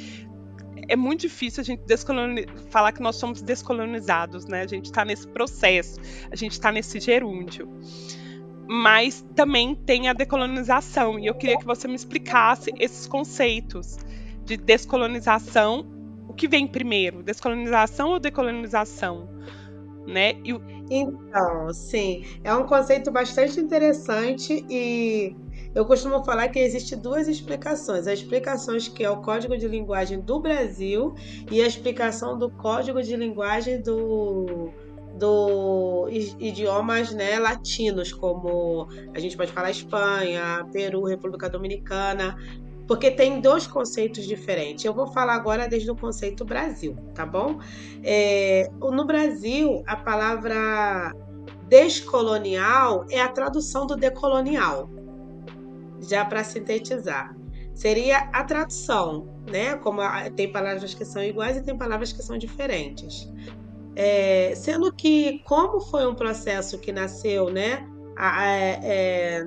é 0.89 0.97
muito 0.97 1.21
difícil 1.23 1.61
a 1.61 1.65
gente 1.65 1.83
descoloni- 1.87 2.47
falar 2.71 2.93
que 2.93 3.03
nós 3.03 3.17
somos 3.17 3.43
descolonizados, 3.43 4.47
né? 4.47 4.63
A 4.63 4.67
gente 4.67 4.91
tá 4.91 5.05
nesse 5.05 5.27
processo, 5.29 6.01
a 6.31 6.37
gente 6.37 6.59
tá 6.61 6.71
nesse 6.73 6.99
gerúndio. 7.01 7.69
Mas 8.69 9.25
também 9.35 9.75
tem 9.75 10.11
a 10.11 10.12
decolonização, 10.12 11.19
e 11.19 11.27
eu 11.27 11.35
queria 11.35 11.57
que 11.57 11.64
você 11.64 11.89
me 11.89 11.95
explicasse 11.95 12.71
esses 12.79 13.07
conceitos 13.07 13.97
de 14.45 14.59
descolonização. 14.59 15.87
O 16.29 16.35
que 16.35 16.47
vem 16.47 16.66
primeiro, 16.66 17.23
descolonização 17.23 18.11
ou 18.11 18.21
decolonização? 18.21 19.27
Né? 20.07 20.35
E 20.45 20.55
Então, 20.91 21.73
sim, 21.73 22.25
é 22.45 22.55
um 22.55 22.66
conceito 22.66 23.11
bastante 23.11 23.59
interessante 23.59 24.64
e 24.69 25.35
eu 25.75 25.87
costumo 25.87 26.23
falar 26.23 26.49
que 26.49 26.59
existem 26.59 26.99
duas 26.99 27.27
explicações. 27.27 28.07
A 28.07 28.12
explicação 28.12 28.77
que 28.95 29.03
é 29.03 29.11
o 29.11 29.23
Código 29.23 29.57
de 29.57 29.66
Linguagem 29.66 30.21
do 30.21 30.41
Brasil 30.41 31.14
e 31.51 31.62
a 31.62 31.66
explicação 31.66 32.39
do 32.39 32.51
Código 32.51 33.03
de 33.03 33.16
Linguagem 33.16 33.81
do, 33.81 34.73
do 35.19 36.09
idiomas 36.11 37.12
né, 37.12 37.39
latinos, 37.39 38.12
como 38.12 38.89
a 39.14 39.19
gente 39.19 39.37
pode 39.37 39.53
falar 39.53 39.71
Espanha, 39.71 40.66
Peru, 40.73 41.05
República 41.05 41.49
Dominicana, 41.49 42.37
porque 42.87 43.11
tem 43.11 43.41
dois 43.41 43.66
conceitos 43.66 44.25
diferentes. 44.25 44.85
Eu 44.85 44.95
vou 44.95 45.07
falar 45.09 45.35
agora 45.35 45.69
desde 45.69 45.91
o 45.91 45.97
conceito 45.97 46.45
Brasil, 46.45 46.97
tá 47.14 47.27
bom? 47.27 47.59
É, 48.03 48.71
no 48.81 49.05
Brasil, 49.05 49.83
a 49.87 49.97
palavra 49.97 51.12
descolonial 51.69 53.05
é 53.11 53.21
a 53.21 53.29
tradução 53.29 53.87
do 53.87 53.95
decolonial, 53.95 54.89
já 56.01 56.25
para 56.25 56.43
sintetizar. 56.43 57.37
Seria 57.75 58.31
a 58.33 58.43
tradução, 58.43 59.29
né? 59.49 59.77
Como 59.77 60.01
tem 60.35 60.51
palavras 60.51 60.95
que 60.95 61.05
são 61.05 61.23
iguais 61.23 61.57
e 61.59 61.62
tem 61.62 61.77
palavras 61.77 62.12
que 62.12 62.23
são 62.23 62.37
diferentes. 62.39 63.29
É, 64.01 64.55
sendo 64.55 64.94
que, 64.94 65.40
como 65.44 65.80
foi 65.80 66.07
um 66.07 66.14
processo 66.14 66.78
que 66.78 66.92
nasceu, 66.92 67.51
né? 67.51 67.84
a- 68.16 68.40
a- 68.42 68.46
é, 68.84 69.44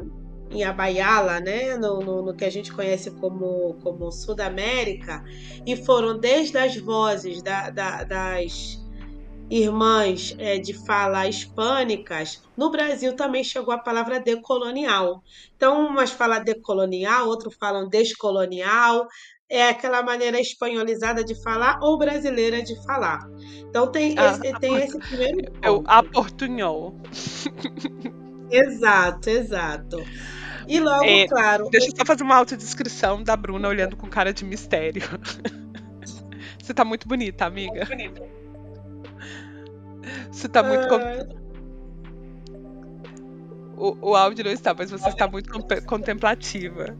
em 0.49 0.63
Abaiala, 0.63 1.39
né, 1.39 1.75
no, 1.77 1.99
no- 1.99 2.21
no 2.23 2.35
que 2.35 2.45
a 2.45 2.49
gente 2.49 2.71
conhece 2.73 3.11
como, 3.11 3.75
como 3.83 4.11
Sudamérica, 4.11 5.23
e 5.65 5.75
foram 5.75 6.17
desde 6.19 6.57
as 6.57 6.75
vozes 6.77 7.41
da- 7.43 7.69
da- 7.69 8.03
das, 8.03 8.77
irmãs 9.49 10.33
é, 10.37 10.57
de 10.57 10.73
fala 10.85 11.27
hispânicas, 11.27 12.39
no 12.57 12.71
Brasil 12.71 13.15
também 13.15 13.43
chegou 13.43 13.73
a 13.73 13.77
palavra 13.79 14.19
decolonial. 14.19 15.21
Então, 15.55 15.87
umas 15.87 16.11
falam 16.11 16.41
decolonial, 16.43 17.27
outros 17.27 17.55
falam 17.59 17.89
descolonial, 17.89 19.07
é 19.51 19.67
aquela 19.69 20.01
maneira 20.01 20.39
espanholizada 20.39 21.23
de 21.23 21.35
falar 21.43 21.77
ou 21.81 21.97
brasileira 21.97 22.63
de 22.63 22.81
falar. 22.83 23.19
Então 23.69 23.91
tem, 23.91 24.15
Ah, 24.17 24.29
esse, 24.31 24.59
tem 24.59 24.77
esse 24.77 24.97
primeiro 24.97 25.51
É 25.61 25.69
o 25.69 25.75
ponto. 25.83 25.89
aportunhol. 25.89 26.95
Exato, 28.49 29.29
exato. 29.29 29.97
E 30.67 30.77
logo, 30.79 31.05
É, 31.05 31.25
claro, 31.27 31.69
Deixa 31.69 31.87
eu 31.87 31.95
só 31.97 32.05
fazer 32.05 32.23
uma 32.23 32.35
autodescrição 32.35 33.23
da 33.23 33.35
Bruna 33.35 33.67
olhando 33.67 33.95
com 33.95 34.07
cara 34.07 34.33
de 34.33 34.43
mistério. 34.43 35.01
Você 36.61 36.73
tá 36.73 36.83
muito 36.83 37.07
bonita, 37.07 37.45
amiga. 37.45 37.87
Você 40.31 40.47
tá 40.49 40.61
muito. 40.63 40.93
ah, 40.93 41.40
O, 43.81 43.97
o 44.11 44.15
áudio 44.15 44.45
não 44.45 44.51
está, 44.51 44.75
mas 44.77 44.91
você 44.91 45.09
está 45.09 45.27
muito 45.27 45.49
con- 45.51 45.65
contemplativa. 45.87 46.95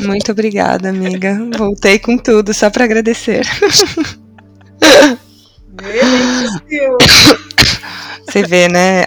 Muito 0.00 0.32
obrigada, 0.32 0.88
amiga. 0.88 1.38
Voltei 1.56 1.96
com 2.00 2.18
tudo, 2.18 2.52
só 2.52 2.68
para 2.70 2.84
agradecer. 2.84 3.46
Você 8.26 8.42
vê, 8.42 8.68
né? 8.68 9.04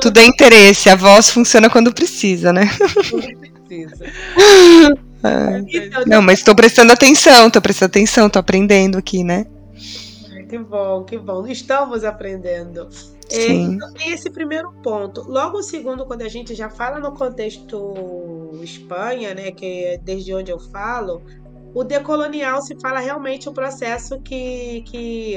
Tudo 0.00 0.18
é 0.18 0.24
interesse. 0.24 0.88
A 0.88 0.96
voz 0.96 1.30
funciona 1.30 1.68
quando 1.68 1.92
precisa, 1.92 2.52
né? 2.52 2.70
Precisa. 3.68 4.06
Ah, 5.24 5.60
Então, 5.68 6.04
Não, 6.06 6.22
mas 6.22 6.42
tô 6.42 6.54
prestando 6.54 6.92
atenção, 6.92 7.50
tô 7.50 7.60
prestando 7.60 7.90
atenção, 7.90 8.30
tô 8.30 8.38
aprendendo 8.38 8.96
aqui, 8.98 9.22
né? 9.22 9.46
Que 10.48 10.58
bom, 10.58 11.04
que 11.04 11.18
bom. 11.18 11.46
Estamos 11.46 12.04
aprendendo. 12.04 12.88
É, 13.32 13.46
então 13.74 13.92
tem 13.94 14.12
esse 14.12 14.30
primeiro 14.30 14.72
ponto. 14.82 15.22
Logo 15.28 15.58
o 15.58 15.62
segundo, 15.62 16.06
quando 16.06 16.22
a 16.22 16.28
gente 16.28 16.54
já 16.54 16.68
fala 16.70 16.98
no 17.00 17.12
contexto 17.14 18.50
Espanha, 18.62 19.34
né, 19.34 19.50
que 19.50 19.84
é 19.84 19.98
desde 19.98 20.34
onde 20.34 20.50
eu 20.50 20.58
falo, 20.58 21.22
o 21.74 21.82
decolonial 21.84 22.60
se 22.62 22.78
fala 22.80 23.00
realmente 23.00 23.48
o 23.48 23.52
processo 23.52 24.20
que, 24.20 24.82
que 24.82 25.36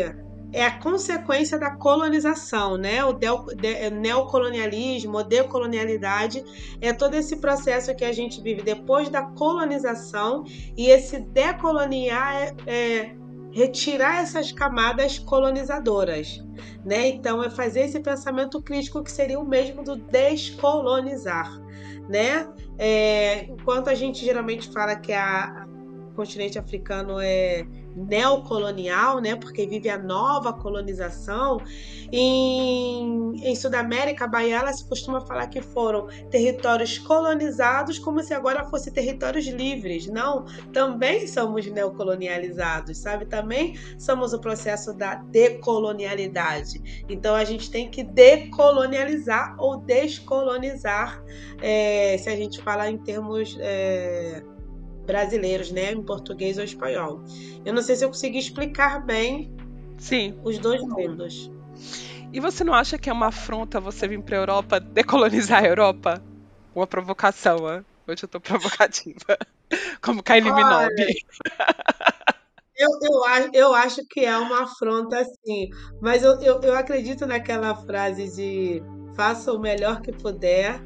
é 0.54 0.66
a 0.66 0.80
consequência 0.80 1.58
da 1.58 1.72
colonização, 1.76 2.78
né? 2.78 3.04
O 3.04 3.14
del- 3.14 3.46
de- 3.56 3.90
neocolonialismo, 3.90 5.18
a 5.18 5.24
decolonialidade, 5.24 6.44
é 6.80 6.94
todo 6.94 7.14
esse 7.16 7.38
processo 7.38 7.94
que 7.96 8.06
a 8.06 8.12
gente 8.14 8.42
vive 8.42 8.62
depois 8.62 9.10
da 9.10 9.22
colonização 9.24 10.44
e 10.78 10.88
esse 10.90 11.20
decoloniar 11.20 12.36
é- 12.36 12.56
é 12.68 13.16
retirar 13.56 14.22
essas 14.22 14.52
camadas 14.52 15.18
colonizadoras, 15.18 16.44
né? 16.84 17.08
Então 17.08 17.42
é 17.42 17.50
fazer 17.50 17.86
esse 17.86 18.02
pensamento 18.02 18.62
crítico 18.62 19.02
que 19.02 19.10
seria 19.10 19.40
o 19.40 19.48
mesmo 19.48 19.82
do 19.82 19.96
descolonizar, 19.96 21.58
né? 22.10 22.50
É, 22.78 23.46
enquanto 23.46 23.88
a 23.88 23.96
gente 23.96 24.26
geralmente 24.26 24.70
fala 24.74 24.98
que 24.98 25.14
a, 25.14 25.66
o 26.12 26.16
continente 26.16 26.60
africano 26.60 27.18
é 27.22 27.66
neocolonial, 27.96 29.20
né? 29.20 29.36
Porque 29.36 29.66
vive 29.66 29.90
a 29.90 29.98
nova 29.98 30.54
colonização. 30.54 31.60
Em, 32.12 33.34
em 33.44 33.56
Sudamérica, 33.56 34.28
Baiana 34.28 34.72
se 34.74 34.88
costuma 34.88 35.22
falar 35.22 35.48
que 35.48 35.62
foram 35.62 36.08
territórios 36.30 36.98
colonizados, 37.00 37.98
como 37.98 38.22
se 38.22 38.34
agora 38.34 38.66
fossem 38.66 38.94
territórios 38.94 39.46
livres. 39.48 40.08
Não, 40.08 40.46
também 40.72 41.28
somos 41.28 41.66
neocolonializados, 41.66 42.98
sabe? 42.98 43.26
Também 43.26 43.78
somos 43.98 44.34
o 44.34 44.40
processo 44.40 44.94
da 44.94 45.16
decolonialidade. 45.16 47.06
Então 47.10 47.36
a 47.36 47.44
gente 47.44 47.72
tem 47.72 47.90
que 47.90 48.04
decolonializar 48.04 49.56
ou 49.58 49.78
descolonizar, 49.78 51.24
é, 51.62 52.18
se 52.18 52.30
a 52.30 52.36
gente 52.36 52.62
falar 52.62 52.90
em 52.90 52.98
termos 52.98 53.58
é, 53.60 54.44
brasileiros, 55.06 55.72
né? 55.72 55.92
Em 55.92 56.04
português 56.04 56.58
ou 56.58 56.64
espanhol. 56.64 57.22
Eu 57.64 57.74
não 57.74 57.82
sei 57.82 57.96
se 57.96 58.04
eu 58.04 58.10
consegui 58.10 58.40
explicar 58.40 59.06
bem 59.06 59.52
Sim. 59.98 60.38
os 60.44 60.58
dois 60.60 60.82
mundos. 60.82 61.52
E 62.34 62.40
você 62.40 62.64
não 62.64 62.74
acha 62.74 62.98
que 62.98 63.10
é 63.10 63.14
uma 63.14 63.28
afronta 63.28 63.80
você 63.80 64.08
vir 64.08 64.22
pra 64.22 64.38
Europa 64.38 64.80
decolonizar 64.80 65.64
a 65.64 65.68
Europa? 65.68 66.22
Uma 66.74 66.86
provocação, 66.88 67.58
ó. 67.62 67.82
Hoje 68.12 68.24
eu 68.24 68.28
tô 68.30 68.40
provocativa. 68.42 69.38
Como 70.02 70.22
Kylie 70.22 70.52
Olha, 70.52 70.56
Minogue. 70.56 71.06
Eu, 72.78 72.90
eu, 73.02 73.24
a- 73.24 73.50
eu 73.54 73.74
acho 73.74 74.02
que 74.10 74.26
é 74.26 74.38
uma 74.38 74.64
afronta, 74.64 75.24
sim. 75.24 75.70
Mas 76.02 76.24
eu, 76.24 76.34
eu, 76.42 76.60
eu 76.62 76.76
acredito 76.76 77.26
naquela 77.26 77.74
frase 77.74 78.36
de 78.36 78.84
faça 79.16 79.54
o 79.54 79.60
melhor 79.62 80.02
que 80.02 80.12
puder, 80.12 80.82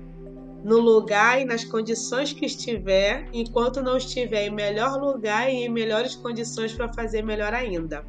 no 0.64 0.78
lugar 0.78 1.41
e 1.41 1.45
nas 1.45 1.64
condições 1.64 2.34
que 2.34 2.45
estiver, 2.45 3.28
enquanto 3.34 3.82
não 3.82 3.97
estiver 3.97 4.47
em 4.47 4.51
melhor 4.51 4.99
lugar 4.99 5.49
e 5.49 5.66
em 5.66 5.70
melhores 5.70 6.16
condições 6.16 6.74
para 6.74 6.91
fazer 6.93 7.24
melhor 7.24 7.53
ainda. 7.53 8.05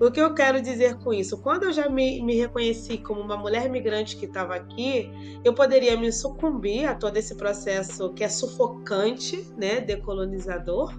O 0.00 0.10
que 0.10 0.20
eu 0.20 0.34
quero 0.34 0.60
dizer 0.60 0.96
com 0.98 1.12
isso? 1.12 1.38
Quando 1.38 1.64
eu 1.64 1.72
já 1.72 1.88
me, 1.88 2.20
me 2.22 2.34
reconheci 2.34 2.98
como 2.98 3.20
uma 3.20 3.36
mulher 3.36 3.70
migrante 3.70 4.16
que 4.16 4.24
estava 4.24 4.56
aqui, 4.56 5.08
eu 5.44 5.54
poderia 5.54 5.96
me 5.96 6.10
sucumbir 6.10 6.86
a 6.86 6.94
todo 6.94 7.16
esse 7.16 7.36
processo 7.36 8.12
que 8.12 8.24
é 8.24 8.28
sufocante, 8.28 9.46
né, 9.56 9.80
decolonizador, 9.80 10.92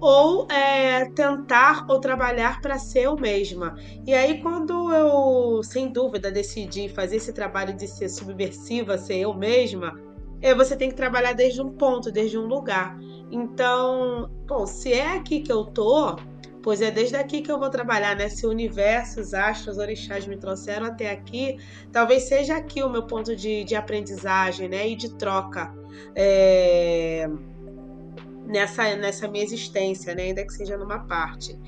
ou 0.00 0.50
é, 0.50 1.04
tentar 1.10 1.84
ou 1.88 2.00
trabalhar 2.00 2.60
para 2.60 2.78
ser 2.78 3.04
eu 3.04 3.16
mesma. 3.16 3.76
E 4.06 4.14
aí, 4.14 4.40
quando 4.40 4.92
eu, 4.92 5.62
sem 5.62 5.92
dúvida, 5.92 6.30
decidi 6.30 6.88
fazer 6.88 7.16
esse 7.16 7.32
trabalho 7.32 7.74
de 7.74 7.86
ser 7.86 8.08
subversiva, 8.08 8.96
ser 8.96 9.18
eu 9.18 9.34
mesma, 9.34 10.00
é, 10.40 10.54
você 10.54 10.74
tem 10.74 10.88
que 10.88 10.96
trabalhar 10.96 11.34
desde 11.34 11.60
um 11.60 11.70
ponto, 11.70 12.10
desde 12.10 12.38
um 12.38 12.46
lugar. 12.46 12.98
Então, 13.30 14.30
bom, 14.46 14.66
se 14.66 14.92
é 14.92 15.16
aqui 15.16 15.40
que 15.40 15.52
eu 15.52 15.66
tô, 15.66 16.16
pois 16.62 16.80
é 16.80 16.90
desde 16.90 17.16
aqui 17.16 17.42
que 17.42 17.52
eu 17.52 17.58
vou 17.58 17.68
trabalhar, 17.68 18.16
né? 18.16 18.30
Se 18.30 18.46
o 18.46 18.50
universo, 18.50 19.20
os 19.20 19.34
astros, 19.34 19.76
os 19.76 19.82
orixás 19.82 20.26
me 20.26 20.38
trouxeram 20.38 20.86
até 20.86 21.10
aqui, 21.10 21.58
talvez 21.92 22.22
seja 22.22 22.56
aqui 22.56 22.82
o 22.82 22.88
meu 22.88 23.06
ponto 23.06 23.36
de, 23.36 23.64
de 23.64 23.76
aprendizagem, 23.76 24.66
né? 24.68 24.88
E 24.88 24.96
de 24.96 25.14
troca. 25.14 25.74
É 26.16 27.28
nessa, 28.50 28.96
nessa 28.96 29.28
minha 29.28 29.44
existência, 29.44 30.14
né? 30.14 30.24
ainda 30.24 30.44
que 30.44 30.52
seja 30.52 30.76
numa 30.76 31.00
parte. 31.00 31.58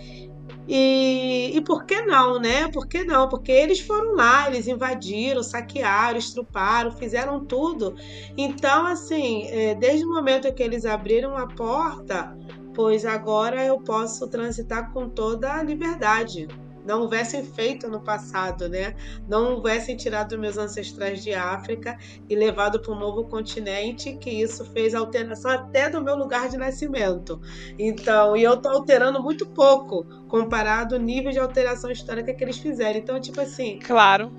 E, 0.68 1.51
e 1.55 1.61
por 1.61 1.85
que 1.85 2.03
não, 2.03 2.39
né? 2.39 2.68
Por 2.68 2.87
que 2.87 3.05
não? 3.05 3.28
Porque 3.28 3.51
eles 3.51 3.80
foram 3.80 4.14
lá, 4.14 4.47
eles 4.49 4.68
invadiram, 4.68 5.43
saquearam, 5.43 6.18
estruparam, 6.18 6.93
fizeram 6.93 7.45
tudo. 7.45 7.97
Então, 8.37 8.87
assim, 8.87 9.47
é, 9.49 9.74
desde 9.74 10.05
o 10.05 10.12
momento 10.12 10.53
que 10.55 10.62
eles 10.62 10.85
abriram 10.85 11.37
a 11.37 11.49
porta, 11.49 12.37
pois 12.74 13.05
agora 13.05 13.64
eu 13.64 13.80
posso 13.80 14.28
transitar 14.28 14.93
com 14.93 15.09
toda 15.09 15.53
a 15.53 15.62
liberdade. 15.62 16.49
Não 16.85 17.03
houvessem 17.03 17.45
feito 17.45 17.89
no 17.89 18.01
passado, 18.01 18.68
né? 18.68 18.95
Não 19.28 19.55
houvessem 19.55 19.97
tirado 19.97 20.39
meus 20.39 20.59
ancestrais 20.59 21.22
de 21.22 21.33
África 21.33 21.97
e 22.28 22.35
levado 22.35 22.80
para 22.80 22.93
um 22.93 22.99
novo 22.99 23.24
continente, 23.24 24.16
que 24.16 24.30
isso 24.30 24.64
fez 24.66 24.95
alteração 24.95 25.51
até 25.51 25.89
do 25.89 26.03
meu 26.03 26.16
lugar 26.16 26.49
de 26.49 26.57
nascimento. 26.57 27.41
Então, 27.78 28.37
e 28.37 28.43
eu 28.43 28.57
tô 28.57 28.68
alterando 28.68 29.22
muito 29.22 29.47
pouco 29.47 30.05
comparado 30.28 30.95
ao 30.95 31.01
nível 31.01 31.30
de 31.30 31.39
alteração 31.39 31.91
histórica 31.91 32.35
que 32.35 32.43
eles 32.43 32.59
fizeram. 32.59 32.99
Então, 32.99 33.20
tipo 33.20 33.41
assim, 33.41 33.78
Claro. 33.78 34.33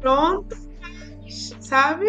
pronto, 0.00 0.56
sabe? 1.60 2.06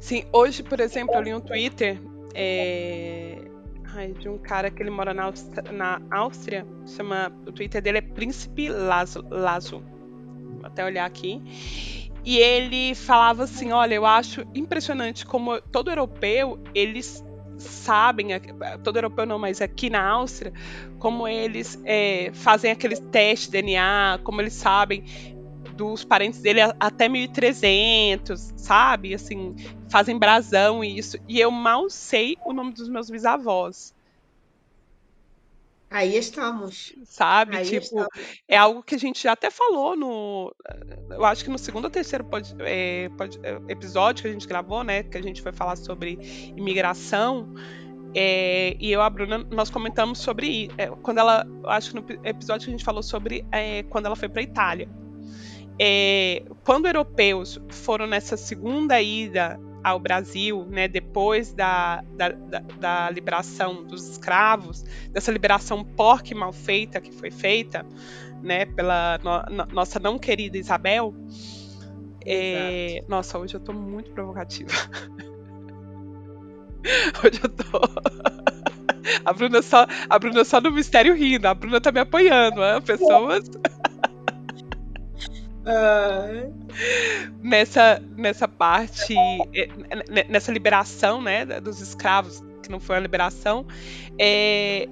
Sim, 0.00 0.24
hoje, 0.32 0.62
por 0.62 0.80
exemplo, 0.80 1.14
eu 1.14 1.20
li 1.20 1.34
um 1.34 1.40
Twitter 1.40 2.00
é, 2.34 3.38
ai, 3.94 4.12
de 4.12 4.28
um 4.28 4.38
cara 4.38 4.70
que 4.70 4.82
ele 4.82 4.90
mora 4.90 5.14
na, 5.14 5.24
Áustria, 5.24 5.72
na 5.72 6.00
Áustria, 6.10 6.66
chama, 6.86 7.32
o 7.46 7.52
Twitter 7.52 7.82
dele 7.82 7.98
é 7.98 8.02
Príncipe 8.02 8.68
Lazo, 8.68 9.24
Lazo. 9.30 9.82
Vou 10.56 10.66
até 10.66 10.84
olhar 10.84 11.04
aqui. 11.04 11.42
E 12.24 12.36
ele 12.38 12.94
falava 12.94 13.44
assim, 13.44 13.72
olha, 13.72 13.94
eu 13.94 14.04
acho 14.04 14.44
impressionante 14.54 15.24
como 15.24 15.60
todo 15.60 15.90
europeu, 15.90 16.58
eles 16.74 17.24
sabem, 17.58 18.28
todo 18.84 18.96
europeu 18.96 19.26
não, 19.26 19.38
mas 19.38 19.60
aqui 19.60 19.90
na 19.90 20.06
Áustria, 20.06 20.52
como 20.98 21.26
eles 21.26 21.80
é, 21.84 22.30
fazem 22.32 22.70
aqueles 22.70 23.00
testes 23.00 23.48
de 23.48 23.62
DNA, 23.62 24.20
como 24.22 24.40
eles 24.40 24.52
sabem 24.52 25.04
dos 25.78 26.04
parentes 26.04 26.40
dele 26.40 26.60
até 26.80 27.08
1300, 27.08 28.52
sabe? 28.56 29.14
Assim, 29.14 29.54
fazem 29.88 30.18
brasão 30.18 30.82
e 30.82 30.98
isso. 30.98 31.16
E 31.28 31.40
eu 31.40 31.52
mal 31.52 31.88
sei 31.88 32.36
o 32.44 32.52
nome 32.52 32.72
dos 32.72 32.88
meus 32.88 33.08
bisavós. 33.08 33.94
Aí 35.88 36.18
estamos. 36.18 36.92
Sabe? 37.04 37.56
Aí 37.56 37.64
tipo, 37.64 37.82
estamos. 37.82 38.08
é 38.46 38.56
algo 38.56 38.82
que 38.82 38.96
a 38.96 38.98
gente 38.98 39.22
já 39.22 39.32
até 39.32 39.50
falou 39.50 39.96
no. 39.96 40.54
Eu 41.10 41.24
acho 41.24 41.44
que 41.44 41.50
no 41.50 41.58
segundo 41.58 41.84
ou 41.84 41.90
terceiro 41.90 42.24
pod, 42.24 42.54
é, 42.58 43.08
pod, 43.16 43.38
episódio 43.68 44.22
que 44.22 44.28
a 44.28 44.32
gente 44.32 44.46
gravou, 44.46 44.82
né? 44.82 45.04
Que 45.04 45.16
a 45.16 45.22
gente 45.22 45.40
foi 45.40 45.52
falar 45.52 45.76
sobre 45.76 46.18
imigração. 46.56 47.54
É, 48.14 48.76
e 48.80 48.90
eu 48.90 49.00
a 49.00 49.08
Bruna, 49.08 49.38
nós 49.50 49.70
comentamos 49.70 50.18
sobre 50.18 50.70
é, 50.76 50.88
quando 50.88 51.18
ela, 51.18 51.46
acho 51.66 51.90
que 51.90 52.00
no 52.00 52.26
episódio 52.26 52.64
que 52.64 52.70
a 52.70 52.76
gente 52.76 52.84
falou 52.84 53.02
sobre 53.02 53.46
é, 53.52 53.82
quando 53.84 54.06
ela 54.06 54.16
foi 54.16 54.28
para 54.28 54.42
Itália. 54.42 54.88
É, 55.80 56.42
quando 56.64 56.86
europeus 56.86 57.60
foram 57.68 58.06
nessa 58.06 58.36
segunda 58.36 59.00
ida 59.00 59.58
ao 59.82 59.98
Brasil, 60.00 60.66
né, 60.68 60.88
depois 60.88 61.52
da, 61.52 62.02
da, 62.16 62.30
da, 62.30 62.60
da, 62.80 63.10
liberação 63.10 63.84
dos 63.84 64.08
escravos, 64.08 64.82
dessa 65.10 65.30
liberação 65.30 65.84
porca 65.84 66.32
e 66.32 66.34
mal 66.34 66.52
feita 66.52 67.00
que 67.00 67.12
foi 67.12 67.30
feita, 67.30 67.86
né, 68.42 68.66
pela 68.66 69.20
no, 69.22 69.56
no, 69.56 69.66
nossa 69.72 70.00
não 70.00 70.18
querida 70.18 70.58
Isabel. 70.58 71.14
É, 72.26 73.04
nossa, 73.08 73.38
hoje 73.38 73.54
eu 73.54 73.60
tô 73.60 73.72
muito 73.72 74.10
provocativa. 74.10 74.70
hoje 77.24 77.40
eu 77.42 77.48
tô. 77.48 77.78
A 79.24 79.32
Bruna 79.32 79.62
só, 79.62 79.86
a 80.10 80.18
Bruna 80.18 80.44
só 80.44 80.60
no 80.60 80.70
mistério 80.70 81.14
rindo, 81.14 81.48
a 81.48 81.54
Bruna 81.54 81.80
tá 81.80 81.90
me 81.90 82.00
apoiando, 82.00 82.60
né? 82.60 82.78
pessoas. 82.80 83.50
nessa, 87.42 88.02
nessa 88.16 88.48
parte, 88.48 89.14
é, 89.54 90.24
nessa 90.28 90.52
liberação 90.52 91.20
né, 91.20 91.44
dos 91.60 91.80
escravos, 91.80 92.42
que 92.62 92.70
não 92.70 92.80
foi 92.80 92.96
uma 92.96 93.02
liberação, 93.02 93.66
é, 94.18 94.88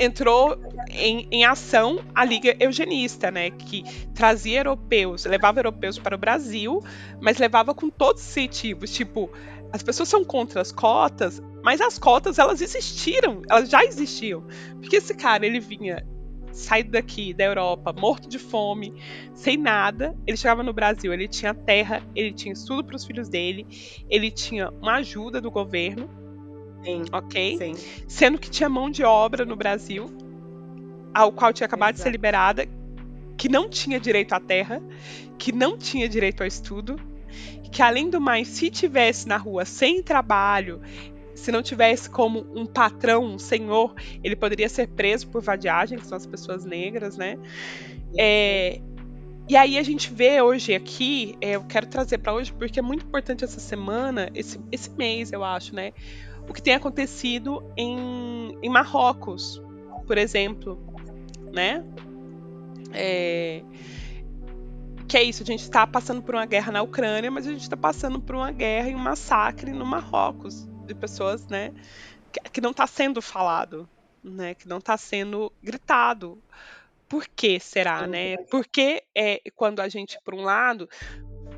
entrou 0.00 0.58
em, 0.90 1.26
em, 1.30 1.44
ação 1.44 2.00
a 2.14 2.24
Liga 2.24 2.56
Eugenista, 2.58 3.30
né, 3.30 3.50
que 3.50 3.82
trazia 4.14 4.60
europeus, 4.60 5.24
levava 5.24 5.58
europeus 5.58 5.98
para 5.98 6.14
o 6.14 6.18
Brasil, 6.18 6.82
mas 7.20 7.38
levava 7.38 7.74
com 7.74 7.90
todos 7.90 8.22
os 8.22 8.28
incentivos, 8.28 8.90
tipo, 8.90 9.30
as 9.72 9.82
pessoas 9.82 10.08
são 10.08 10.24
contra 10.24 10.60
as 10.60 10.72
cotas, 10.72 11.42
mas 11.62 11.80
as 11.80 11.98
cotas 11.98 12.38
elas 12.38 12.60
existiram, 12.60 13.42
elas 13.50 13.68
já 13.68 13.84
existiam, 13.84 14.44
porque 14.80 14.96
esse 14.96 15.14
cara 15.14 15.44
ele 15.44 15.60
vinha 15.60 16.06
saído 16.56 16.90
daqui, 16.90 17.34
da 17.34 17.44
Europa, 17.44 17.92
morto 17.92 18.28
de 18.28 18.38
fome, 18.38 18.94
sem 19.34 19.56
nada. 19.56 20.16
Ele 20.26 20.36
chegava 20.36 20.62
no 20.62 20.72
Brasil, 20.72 21.12
ele 21.12 21.28
tinha 21.28 21.54
terra, 21.54 22.02
ele 22.14 22.32
tinha 22.32 22.52
estudo 22.52 22.84
para 22.84 22.96
os 22.96 23.04
filhos 23.04 23.28
dele, 23.28 23.66
ele 24.08 24.30
tinha 24.30 24.70
uma 24.70 24.96
ajuda 24.96 25.40
do 25.40 25.50
governo. 25.50 26.08
Sim, 26.82 27.04
ok? 27.12 27.58
Sim. 27.58 27.74
Sendo 28.08 28.38
que 28.38 28.50
tinha 28.50 28.68
mão 28.68 28.90
de 28.90 29.02
obra 29.04 29.44
no 29.44 29.56
Brasil, 29.56 30.06
ao 31.12 31.32
qual 31.32 31.52
tinha 31.52 31.66
acabado 31.66 31.94
Exato. 31.94 31.98
de 31.98 32.02
ser 32.04 32.10
liberada, 32.10 32.66
que 33.36 33.48
não 33.48 33.68
tinha 33.68 34.00
direito 34.00 34.32
à 34.32 34.40
terra, 34.40 34.82
que 35.38 35.52
não 35.52 35.76
tinha 35.76 36.08
direito 36.08 36.40
ao 36.40 36.46
estudo, 36.46 36.98
que 37.70 37.82
além 37.82 38.08
do 38.08 38.20
mais, 38.20 38.48
se 38.48 38.70
tivesse 38.70 39.28
na 39.28 39.36
rua 39.36 39.64
sem 39.64 40.02
trabalho, 40.02 40.80
se 41.36 41.52
não 41.52 41.62
tivesse 41.62 42.08
como 42.08 42.46
um 42.54 42.66
patrão, 42.66 43.22
um 43.22 43.38
senhor, 43.38 43.94
ele 44.24 44.34
poderia 44.34 44.68
ser 44.68 44.88
preso 44.88 45.28
por 45.28 45.42
vadiagem, 45.42 45.98
que 45.98 46.06
são 46.06 46.16
as 46.16 46.26
pessoas 46.26 46.64
negras, 46.64 47.16
né? 47.16 47.38
É, 48.18 48.80
e 49.48 49.54
aí 49.56 49.78
a 49.78 49.82
gente 49.82 50.12
vê 50.12 50.40
hoje 50.40 50.74
aqui, 50.74 51.36
é, 51.40 51.52
eu 51.52 51.64
quero 51.64 51.86
trazer 51.86 52.18
para 52.18 52.32
hoje 52.32 52.52
porque 52.52 52.80
é 52.80 52.82
muito 52.82 53.04
importante 53.04 53.44
essa 53.44 53.60
semana, 53.60 54.30
esse, 54.34 54.58
esse 54.72 54.90
mês, 54.90 55.30
eu 55.30 55.44
acho, 55.44 55.74
né? 55.74 55.92
O 56.48 56.52
que 56.52 56.62
tem 56.62 56.74
acontecido 56.74 57.62
em, 57.76 58.58
em 58.62 58.68
Marrocos, 58.68 59.62
por 60.06 60.16
exemplo, 60.16 60.80
né? 61.52 61.84
É, 62.92 63.62
que 65.06 65.16
é 65.16 65.22
isso, 65.22 65.42
a 65.42 65.46
gente 65.46 65.62
está 65.62 65.86
passando 65.86 66.22
por 66.22 66.34
uma 66.34 66.46
guerra 66.46 66.72
na 66.72 66.82
Ucrânia, 66.82 67.30
mas 67.30 67.46
a 67.46 67.52
gente 67.52 67.62
está 67.62 67.76
passando 67.76 68.20
por 68.20 68.34
uma 68.34 68.50
guerra 68.50 68.88
e 68.88 68.94
um 68.94 68.98
massacre 68.98 69.72
no 69.72 69.84
Marrocos, 69.84 70.66
de 70.86 70.94
pessoas, 70.94 71.46
né, 71.46 71.72
que, 72.32 72.40
que 72.50 72.60
não 72.60 72.70
está 72.70 72.86
sendo 72.86 73.20
falado, 73.20 73.88
né, 74.22 74.54
que 74.54 74.68
não 74.68 74.78
está 74.78 74.96
sendo 74.96 75.52
gritado. 75.62 76.38
Por 77.08 77.24
que 77.28 77.60
será, 77.60 78.04
né? 78.04 78.36
Porque 78.50 79.04
é, 79.14 79.40
quando 79.54 79.78
a 79.78 79.88
gente, 79.88 80.18
por 80.24 80.34
um 80.34 80.42
lado, 80.42 80.88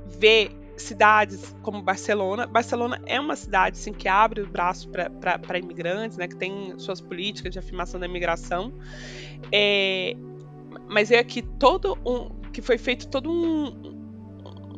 vê 0.06 0.50
cidades 0.76 1.56
como 1.62 1.82
Barcelona, 1.82 2.46
Barcelona 2.46 3.00
é 3.06 3.18
uma 3.18 3.34
cidade 3.34 3.78
assim, 3.78 3.92
que 3.92 4.08
abre 4.08 4.42
o 4.42 4.46
braço 4.46 4.88
para 4.90 5.58
imigrantes, 5.58 6.16
né, 6.18 6.28
que 6.28 6.36
tem 6.36 6.78
suas 6.78 7.00
políticas 7.00 7.52
de 7.52 7.58
afirmação 7.58 7.98
da 7.98 8.06
imigração, 8.06 8.72
é, 9.50 10.14
mas 10.86 11.10
é 11.10 11.22
que 11.24 11.42
todo 11.42 11.98
um 12.06 12.28
que 12.52 12.62
foi 12.62 12.78
feito 12.78 13.08
todo 13.08 13.30
um, 13.30 13.97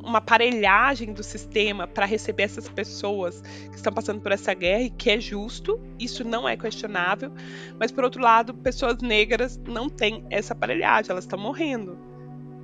uma 0.03 0.19
aparelhagem 0.19 1.13
do 1.13 1.23
sistema 1.23 1.87
para 1.87 2.07
receber 2.07 2.45
essas 2.45 2.69
pessoas 2.69 3.41
que 3.41 3.77
estão 3.77 3.93
passando 3.93 4.21
por 4.21 4.33
essa 4.33 4.53
guerra 4.55 4.83
e 4.83 4.91
que 4.91 5.11
é 5.11 5.21
justo, 5.21 5.81
isso 5.99 6.25
não 6.25 6.49
é 6.49 6.57
questionável, 6.57 7.33
mas 7.79 7.91
por 7.91 8.05
outro 8.05 8.23
lado, 8.23 8.55
pessoas 8.55 8.99
negras 8.99 9.59
não 9.69 9.89
têm 9.89 10.25
essa 10.31 10.53
aparelhagem, 10.53 11.11
elas 11.11 11.25
estão 11.25 11.39
morrendo, 11.39 11.99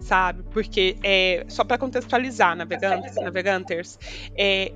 sabe? 0.00 0.42
Porque 0.50 0.96
é, 1.02 1.44
só 1.48 1.64
para 1.64 1.78
contextualizar, 1.78 2.56
navegantes, 2.56 3.14
navegantes, 3.16 3.98
é, 4.36 4.72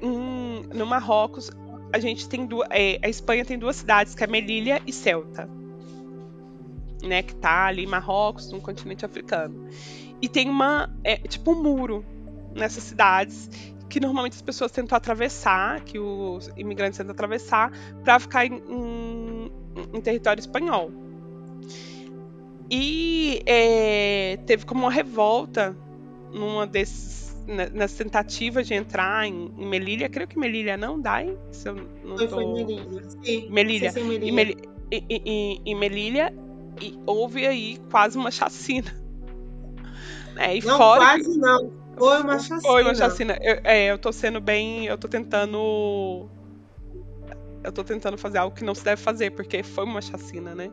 em, 0.00 0.62
no 0.74 0.86
Marrocos 0.86 1.50
a 1.92 1.98
gente 1.98 2.28
tem 2.28 2.46
duas, 2.46 2.66
é, 2.70 2.98
a 3.02 3.08
Espanha 3.08 3.44
tem 3.44 3.58
duas 3.58 3.76
cidades, 3.76 4.14
que 4.14 4.24
é 4.24 4.26
Melilla 4.26 4.80
e 4.86 4.92
Ceuta, 4.92 5.48
né, 7.02 7.22
que 7.22 7.34
tá 7.34 7.66
ali 7.66 7.84
em 7.84 7.86
Marrocos, 7.86 8.50
no 8.50 8.60
continente 8.60 9.04
africano. 9.04 9.68
E 10.22 10.28
tem 10.28 10.48
uma, 10.48 10.88
é, 11.02 11.16
tipo 11.16 11.50
um 11.52 11.60
muro 11.60 12.04
nessas 12.54 12.84
cidades 12.84 13.50
que 13.88 14.00
normalmente 14.00 14.34
as 14.34 14.42
pessoas 14.42 14.70
tentam 14.70 14.96
atravessar, 14.96 15.82
que 15.82 15.98
os 15.98 16.48
imigrantes 16.56 16.96
tentam 16.96 17.12
atravessar 17.12 17.70
para 18.02 18.18
ficar 18.20 18.46
em, 18.46 18.54
em, 18.54 19.52
em, 19.92 20.00
território 20.00 20.40
espanhol. 20.40 20.90
E 22.70 23.42
é, 23.44 24.38
teve 24.46 24.64
como 24.64 24.82
uma 24.82 24.90
revolta 24.90 25.76
numa 26.32 26.66
desses 26.66 27.36
né, 27.46 27.68
nas 27.74 27.92
tentativas 27.92 28.66
de 28.68 28.74
entrar 28.74 29.26
em, 29.26 29.52
em 29.58 29.66
Melilla, 29.66 30.08
creio 30.08 30.28
que 30.28 30.38
Melilla 30.38 30.76
não 30.76 31.00
dá, 31.00 31.22
hein? 31.22 31.36
Se 31.50 31.68
eu 31.68 31.74
não 31.74 32.16
foi, 32.16 32.28
tô... 32.28 32.36
foi 32.36 32.46
Melilla. 32.46 33.10
Sim, 33.22 33.50
Melilla. 33.50 33.90
Sim, 33.90 34.04
Melilla. 34.04 34.24
E, 34.24 34.32
Mel... 34.32 34.46
e, 34.92 35.04
e, 35.10 35.60
e 35.66 35.74
Melilla 35.74 36.32
e 36.80 36.98
houve 37.04 37.46
aí 37.46 37.78
quase 37.90 38.16
uma 38.16 38.30
chacina 38.30 39.01
é, 40.36 40.56
e 40.56 40.64
não, 40.64 40.76
fora 40.76 41.00
quase 41.00 41.38
não. 41.38 41.82
Foi 41.96 42.22
uma 42.22 42.38
chacina. 42.38 42.60
Foi 42.60 42.82
uma 42.82 42.94
chacina. 42.94 43.38
Eu, 43.40 43.60
é, 43.64 43.86
eu 43.86 43.98
tô 43.98 44.12
sendo 44.12 44.40
bem. 44.40 44.86
Eu 44.86 44.98
tô 44.98 45.08
tentando. 45.08 46.28
Eu 47.62 47.70
tô 47.72 47.84
tentando 47.84 48.18
fazer 48.18 48.38
algo 48.38 48.56
que 48.56 48.64
não 48.64 48.74
se 48.74 48.84
deve 48.84 49.00
fazer, 49.00 49.30
porque 49.30 49.62
foi 49.62 49.84
uma 49.84 50.00
chacina, 50.00 50.54
né? 50.54 50.70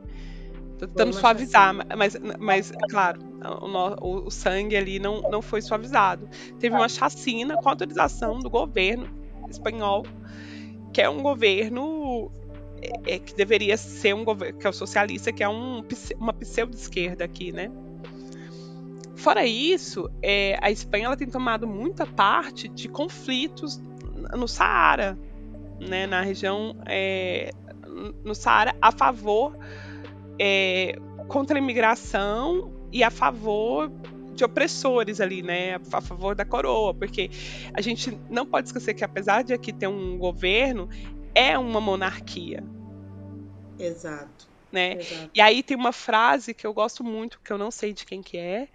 Tô 0.79 0.87
tentando 0.87 1.13
suavizar, 1.13 1.75
chacina. 1.75 1.95
mas, 1.95 2.17
mas, 2.39 2.71
claro, 2.89 3.19
o, 4.01 4.27
o, 4.27 4.31
sangue 4.31 4.77
ali 4.77 4.97
não, 4.97 5.21
não 5.29 5.41
foi 5.41 5.61
suavizado. 5.61 6.27
Teve 6.57 6.73
uma 6.75 6.87
chacina 6.87 7.57
com 7.57 7.69
autorização 7.69 8.39
do 8.39 8.49
governo 8.49 9.07
espanhol, 9.49 10.05
que 10.93 11.01
é 11.01 11.09
um 11.09 11.21
governo 11.21 12.31
é, 12.81 13.15
é 13.15 13.19
que 13.19 13.35
deveria 13.35 13.75
ser 13.75 14.15
um 14.15 14.23
governo, 14.23 14.57
que 14.57 14.65
é 14.65 14.69
o 14.69 14.73
socialista, 14.73 15.31
que 15.31 15.43
é 15.43 15.49
um, 15.49 15.83
uma 16.17 16.33
pseudo-esquerda 16.33 17.25
aqui, 17.25 17.51
né? 17.51 17.69
Fora 19.19 19.45
isso, 19.45 20.09
é, 20.21 20.57
a 20.61 20.71
Espanha 20.71 21.07
ela 21.07 21.17
tem 21.17 21.27
tomado 21.27 21.67
muita 21.67 22.07
parte 22.07 22.69
de 22.69 22.87
conflitos 22.87 23.77
no 24.33 24.47
Saara, 24.47 25.19
né, 25.77 26.07
na 26.07 26.21
região 26.21 26.77
é, 26.85 27.51
no 28.23 28.33
Saara, 28.33 28.73
a 28.81 28.93
favor 28.93 29.57
é, 30.39 30.97
contra 31.27 31.57
a 31.57 31.61
imigração 31.61 32.71
e 32.93 33.03
a 33.03 33.11
favor 33.11 33.91
de 34.33 34.45
opressores 34.45 35.19
ali, 35.19 35.41
né, 35.41 35.75
a 35.91 35.99
favor 35.99 36.33
da 36.33 36.45
coroa, 36.45 36.93
porque 36.93 37.29
a 37.73 37.81
gente 37.81 38.17
não 38.29 38.45
pode 38.45 38.69
esquecer 38.69 38.93
que 38.93 39.03
apesar 39.03 39.43
de 39.43 39.53
aqui 39.53 39.73
ter 39.73 39.87
um 39.87 40.17
governo, 40.17 40.87
é 41.35 41.57
uma 41.57 41.81
monarquia. 41.81 42.63
Exato. 43.77 44.47
Né? 44.71 44.93
Exato. 44.93 45.31
E 45.35 45.41
aí 45.41 45.61
tem 45.61 45.75
uma 45.75 45.91
frase 45.91 46.53
que 46.53 46.65
eu 46.65 46.73
gosto 46.73 47.03
muito, 47.03 47.37
que 47.43 47.51
eu 47.51 47.57
não 47.57 47.69
sei 47.69 47.91
de 47.91 48.05
quem 48.05 48.21
que 48.21 48.37
é, 48.37 48.69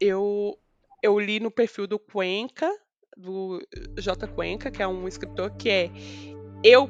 eu, 0.00 0.58
eu 1.02 1.18
li 1.18 1.40
no 1.40 1.50
perfil 1.50 1.86
do 1.86 1.98
Cuenca, 1.98 2.70
do 3.16 3.60
J. 3.98 4.26
Cuenca, 4.28 4.70
que 4.70 4.82
é 4.82 4.86
um 4.86 5.08
escritor 5.08 5.50
que 5.52 5.70
é. 5.70 5.90
Eu, 6.62 6.88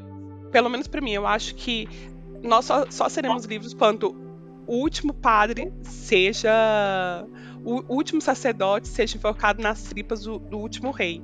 pelo 0.50 0.68
menos 0.68 0.86
para 0.86 1.00
mim, 1.00 1.12
eu 1.12 1.26
acho 1.26 1.54
que 1.54 1.88
nós 2.42 2.64
só, 2.64 2.90
só 2.90 3.09
seremos 3.09 3.44
livres 3.44 3.74
quando 3.74 4.14
o 4.66 4.76
último 4.76 5.14
padre 5.14 5.72
seja. 5.82 7.26
O, 7.64 7.94
último 7.94 8.20
sacerdote 8.20 8.86
seja 8.86 9.16
invocado 9.16 9.61
nas 9.61 9.82
tripas 9.82 10.22
do, 10.22 10.38
do 10.38 10.59
último 10.59 10.92
rei. 10.92 11.22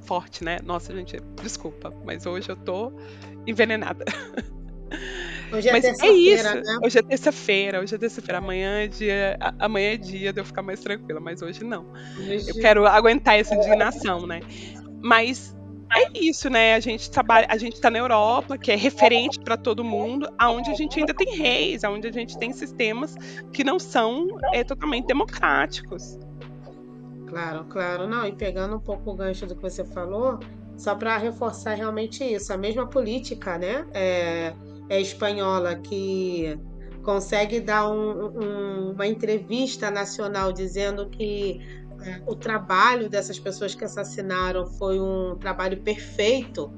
Forte, 0.00 0.42
né? 0.42 0.58
Nossa, 0.64 0.92
gente, 0.92 1.16
desculpa, 1.40 1.94
mas 2.04 2.26
hoje 2.26 2.48
eu 2.48 2.56
tô 2.56 2.92
envenenada. 3.46 4.04
Hoje 5.52 5.68
é 5.68 5.72
Mas 5.72 5.84
é 5.84 6.08
isso. 6.08 6.44
né? 6.44 6.78
Hoje 6.82 6.98
é 6.98 7.02
terça-feira, 7.02 7.80
hoje 7.80 7.94
é 7.94 7.98
terça-feira. 7.98 8.38
Amanhã 8.38 8.82
é 8.82 8.86
dia. 8.86 9.38
Amanhã 9.58 9.92
é 9.92 9.96
dia 9.96 10.32
de 10.32 10.40
eu 10.40 10.44
ficar 10.44 10.62
mais 10.62 10.80
tranquila, 10.80 11.20
mas 11.20 11.42
hoje 11.42 11.62
não. 11.62 11.86
Hoje... 12.18 12.48
Eu 12.48 12.54
quero 12.54 12.86
aguentar 12.86 13.38
essa 13.38 13.54
indignação, 13.54 14.26
né? 14.26 14.40
Mas 15.02 15.54
é 15.94 16.18
isso, 16.18 16.48
né? 16.48 16.74
A 16.74 16.80
gente 16.80 17.10
trabalha, 17.10 17.46
a 17.50 17.58
gente 17.58 17.74
está 17.74 17.90
na 17.90 17.98
Europa, 17.98 18.56
que 18.56 18.72
é 18.72 18.76
referente 18.76 19.38
para 19.38 19.56
todo 19.56 19.84
mundo, 19.84 20.26
aonde 20.38 20.70
a 20.70 20.74
gente 20.74 20.98
ainda 20.98 21.12
tem 21.12 21.36
reis, 21.36 21.84
aonde 21.84 22.08
a 22.08 22.12
gente 22.12 22.38
tem 22.38 22.50
sistemas 22.52 23.14
que 23.52 23.62
não 23.62 23.78
são 23.78 24.28
é, 24.54 24.64
totalmente 24.64 25.06
democráticos. 25.06 26.18
Claro, 27.28 27.64
claro. 27.64 28.06
Não, 28.06 28.26
e 28.26 28.32
pegando 28.32 28.76
um 28.76 28.80
pouco 28.80 29.10
o 29.10 29.14
gancho 29.14 29.46
do 29.46 29.54
que 29.54 29.62
você 29.62 29.84
falou, 29.84 30.38
só 30.78 30.94
para 30.94 31.18
reforçar 31.18 31.74
realmente 31.74 32.24
isso, 32.24 32.52
a 32.52 32.56
mesma 32.56 32.86
política, 32.86 33.58
né, 33.58 33.86
é, 33.92 34.54
é 34.88 35.00
espanhola 35.00 35.76
que 35.76 36.58
consegue 37.02 37.60
dar 37.60 37.88
um, 37.90 38.26
um, 38.38 38.92
uma 38.92 39.06
entrevista 39.06 39.90
nacional 39.90 40.52
dizendo 40.52 41.08
que 41.10 41.60
é, 42.04 42.22
o 42.26 42.34
trabalho 42.34 43.08
dessas 43.08 43.38
pessoas 43.38 43.74
que 43.74 43.84
assassinaram 43.84 44.66
foi 44.66 45.00
um 45.00 45.36
trabalho 45.36 45.80
perfeito, 45.82 46.72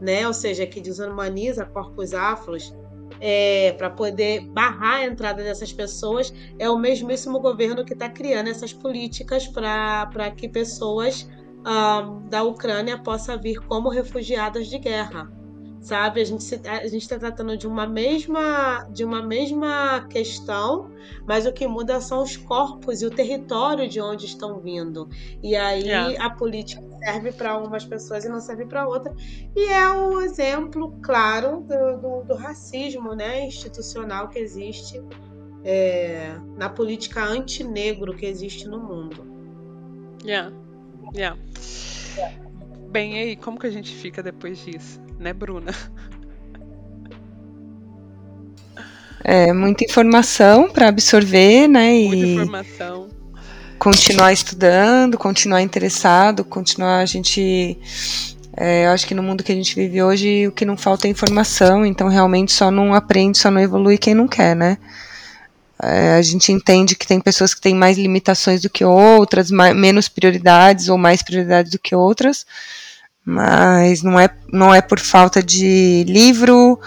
né? 0.00 0.26
Ou 0.26 0.32
seja, 0.32 0.66
que 0.66 0.80
desumaniza 0.80 1.64
corpos 1.64 2.14
afros 2.14 2.74
é, 3.20 3.72
para 3.72 3.90
poder 3.90 4.46
barrar 4.48 4.96
a 4.96 5.04
entrada 5.04 5.42
dessas 5.42 5.72
pessoas, 5.72 6.32
é 6.58 6.68
o 6.68 6.76
mesmíssimo 6.76 7.38
governo 7.40 7.84
que 7.84 7.92
está 7.92 8.08
criando 8.08 8.48
essas 8.48 8.72
políticas 8.72 9.46
para 9.46 10.30
que 10.36 10.48
pessoas 10.48 11.28
um, 11.60 12.28
da 12.28 12.42
Ucrânia 12.42 12.98
possam 12.98 13.40
vir 13.40 13.60
como 13.60 13.88
refugiadas 13.88 14.66
de 14.66 14.78
guerra 14.78 15.41
sabe? 15.82 16.20
A 16.20 16.24
gente 16.24 16.54
a 16.66 16.86
gente 16.86 17.02
está 17.02 17.18
tratando 17.18 17.56
de 17.56 17.66
uma 17.66 17.86
mesma 17.86 18.86
de 18.90 19.04
uma 19.04 19.20
mesma 19.20 20.06
questão, 20.08 20.90
mas 21.26 21.44
o 21.44 21.52
que 21.52 21.66
muda 21.66 22.00
são 22.00 22.22
os 22.22 22.36
corpos 22.36 23.02
e 23.02 23.06
o 23.06 23.10
território 23.10 23.88
de 23.88 24.00
onde 24.00 24.24
estão 24.26 24.60
vindo. 24.60 25.08
E 25.42 25.56
aí 25.56 25.90
é. 25.90 26.20
a 26.20 26.30
política 26.30 26.82
serve 27.04 27.32
para 27.32 27.58
umas 27.58 27.84
pessoas 27.84 28.24
e 28.24 28.28
não 28.28 28.40
serve 28.40 28.64
para 28.64 28.86
outras. 28.86 29.14
E 29.56 29.64
é 29.66 29.90
um 29.90 30.20
exemplo 30.20 30.96
claro 31.02 31.60
do, 31.60 31.96
do, 32.00 32.22
do 32.28 32.34
racismo, 32.34 33.14
né, 33.14 33.44
institucional 33.44 34.28
que 34.28 34.38
existe 34.38 35.02
é, 35.64 36.36
na 36.56 36.68
política 36.68 37.24
antinegro 37.24 38.14
que 38.14 38.26
existe 38.26 38.68
no 38.68 38.78
mundo. 38.78 39.26
Yeah. 40.24 40.52
Yeah. 41.14 41.38
Bem, 42.90 43.16
e 43.16 43.18
aí, 43.18 43.36
como 43.36 43.58
que 43.58 43.66
a 43.66 43.70
gente 43.70 43.92
fica 43.94 44.22
depois 44.22 44.64
disso? 44.64 45.01
Né, 45.22 45.32
Bruna? 45.32 45.72
É, 49.24 49.52
muita 49.52 49.84
informação 49.84 50.68
para 50.68 50.88
absorver, 50.88 51.68
né? 51.68 51.92
Muita 51.92 52.16
e 52.16 52.34
informação. 52.34 53.08
Continuar 53.78 54.32
estudando, 54.32 55.16
continuar 55.16 55.62
interessado, 55.62 56.44
continuar 56.44 56.98
a 56.98 57.06
gente. 57.06 57.78
É, 58.56 58.86
eu 58.86 58.90
acho 58.90 59.06
que 59.06 59.14
no 59.14 59.22
mundo 59.22 59.44
que 59.44 59.52
a 59.52 59.54
gente 59.54 59.74
vive 59.74 60.02
hoje, 60.02 60.48
o 60.48 60.52
que 60.52 60.64
não 60.64 60.76
falta 60.76 61.06
é 61.06 61.10
informação, 61.10 61.86
então 61.86 62.08
realmente 62.08 62.52
só 62.52 62.70
não 62.70 62.92
aprende, 62.94 63.38
só 63.38 63.50
não 63.50 63.60
evolui 63.60 63.96
quem 63.96 64.14
não 64.14 64.26
quer, 64.26 64.56
né? 64.56 64.76
É, 65.80 66.14
a 66.14 66.22
gente 66.22 66.52
entende 66.52 66.94
que 66.94 67.06
tem 67.06 67.20
pessoas 67.20 67.54
que 67.54 67.60
têm 67.60 67.74
mais 67.74 67.96
limitações 67.96 68.60
do 68.60 68.70
que 68.70 68.84
outras, 68.84 69.50
mais, 69.50 69.74
menos 69.74 70.08
prioridades 70.08 70.88
ou 70.88 70.98
mais 70.98 71.22
prioridades 71.22 71.72
do 71.72 71.78
que 71.78 71.94
outras, 71.94 72.46
mas 73.24 74.02
não 74.02 74.18
é, 74.18 74.28
não 74.52 74.74
é 74.74 74.80
por 74.80 74.98
falta 74.98 75.42
de 75.42 76.04
livro, 76.08 76.78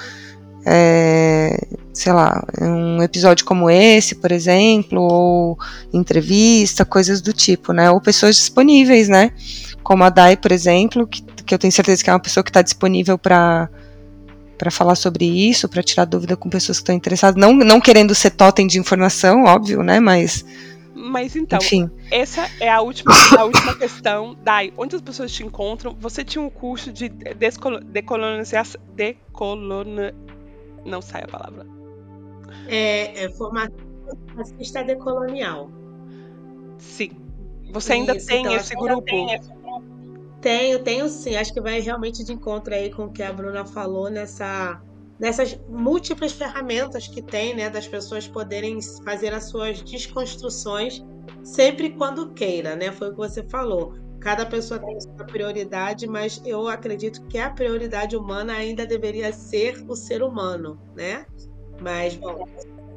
é, 0.65 1.57
sei 1.93 2.11
lá, 2.11 2.43
um 2.61 3.01
episódio 3.01 3.45
como 3.45 3.69
esse, 3.69 4.15
por 4.15 4.31
exemplo, 4.31 5.01
ou 5.01 5.57
entrevista, 5.93 6.83
coisas 6.83 7.21
do 7.21 7.31
tipo, 7.31 7.71
né? 7.71 7.89
Ou 7.89 8.01
pessoas 8.01 8.35
disponíveis, 8.35 9.07
né? 9.07 9.31
Como 9.83 10.03
a 10.03 10.09
Dai, 10.09 10.35
por 10.35 10.51
exemplo, 10.51 11.07
que, 11.07 11.21
que 11.21 11.53
eu 11.53 11.59
tenho 11.59 11.71
certeza 11.71 12.03
que 12.03 12.09
é 12.09 12.13
uma 12.13 12.19
pessoa 12.19 12.43
que 12.43 12.49
está 12.49 12.61
disponível 12.61 13.17
para 13.17 13.69
para 14.57 14.71
falar 14.71 14.95
sobre 14.95 15.25
isso, 15.25 15.67
para 15.67 15.83
tirar 15.83 16.05
dúvida 16.05 16.37
com 16.37 16.49
pessoas 16.49 16.77
que 16.77 16.83
estão 16.83 16.95
interessadas, 16.95 17.35
não, 17.35 17.53
não 17.53 17.81
querendo 17.81 18.15
ser 18.15 18.29
totem 18.29 18.65
de 18.65 18.79
informação, 18.79 19.43
óbvio, 19.43 19.83
né? 19.83 19.99
Mas 19.99 20.45
mas 21.05 21.35
então, 21.35 21.59
Enfim. 21.59 21.89
essa 22.09 22.49
é 22.59 22.69
a 22.69 22.81
última, 22.81 23.13
a 23.37 23.45
última 23.45 23.75
questão. 23.77 24.35
Dai, 24.43 24.73
onde 24.77 24.95
as 24.95 25.01
pessoas 25.01 25.31
te 25.31 25.45
encontram? 25.45 25.95
Você 25.99 26.23
tinha 26.23 26.41
um 26.41 26.49
curso 26.49 26.91
de 26.91 27.09
decolonização. 27.09 28.81
Decolon... 28.95 30.11
Não 30.83 31.01
sai 31.01 31.23
a 31.23 31.27
palavra. 31.27 31.65
É, 32.67 33.25
é 33.25 33.29
formação 33.29 33.75
racista 34.35 34.83
decolonial. 34.83 35.69
Sim. 36.77 37.11
Você 37.71 37.93
ainda 37.93 38.15
Isso, 38.15 38.27
tem 38.27 38.41
então, 38.41 38.55
esse 38.55 38.75
grupo? 38.75 39.05
Tem 39.05 39.39
Tenho, 40.41 40.79
tenho 40.79 41.09
sim. 41.09 41.35
Acho 41.35 41.53
que 41.53 41.61
vai 41.61 41.79
realmente 41.79 42.23
de 42.23 42.31
encontro 42.31 42.73
aí 42.73 42.91
com 42.91 43.05
o 43.05 43.11
que 43.11 43.23
a 43.23 43.33
Bruna 43.33 43.65
falou 43.65 44.09
nessa 44.09 44.79
nessas 45.19 45.59
múltiplas 45.69 46.31
ferramentas 46.31 47.07
que 47.07 47.21
tem, 47.21 47.55
né, 47.55 47.69
das 47.69 47.87
pessoas 47.87 48.27
poderem 48.27 48.79
fazer 49.03 49.33
as 49.33 49.45
suas 49.45 49.81
desconstruções 49.81 51.03
sempre 51.43 51.91
quando 51.91 52.33
queira, 52.33 52.75
né? 52.75 52.91
Foi 52.91 53.09
o 53.09 53.11
que 53.11 53.17
você 53.17 53.43
falou. 53.43 53.93
Cada 54.19 54.45
pessoa 54.45 54.79
tem 54.79 54.99
sua 54.99 55.25
prioridade, 55.25 56.07
mas 56.07 56.41
eu 56.45 56.67
acredito 56.67 57.23
que 57.27 57.37
a 57.37 57.49
prioridade 57.49 58.17
humana 58.17 58.53
ainda 58.53 58.85
deveria 58.85 59.31
ser 59.31 59.85
o 59.87 59.95
ser 59.95 60.23
humano, 60.23 60.79
né? 60.95 61.25
Mas 61.79 62.15
bom, 62.15 62.47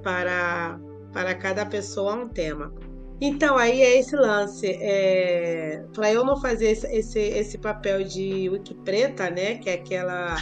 para 0.03 0.79
para 1.13 1.35
cada 1.35 1.65
pessoa 1.67 2.15
um 2.15 2.29
tema. 2.29 2.73
Então, 3.21 3.57
aí 3.57 3.83
é 3.83 3.99
esse 3.99 4.15
lance. 4.15 4.67
É, 4.81 5.83
para 5.93 6.13
eu 6.13 6.25
não 6.25 6.41
fazer 6.41 6.71
esse, 6.71 6.87
esse, 6.87 7.19
esse 7.19 7.59
papel 7.59 8.05
de 8.05 8.49
wiki 8.49 8.75
preta, 8.75 9.29
né? 9.29 9.57
Que 9.57 9.71
é 9.71 9.75
aquela 9.75 10.37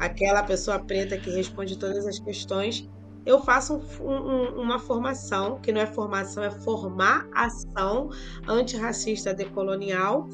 aquela 0.00 0.42
pessoa 0.42 0.78
preta 0.78 1.16
que 1.18 1.30
responde 1.30 1.78
todas 1.78 2.06
as 2.06 2.18
questões, 2.18 2.88
eu 3.26 3.42
faço 3.42 3.76
um, 4.00 4.10
um, 4.10 4.60
uma 4.62 4.78
formação, 4.78 5.60
que 5.60 5.70
não 5.70 5.80
é 5.80 5.86
formação, 5.86 6.42
é 6.42 6.50
formar 6.50 7.28
ação 7.34 8.08
antirracista 8.48 9.34
decolonial, 9.34 10.26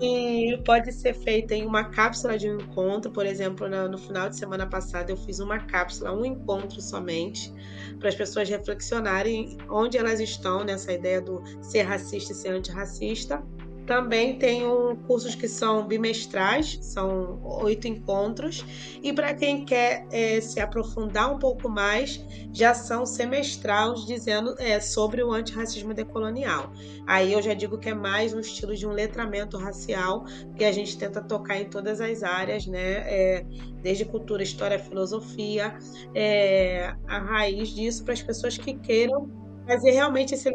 e 0.00 0.60
pode 0.66 0.92
ser 0.92 1.14
feita 1.14 1.54
em 1.54 1.64
uma 1.64 1.84
cápsula 1.84 2.36
de 2.36 2.50
um 2.50 2.58
encontro, 2.60 3.10
por 3.10 3.24
exemplo, 3.24 3.66
no, 3.66 3.88
no 3.88 3.96
final 3.96 4.28
de 4.28 4.36
semana 4.36 4.66
passada 4.66 5.10
eu 5.10 5.16
fiz 5.16 5.38
uma 5.38 5.58
cápsula, 5.58 6.12
um 6.12 6.22
encontro 6.22 6.82
somente, 6.82 7.50
para 7.98 8.10
as 8.10 8.14
pessoas 8.14 8.46
reflexionarem 8.46 9.56
onde 9.70 9.96
elas 9.96 10.20
estão 10.20 10.64
nessa 10.64 10.92
ideia 10.92 11.22
do 11.22 11.42
ser 11.62 11.82
racista 11.82 12.32
e 12.32 12.34
ser 12.34 12.50
antirracista 12.50 13.42
também 13.86 14.38
tenho 14.38 14.96
cursos 15.06 15.34
que 15.34 15.46
são 15.48 15.86
bimestrais, 15.86 16.78
são 16.82 17.40
oito 17.62 17.86
encontros, 17.86 18.64
e 19.02 19.12
para 19.12 19.32
quem 19.32 19.64
quer 19.64 20.04
é, 20.10 20.40
se 20.40 20.60
aprofundar 20.60 21.32
um 21.32 21.38
pouco 21.38 21.68
mais, 21.68 22.20
já 22.52 22.74
são 22.74 23.06
semestrais, 23.06 24.04
dizendo 24.04 24.56
é, 24.58 24.80
sobre 24.80 25.22
o 25.22 25.32
antirracismo 25.32 25.94
decolonial. 25.94 26.72
Aí 27.06 27.32
eu 27.32 27.40
já 27.40 27.54
digo 27.54 27.78
que 27.78 27.88
é 27.88 27.94
mais 27.94 28.34
um 28.34 28.40
estilo 28.40 28.74
de 28.74 28.86
um 28.86 28.90
letramento 28.90 29.56
racial, 29.56 30.24
que 30.56 30.64
a 30.64 30.72
gente 30.72 30.98
tenta 30.98 31.22
tocar 31.22 31.60
em 31.60 31.66
todas 31.70 32.00
as 32.00 32.22
áreas, 32.22 32.66
né? 32.66 33.04
É, 33.06 33.46
desde 33.82 34.04
cultura, 34.04 34.42
história, 34.42 34.78
filosofia, 34.78 35.78
é, 36.12 36.92
a 37.06 37.18
raiz 37.18 37.68
disso 37.68 38.04
para 38.04 38.14
as 38.14 38.22
pessoas 38.22 38.58
que 38.58 38.74
queiram 38.74 39.30
fazer 39.66 39.92
realmente 39.92 40.34
esse 40.34 40.50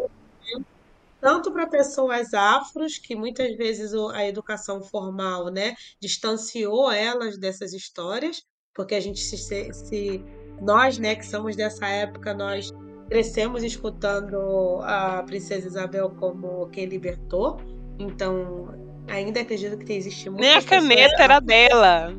tanto 1.22 1.51
para 1.53 1.67
pessoas 1.67 2.34
afros, 2.34 2.97
que 2.97 3.15
muitas 3.15 3.55
vezes 3.55 3.93
a 4.13 4.28
educação 4.28 4.82
formal 4.82 5.51
né, 5.51 5.76
distanciou 6.01 6.91
elas 6.91 7.38
dessas 7.38 7.74
histórias, 7.74 8.43
porque 8.74 8.95
a 8.95 8.99
gente 8.99 9.19
se, 9.19 9.38
se 9.72 10.26
nós, 10.61 10.97
né, 10.97 11.15
que 11.15 11.26
somos 11.26 11.55
dessa 11.55 11.88
época, 11.88 12.34
nós 12.34 12.72
crescemos 13.07 13.63
escutando 13.63 14.80
a 14.82 15.22
princesa 15.24 15.67
Isabel 15.67 16.09
como 16.11 16.67
quem 16.69 16.86
libertou. 16.86 17.57
Então, 17.99 18.74
ainda 19.07 19.41
acredito 19.41 19.78
que 19.78 19.93
existe 19.93 20.30
muito. 20.30 20.41
Nem 20.41 20.55
a 20.55 20.63
caneta 20.63 21.22
era 21.22 21.39
dela. 21.39 22.15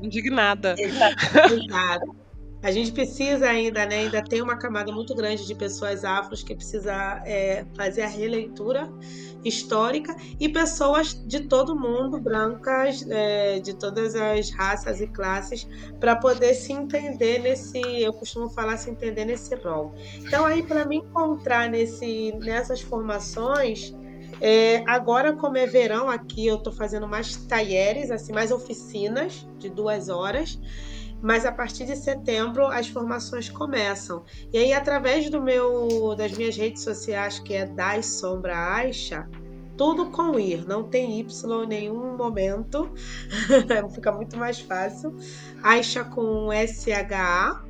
Indignada. 0.00 0.76
Exato. 0.78 2.25
A 2.62 2.70
gente 2.70 2.90
precisa 2.90 3.46
ainda, 3.46 3.86
né? 3.86 3.96
Ainda 4.00 4.22
tem 4.22 4.40
uma 4.42 4.56
camada 4.56 4.90
muito 4.90 5.14
grande 5.14 5.46
de 5.46 5.54
pessoas 5.54 6.04
afros 6.04 6.42
que 6.42 6.54
precisa 6.54 7.22
é, 7.24 7.64
fazer 7.76 8.02
a 8.02 8.08
releitura 8.08 8.90
histórica 9.44 10.16
e 10.40 10.48
pessoas 10.48 11.14
de 11.26 11.40
todo 11.40 11.78
mundo, 11.78 12.18
brancas, 12.18 13.06
é, 13.08 13.60
de 13.60 13.74
todas 13.74 14.16
as 14.16 14.50
raças 14.50 15.00
e 15.00 15.06
classes, 15.06 15.68
para 16.00 16.16
poder 16.16 16.54
se 16.54 16.72
entender 16.72 17.38
nesse, 17.38 17.78
eu 17.78 18.12
costumo 18.12 18.48
falar, 18.50 18.76
se 18.78 18.90
entender 18.90 19.24
nesse 19.24 19.54
rol. 19.56 19.94
Então 20.16 20.44
aí 20.44 20.62
para 20.62 20.84
me 20.84 20.96
encontrar 20.96 21.68
nesse, 21.70 22.32
nessas 22.40 22.80
formações, 22.80 23.94
é, 24.40 24.82
agora, 24.86 25.32
como 25.34 25.56
é 25.56 25.66
verão 25.66 26.10
aqui, 26.10 26.46
eu 26.46 26.56
estou 26.56 26.72
fazendo 26.72 27.08
mais 27.08 27.36
talheres, 27.36 28.10
assim, 28.10 28.32
mais 28.32 28.50
oficinas 28.50 29.46
de 29.58 29.70
duas 29.70 30.08
horas 30.08 30.58
mas 31.22 31.46
a 31.46 31.52
partir 31.52 31.86
de 31.86 31.96
setembro 31.96 32.66
as 32.66 32.88
formações 32.88 33.48
começam. 33.48 34.24
E 34.52 34.58
aí, 34.58 34.72
através 34.72 35.30
do 35.30 35.42
meu, 35.42 36.14
das 36.16 36.32
minhas 36.32 36.56
redes 36.56 36.82
sociais, 36.82 37.38
que 37.38 37.54
é 37.54 37.66
Das 37.66 38.06
Sombra 38.06 38.56
Aixa, 38.56 39.28
tudo 39.76 40.10
com 40.10 40.38
ir, 40.38 40.66
não 40.66 40.84
tem 40.84 41.20
Y 41.20 41.64
em 41.64 41.66
nenhum 41.66 42.16
momento, 42.16 42.90
fica 43.94 44.10
muito 44.10 44.36
mais 44.36 44.58
fácil. 44.58 45.14
Aisha 45.62 46.04
com 46.04 46.48
SHA, 46.50 47.62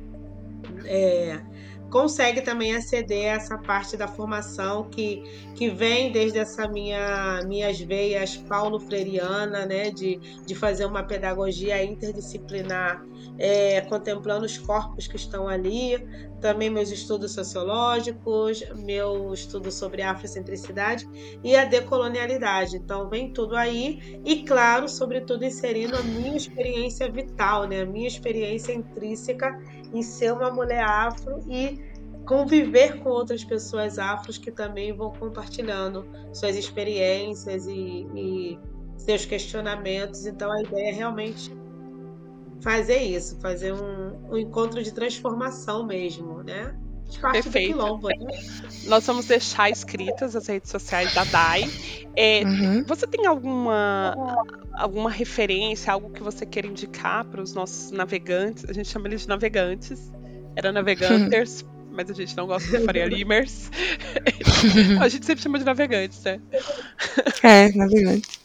é, 0.85 1.41
consegue 1.89 2.41
também 2.41 2.75
aceder 2.75 3.31
a 3.31 3.35
essa 3.35 3.57
parte 3.57 3.95
da 3.97 4.07
formação 4.07 4.89
que, 4.89 5.23
que 5.55 5.69
vem 5.69 6.11
desde 6.11 6.39
essa 6.39 6.67
minha 6.67 7.41
minhas 7.45 7.79
veias 7.79 8.37
paulo 8.37 8.79
freiriana, 8.79 9.65
né, 9.65 9.89
de, 9.89 10.17
de 10.45 10.55
fazer 10.55 10.85
uma 10.85 11.03
pedagogia 11.03 11.83
interdisciplinar, 11.83 13.03
é, 13.37 13.81
contemplando 13.81 14.45
os 14.45 14.57
corpos 14.57 15.07
que 15.07 15.15
estão 15.15 15.47
ali, 15.47 15.97
também 16.41 16.69
meus 16.69 16.91
estudos 16.91 17.33
sociológicos, 17.33 18.63
meu 18.75 19.33
estudo 19.33 19.71
sobre 19.71 20.01
afrocentricidade 20.01 21.07
e 21.43 21.55
a 21.55 21.65
decolonialidade. 21.65 22.77
Então 22.77 23.09
vem 23.09 23.31
tudo 23.31 23.55
aí 23.55 24.21
e 24.25 24.43
claro, 24.43 24.87
sobretudo 24.87 25.45
inserindo 25.45 25.95
a 25.95 26.03
minha 26.03 26.35
experiência 26.35 27.11
vital, 27.11 27.67
né, 27.67 27.81
a 27.81 27.85
minha 27.85 28.07
experiência 28.07 28.73
intrínseca 28.73 29.59
em 29.93 30.01
ser 30.01 30.33
uma 30.33 30.51
mulher 30.51 30.83
afro 30.83 31.39
e 31.47 31.79
conviver 32.25 32.99
com 32.99 33.09
outras 33.09 33.43
pessoas 33.43 33.97
afros 33.97 34.37
que 34.37 34.51
também 34.51 34.91
vão 34.91 35.11
compartilhando 35.11 36.05
suas 36.33 36.57
experiências 36.57 37.65
e, 37.67 38.05
e 38.13 38.59
seus 38.97 39.25
questionamentos. 39.25 40.25
Então 40.25 40.51
a 40.51 40.61
ideia 40.61 40.89
é 40.89 40.93
realmente 40.93 41.55
fazer 42.61 42.97
isso, 42.97 43.39
fazer 43.39 43.73
um, 43.73 44.31
um 44.31 44.37
encontro 44.37 44.81
de 44.83 44.91
transformação 44.91 45.85
mesmo, 45.85 46.43
né? 46.43 46.75
De 47.09 47.19
parte 47.19 47.43
Perfeito. 47.43 47.77
do 47.77 47.83
quilombo, 47.83 48.07
né? 48.09 48.15
Nós 48.85 49.05
vamos 49.05 49.25
deixar 49.25 49.69
escritas 49.69 50.35
as 50.35 50.47
redes 50.47 50.69
sociais 50.69 51.13
da 51.13 51.23
DAI. 51.23 51.69
É, 52.15 52.43
uhum. 52.43 52.83
Você 52.85 53.07
tem 53.07 53.25
alguma, 53.25 54.43
alguma 54.73 55.09
referência, 55.09 55.93
algo 55.93 56.09
que 56.09 56.21
você 56.21 56.45
queira 56.45 56.67
indicar 56.67 57.23
para 57.25 57.41
os 57.41 57.53
nossos 57.53 57.91
navegantes? 57.91 58.65
A 58.67 58.73
gente 58.73 58.89
chama 58.89 59.07
eles 59.07 59.21
de 59.21 59.27
navegantes. 59.29 60.11
Era 60.55 60.71
naveganters, 60.71 61.63
mas 61.91 62.09
a 62.09 62.13
gente 62.13 62.35
não 62.35 62.47
gosta 62.47 62.77
de 62.77 62.83
Faria 62.83 63.05
Limers. 63.05 63.71
a 64.99 65.07
gente 65.07 65.25
sempre 65.25 65.43
chama 65.43 65.59
de 65.59 65.65
navegantes, 65.65 66.21
né? 66.23 66.41
É, 67.43 67.71
navegantes. 67.71 68.37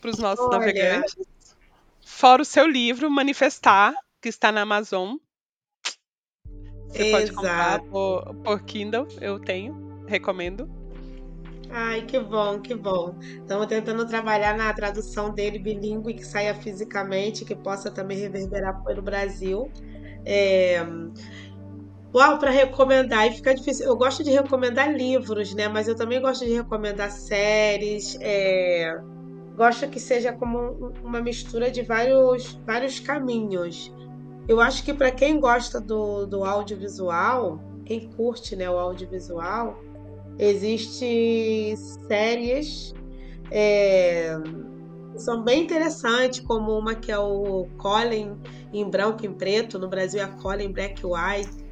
Para 0.00 0.10
os 0.10 0.18
nossos 0.18 0.46
Olha. 0.46 0.58
navegantes. 0.58 1.16
Fora 2.24 2.40
o 2.40 2.44
seu 2.46 2.66
livro, 2.66 3.10
Manifestar, 3.10 3.92
que 4.22 4.30
está 4.30 4.50
na 4.50 4.62
Amazon. 4.62 5.16
Você 6.88 7.02
Exato. 7.02 7.10
pode 7.10 7.32
comprar 7.32 7.80
por, 7.82 8.34
por 8.36 8.62
Kindle, 8.62 9.06
eu 9.20 9.38
tenho, 9.38 10.06
recomendo. 10.06 10.66
Ai, 11.68 12.00
que 12.06 12.18
bom, 12.18 12.62
que 12.62 12.74
bom. 12.74 13.14
Estamos 13.20 13.66
tentando 13.66 14.08
trabalhar 14.08 14.56
na 14.56 14.72
tradução 14.72 15.34
dele 15.34 15.58
bilíngue, 15.58 16.14
que 16.14 16.24
saia 16.24 16.54
fisicamente, 16.54 17.44
que 17.44 17.54
possa 17.54 17.90
também 17.90 18.16
reverberar 18.16 18.82
pelo 18.84 19.02
Brasil. 19.02 19.70
É... 20.24 20.82
Uau, 22.14 22.38
para 22.38 22.50
recomendar, 22.50 23.26
e 23.26 23.32
fica 23.32 23.54
difícil. 23.54 23.84
Eu 23.84 23.96
gosto 23.98 24.24
de 24.24 24.30
recomendar 24.30 24.90
livros, 24.90 25.54
né? 25.54 25.68
Mas 25.68 25.88
eu 25.88 25.94
também 25.94 26.22
gosto 26.22 26.46
de 26.46 26.54
recomendar 26.54 27.10
séries. 27.10 28.16
É 28.18 28.98
gosto 29.56 29.88
que 29.88 30.00
seja 30.00 30.32
como 30.32 30.92
uma 31.02 31.20
mistura 31.20 31.70
de 31.70 31.82
vários, 31.82 32.58
vários 32.66 33.00
caminhos. 33.00 33.92
Eu 34.48 34.60
acho 34.60 34.84
que 34.84 34.92
para 34.92 35.10
quem 35.10 35.40
gosta 35.40 35.80
do, 35.80 36.26
do 36.26 36.44
audiovisual, 36.44 37.60
quem 37.84 38.10
curte 38.10 38.56
né, 38.56 38.68
o 38.68 38.78
audiovisual, 38.78 39.78
existe 40.38 41.74
séries 42.08 42.94
é, 43.50 44.36
são 45.16 45.42
bem 45.42 45.62
interessantes, 45.62 46.40
como 46.40 46.76
uma 46.76 46.94
que 46.94 47.12
é 47.12 47.18
o 47.18 47.68
Colin 47.78 48.36
em 48.72 48.88
branco 48.88 49.24
e 49.24 49.28
preto, 49.28 49.78
no 49.78 49.88
Brasil 49.88 50.20
é 50.20 50.24
a 50.24 50.28
Colin 50.28 50.72
Black 50.72 51.02
e 51.02 51.06
White, 51.06 51.64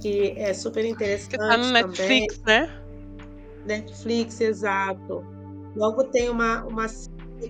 que 0.00 0.34
é 0.36 0.54
super 0.54 0.84
interessante. 0.84 1.30
Que 1.30 1.38
tá 1.38 1.56
no 1.56 1.70
Netflix, 1.70 2.38
também. 2.38 2.62
né? 2.62 2.82
Netflix, 3.66 4.40
exato. 4.40 5.24
Logo 5.76 6.04
tem 6.04 6.30
uma, 6.30 6.64
uma 6.64 6.86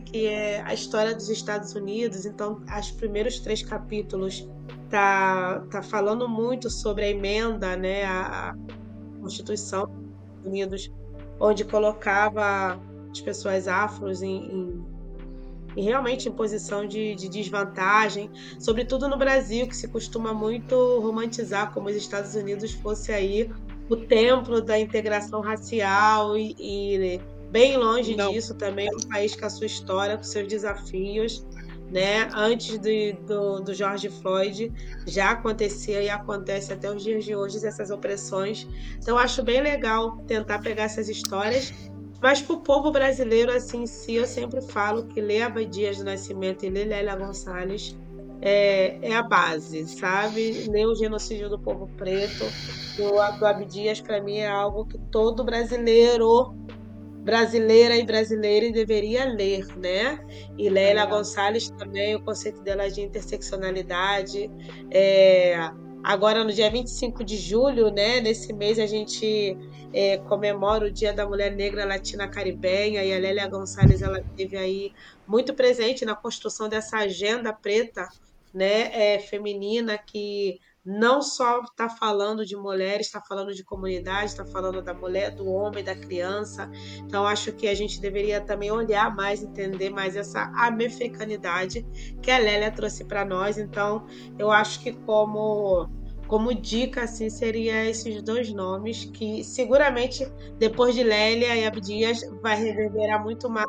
que 0.04 0.26
é 0.26 0.62
a 0.62 0.74
história 0.74 1.14
dos 1.14 1.28
Estados 1.28 1.74
Unidos. 1.74 2.26
Então, 2.26 2.62
os 2.78 2.90
primeiros 2.90 3.40
três 3.40 3.62
capítulos 3.62 4.48
tá, 4.90 5.64
tá 5.70 5.82
falando 5.82 6.28
muito 6.28 6.70
sobre 6.70 7.04
a 7.04 7.10
emenda, 7.10 7.76
né, 7.76 8.04
a, 8.04 8.54
Constituição 9.20 9.86
dos 9.86 9.96
Estados 9.96 10.44
Unidos, 10.44 10.92
onde 11.40 11.64
colocava 11.64 12.80
as 13.10 13.20
pessoas 13.20 13.66
afros 13.66 14.22
em, 14.22 14.80
em, 15.76 15.82
realmente 15.82 16.28
em 16.28 16.32
posição 16.32 16.86
de, 16.86 17.14
de, 17.14 17.28
desvantagem, 17.28 18.30
sobretudo 18.58 19.08
no 19.08 19.16
Brasil, 19.16 19.66
que 19.66 19.76
se 19.76 19.88
costuma 19.88 20.32
muito 20.32 21.00
romantizar 21.00 21.72
como 21.72 21.88
os 21.88 21.96
Estados 21.96 22.34
Unidos 22.34 22.72
fosse 22.72 23.12
aí 23.12 23.50
o 23.88 23.96
templo 23.96 24.60
da 24.60 24.78
integração 24.78 25.40
racial 25.40 26.36
e, 26.36 26.54
e 26.58 27.20
bem 27.50 27.76
longe 27.76 28.16
Não. 28.16 28.32
disso 28.32 28.54
também, 28.54 28.86
é 28.86 28.96
um 28.96 29.08
país 29.08 29.34
com 29.34 29.46
a 29.46 29.50
sua 29.50 29.66
história, 29.66 30.16
com 30.16 30.22
seus 30.22 30.48
desafios. 30.48 31.46
Né? 31.90 32.28
Antes 32.34 32.78
de, 32.78 33.14
do, 33.26 33.60
do 33.60 33.72
George 33.72 34.10
Floyd 34.10 34.70
já 35.06 35.30
acontecia 35.30 36.02
e 36.02 36.10
acontece 36.10 36.70
até 36.70 36.90
os 36.94 37.02
dias 37.02 37.24
de 37.24 37.34
hoje 37.34 37.66
essas 37.66 37.90
opressões. 37.90 38.68
Então 38.98 39.16
acho 39.16 39.42
bem 39.42 39.62
legal 39.62 40.18
tentar 40.26 40.58
pegar 40.58 40.84
essas 40.84 41.08
histórias. 41.08 41.72
Mas 42.20 42.42
para 42.42 42.56
o 42.56 42.60
povo 42.60 42.90
brasileiro, 42.90 43.50
assim, 43.50 43.86
si, 43.86 44.14
eu 44.14 44.26
sempre 44.26 44.60
falo 44.60 45.06
que 45.06 45.20
ler 45.20 45.42
Abdias 45.42 45.98
do 45.98 46.04
Nascimento 46.04 46.66
e 46.66 46.68
ler 46.68 46.88
Lélia 46.88 47.16
Gonçalves 47.16 47.96
é, 48.40 48.98
é, 49.00 49.14
a 49.14 49.22
base, 49.22 49.86
sabe? 49.88 50.66
Ler 50.68 50.86
o 50.86 50.94
genocídio 50.94 51.48
do 51.48 51.58
povo 51.58 51.88
preto, 51.96 52.44
do, 52.96 53.38
do 53.38 53.46
Abdias, 53.46 54.00
para 54.00 54.20
mim, 54.20 54.38
é 54.38 54.48
algo 54.48 54.84
que 54.84 54.98
todo 55.10 55.44
brasileiro 55.44 56.54
brasileira 57.18 57.96
e 57.96 58.04
brasileira 58.04 58.70
deveria 58.70 59.24
ler, 59.24 59.66
né? 59.76 60.18
E 60.56 60.68
Leila 60.68 61.02
é. 61.02 61.06
Gonçalves 61.06 61.70
também, 61.70 62.14
o 62.14 62.20
conceito 62.20 62.60
dela 62.62 62.90
de 62.90 63.00
interseccionalidade. 63.00 64.50
É, 64.90 65.58
agora, 66.02 66.44
no 66.44 66.52
dia 66.52 66.70
25 66.70 67.24
de 67.24 67.36
julho, 67.36 67.90
né? 67.90 68.20
Nesse 68.20 68.52
mês, 68.52 68.78
a 68.78 68.86
gente 68.86 69.56
é, 69.92 70.18
comemora 70.18 70.86
o 70.86 70.90
Dia 70.90 71.12
da 71.12 71.26
Mulher 71.26 71.54
Negra 71.54 71.84
Latina 71.84 72.28
Caribenha 72.28 73.04
e 73.04 73.12
a 73.12 73.18
Lélia 73.18 73.48
Gonçalves 73.48 74.02
ela 74.02 74.22
teve 74.36 74.56
aí 74.56 74.92
muito 75.26 75.54
presente 75.54 76.04
na 76.04 76.14
construção 76.14 76.68
dessa 76.68 76.98
agenda 76.98 77.52
preta, 77.52 78.08
né? 78.52 79.14
É, 79.14 79.18
feminina 79.18 79.98
que 79.98 80.60
não 80.88 81.20
só 81.20 81.60
está 81.60 81.86
falando 81.86 82.46
de 82.46 82.56
mulheres, 82.56 83.08
está 83.08 83.20
falando 83.20 83.52
de 83.52 83.62
comunidade, 83.62 84.30
está 84.30 84.46
falando 84.46 84.80
da 84.80 84.94
mulher, 84.94 85.34
do 85.34 85.46
homem, 85.46 85.84
da 85.84 85.94
criança. 85.94 86.70
Então, 86.96 87.26
acho 87.26 87.52
que 87.52 87.68
a 87.68 87.74
gente 87.74 88.00
deveria 88.00 88.40
também 88.40 88.70
olhar 88.70 89.14
mais, 89.14 89.42
entender 89.42 89.90
mais 89.90 90.16
essa 90.16 90.44
americanidade 90.56 91.86
que 92.22 92.30
a 92.30 92.38
Lélia 92.38 92.70
trouxe 92.70 93.04
para 93.04 93.22
nós. 93.22 93.58
Então, 93.58 94.06
eu 94.38 94.50
acho 94.50 94.80
que 94.80 94.92
como 94.92 95.90
como 96.26 96.54
dica, 96.54 97.04
assim, 97.04 97.30
seria 97.30 97.86
esses 97.86 98.22
dois 98.22 98.52
nomes 98.52 99.06
que 99.06 99.42
seguramente 99.42 100.30
depois 100.58 100.94
de 100.94 101.02
Lélia 101.02 101.56
e 101.56 101.66
Abdias 101.66 102.20
vai 102.42 102.54
reverberar 102.54 103.22
muito 103.22 103.48
mais 103.48 103.68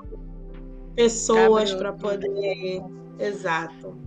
pessoas 0.95 1.73
para 1.73 1.93
poder. 1.93 2.81
Exato. 3.17 3.97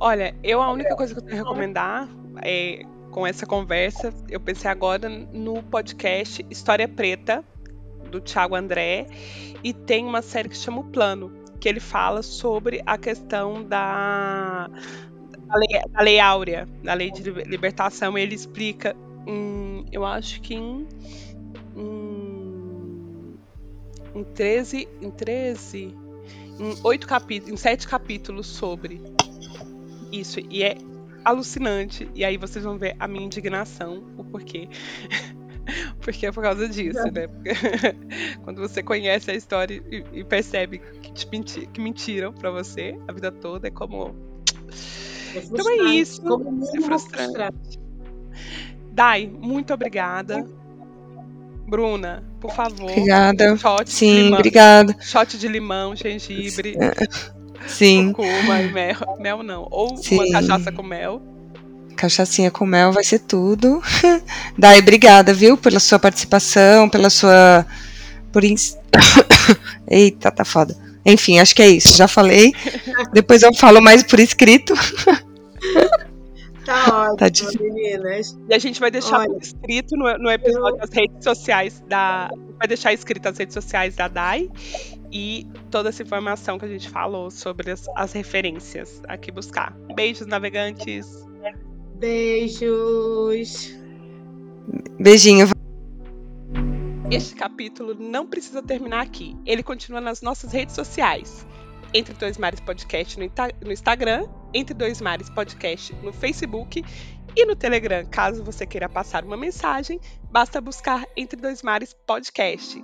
Olha, 0.00 0.34
eu 0.42 0.60
a 0.60 0.72
única 0.72 0.96
coisa 0.96 1.14
que 1.14 1.20
eu 1.20 1.24
tenho 1.24 1.40
a 1.40 1.44
recomendar 1.44 2.19
é, 2.42 2.82
com 3.10 3.26
essa 3.26 3.46
conversa, 3.46 4.14
eu 4.28 4.40
pensei 4.40 4.70
agora 4.70 5.08
no 5.08 5.62
podcast 5.62 6.44
História 6.50 6.86
Preta, 6.88 7.44
do 8.10 8.20
Thiago 8.20 8.54
André, 8.54 9.06
e 9.62 9.72
tem 9.72 10.04
uma 10.04 10.22
série 10.22 10.48
que 10.48 10.56
chama 10.56 10.80
O 10.80 10.84
Plano, 10.84 11.32
que 11.60 11.68
ele 11.68 11.80
fala 11.80 12.22
sobre 12.22 12.82
a 12.86 12.96
questão 12.96 13.62
da, 13.62 14.68
da, 14.68 15.56
lei, 15.56 15.82
da 15.90 16.02
lei 16.02 16.20
Áurea, 16.20 16.68
da 16.82 16.94
lei 16.94 17.10
de 17.10 17.22
libertação, 17.22 18.16
ele 18.16 18.34
explica, 18.34 18.96
eu 19.92 20.04
acho 20.04 20.40
que 20.40 20.54
em, 20.54 20.86
em, 21.76 23.38
em 24.14 24.24
13, 24.24 24.88
em 25.00 25.10
13, 25.10 25.94
em 26.58 26.76
oito 26.84 27.06
capítulos, 27.06 27.52
em 27.52 27.56
sete 27.56 27.86
capítulos 27.86 28.46
sobre 28.46 29.00
isso, 30.10 30.40
e 30.50 30.62
é 30.62 30.76
alucinante. 31.24 32.08
E 32.14 32.24
aí 32.24 32.36
vocês 32.36 32.64
vão 32.64 32.78
ver 32.78 32.96
a 32.98 33.06
minha 33.06 33.24
indignação, 33.24 34.02
o 34.16 34.24
porquê. 34.24 34.68
Porque 36.00 36.26
é 36.26 36.32
por 36.32 36.42
causa 36.42 36.68
disso, 36.68 37.04
né? 37.12 37.28
Porque 37.28 37.50
quando 38.42 38.60
você 38.60 38.82
conhece 38.82 39.30
a 39.30 39.34
história 39.34 39.82
e, 39.90 40.20
e 40.20 40.24
percebe 40.24 40.78
que, 40.78 41.12
te 41.12 41.28
menti 41.30 41.66
que 41.66 41.80
mentiram 41.80 42.32
para 42.32 42.50
você 42.50 42.98
a 43.06 43.12
vida 43.12 43.30
toda, 43.30 43.68
é 43.68 43.70
como. 43.70 44.14
É 45.34 45.38
então 45.38 45.70
é 45.70 45.76
isso. 45.94 46.22
É 46.76 46.80
frustrante. 46.80 47.78
Dai, 48.92 49.26
muito 49.26 49.72
obrigada. 49.72 50.44
Bruna, 51.68 52.24
por 52.40 52.52
favor. 52.52 52.90
Obrigada. 52.90 53.56
Shot 53.56 53.84
de 53.84 53.90
Sim, 53.90 54.22
limão, 54.24 54.38
obrigada. 54.38 54.96
shot 55.00 55.38
de 55.38 55.46
limão, 55.46 55.94
gengibre, 55.94 56.74
Sim, 57.66 58.12
curcuma 58.12 58.62
e 58.62 58.72
mel. 58.72 58.96
Mel 59.18 59.42
não. 59.42 59.66
Ou 59.70 59.90
uma 59.90 60.02
Sim. 60.02 60.30
cachaça 60.32 60.72
com 60.72 60.82
mel. 60.82 61.22
cachaçinha 61.96 62.50
com 62.50 62.64
mel 62.66 62.92
vai 62.92 63.04
ser 63.04 63.20
tudo. 63.20 63.82
Dai, 64.58 64.78
obrigada, 64.80 65.32
viu, 65.34 65.56
pela 65.56 65.78
sua 65.80 65.98
participação, 65.98 66.88
pela 66.88 67.10
sua. 67.10 67.66
Por 68.32 68.44
ins... 68.44 68.76
Eita, 69.88 70.30
tá 70.30 70.44
foda. 70.44 70.76
Enfim, 71.04 71.38
acho 71.38 71.54
que 71.54 71.62
é 71.62 71.68
isso, 71.68 71.96
já 71.96 72.06
falei. 72.08 72.52
Depois 73.12 73.42
eu 73.42 73.54
falo 73.54 73.80
mais 73.82 74.02
por 74.02 74.20
escrito. 74.20 74.74
Tá 76.64 77.08
ótimo, 77.10 77.16
Tá 77.16 77.28
difícil. 77.28 77.60
meninas. 77.60 78.38
E 78.48 78.54
a 78.54 78.58
gente 78.58 78.78
vai 78.78 78.90
deixar 78.90 79.20
Olha, 79.20 79.38
escrito 79.40 79.96
no, 79.96 80.04
no 80.18 80.30
episódio 80.30 80.78
as 80.82 80.90
redes 80.90 81.24
sociais 81.24 81.82
da. 81.88 82.28
Vai 82.58 82.68
deixar 82.68 82.92
escrito 82.92 83.26
as 83.26 83.38
redes 83.38 83.54
sociais 83.54 83.96
da 83.96 84.08
DAI 84.08 84.48
e 85.12 85.46
toda 85.70 85.88
essa 85.88 86.02
informação 86.02 86.58
que 86.58 86.64
a 86.64 86.68
gente 86.68 86.88
falou 86.88 87.30
sobre 87.30 87.70
as, 87.70 87.86
as 87.96 88.12
referências 88.12 89.02
aqui 89.08 89.30
buscar. 89.30 89.72
Beijos, 89.94 90.26
navegantes. 90.26 91.26
Beijos. 91.96 93.74
Beijinho. 94.98 95.48
Este 97.10 97.34
capítulo 97.34 97.94
não 97.94 98.26
precisa 98.26 98.62
terminar 98.62 99.00
aqui. 99.00 99.36
Ele 99.44 99.62
continua 99.62 100.00
nas 100.00 100.22
nossas 100.22 100.52
redes 100.52 100.74
sociais. 100.74 101.46
Entre 101.92 102.14
Dois 102.14 102.38
Mares 102.38 102.60
Podcast 102.60 103.18
no, 103.18 103.28
no 103.64 103.72
Instagram, 103.72 104.28
Entre 104.54 104.72
Dois 104.72 105.00
Mares 105.00 105.28
Podcast 105.30 105.92
no 106.04 106.12
Facebook 106.12 106.84
e 107.36 107.46
no 107.46 107.56
Telegram. 107.56 108.06
Caso 108.06 108.44
você 108.44 108.66
queira 108.66 108.88
passar 108.88 109.24
uma 109.24 109.36
mensagem, 109.36 110.00
basta 110.30 110.60
buscar 110.60 111.04
Entre 111.16 111.40
Dois 111.40 111.62
Mares 111.62 111.94
Podcast. 112.06 112.82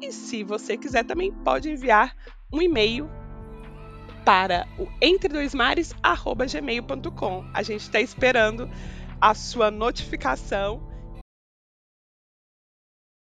E 0.00 0.12
se 0.12 0.44
você 0.44 0.76
quiser 0.76 1.04
também 1.04 1.32
pode 1.32 1.70
enviar 1.70 2.14
um 2.52 2.60
e-mail 2.62 3.10
para 4.24 4.66
o 4.78 4.86
entredoismares@gmail.com. 5.00 7.44
A 7.54 7.62
gente 7.62 7.82
está 7.82 8.00
esperando 8.00 8.68
a 9.20 9.34
sua 9.34 9.70
notificação 9.70 10.85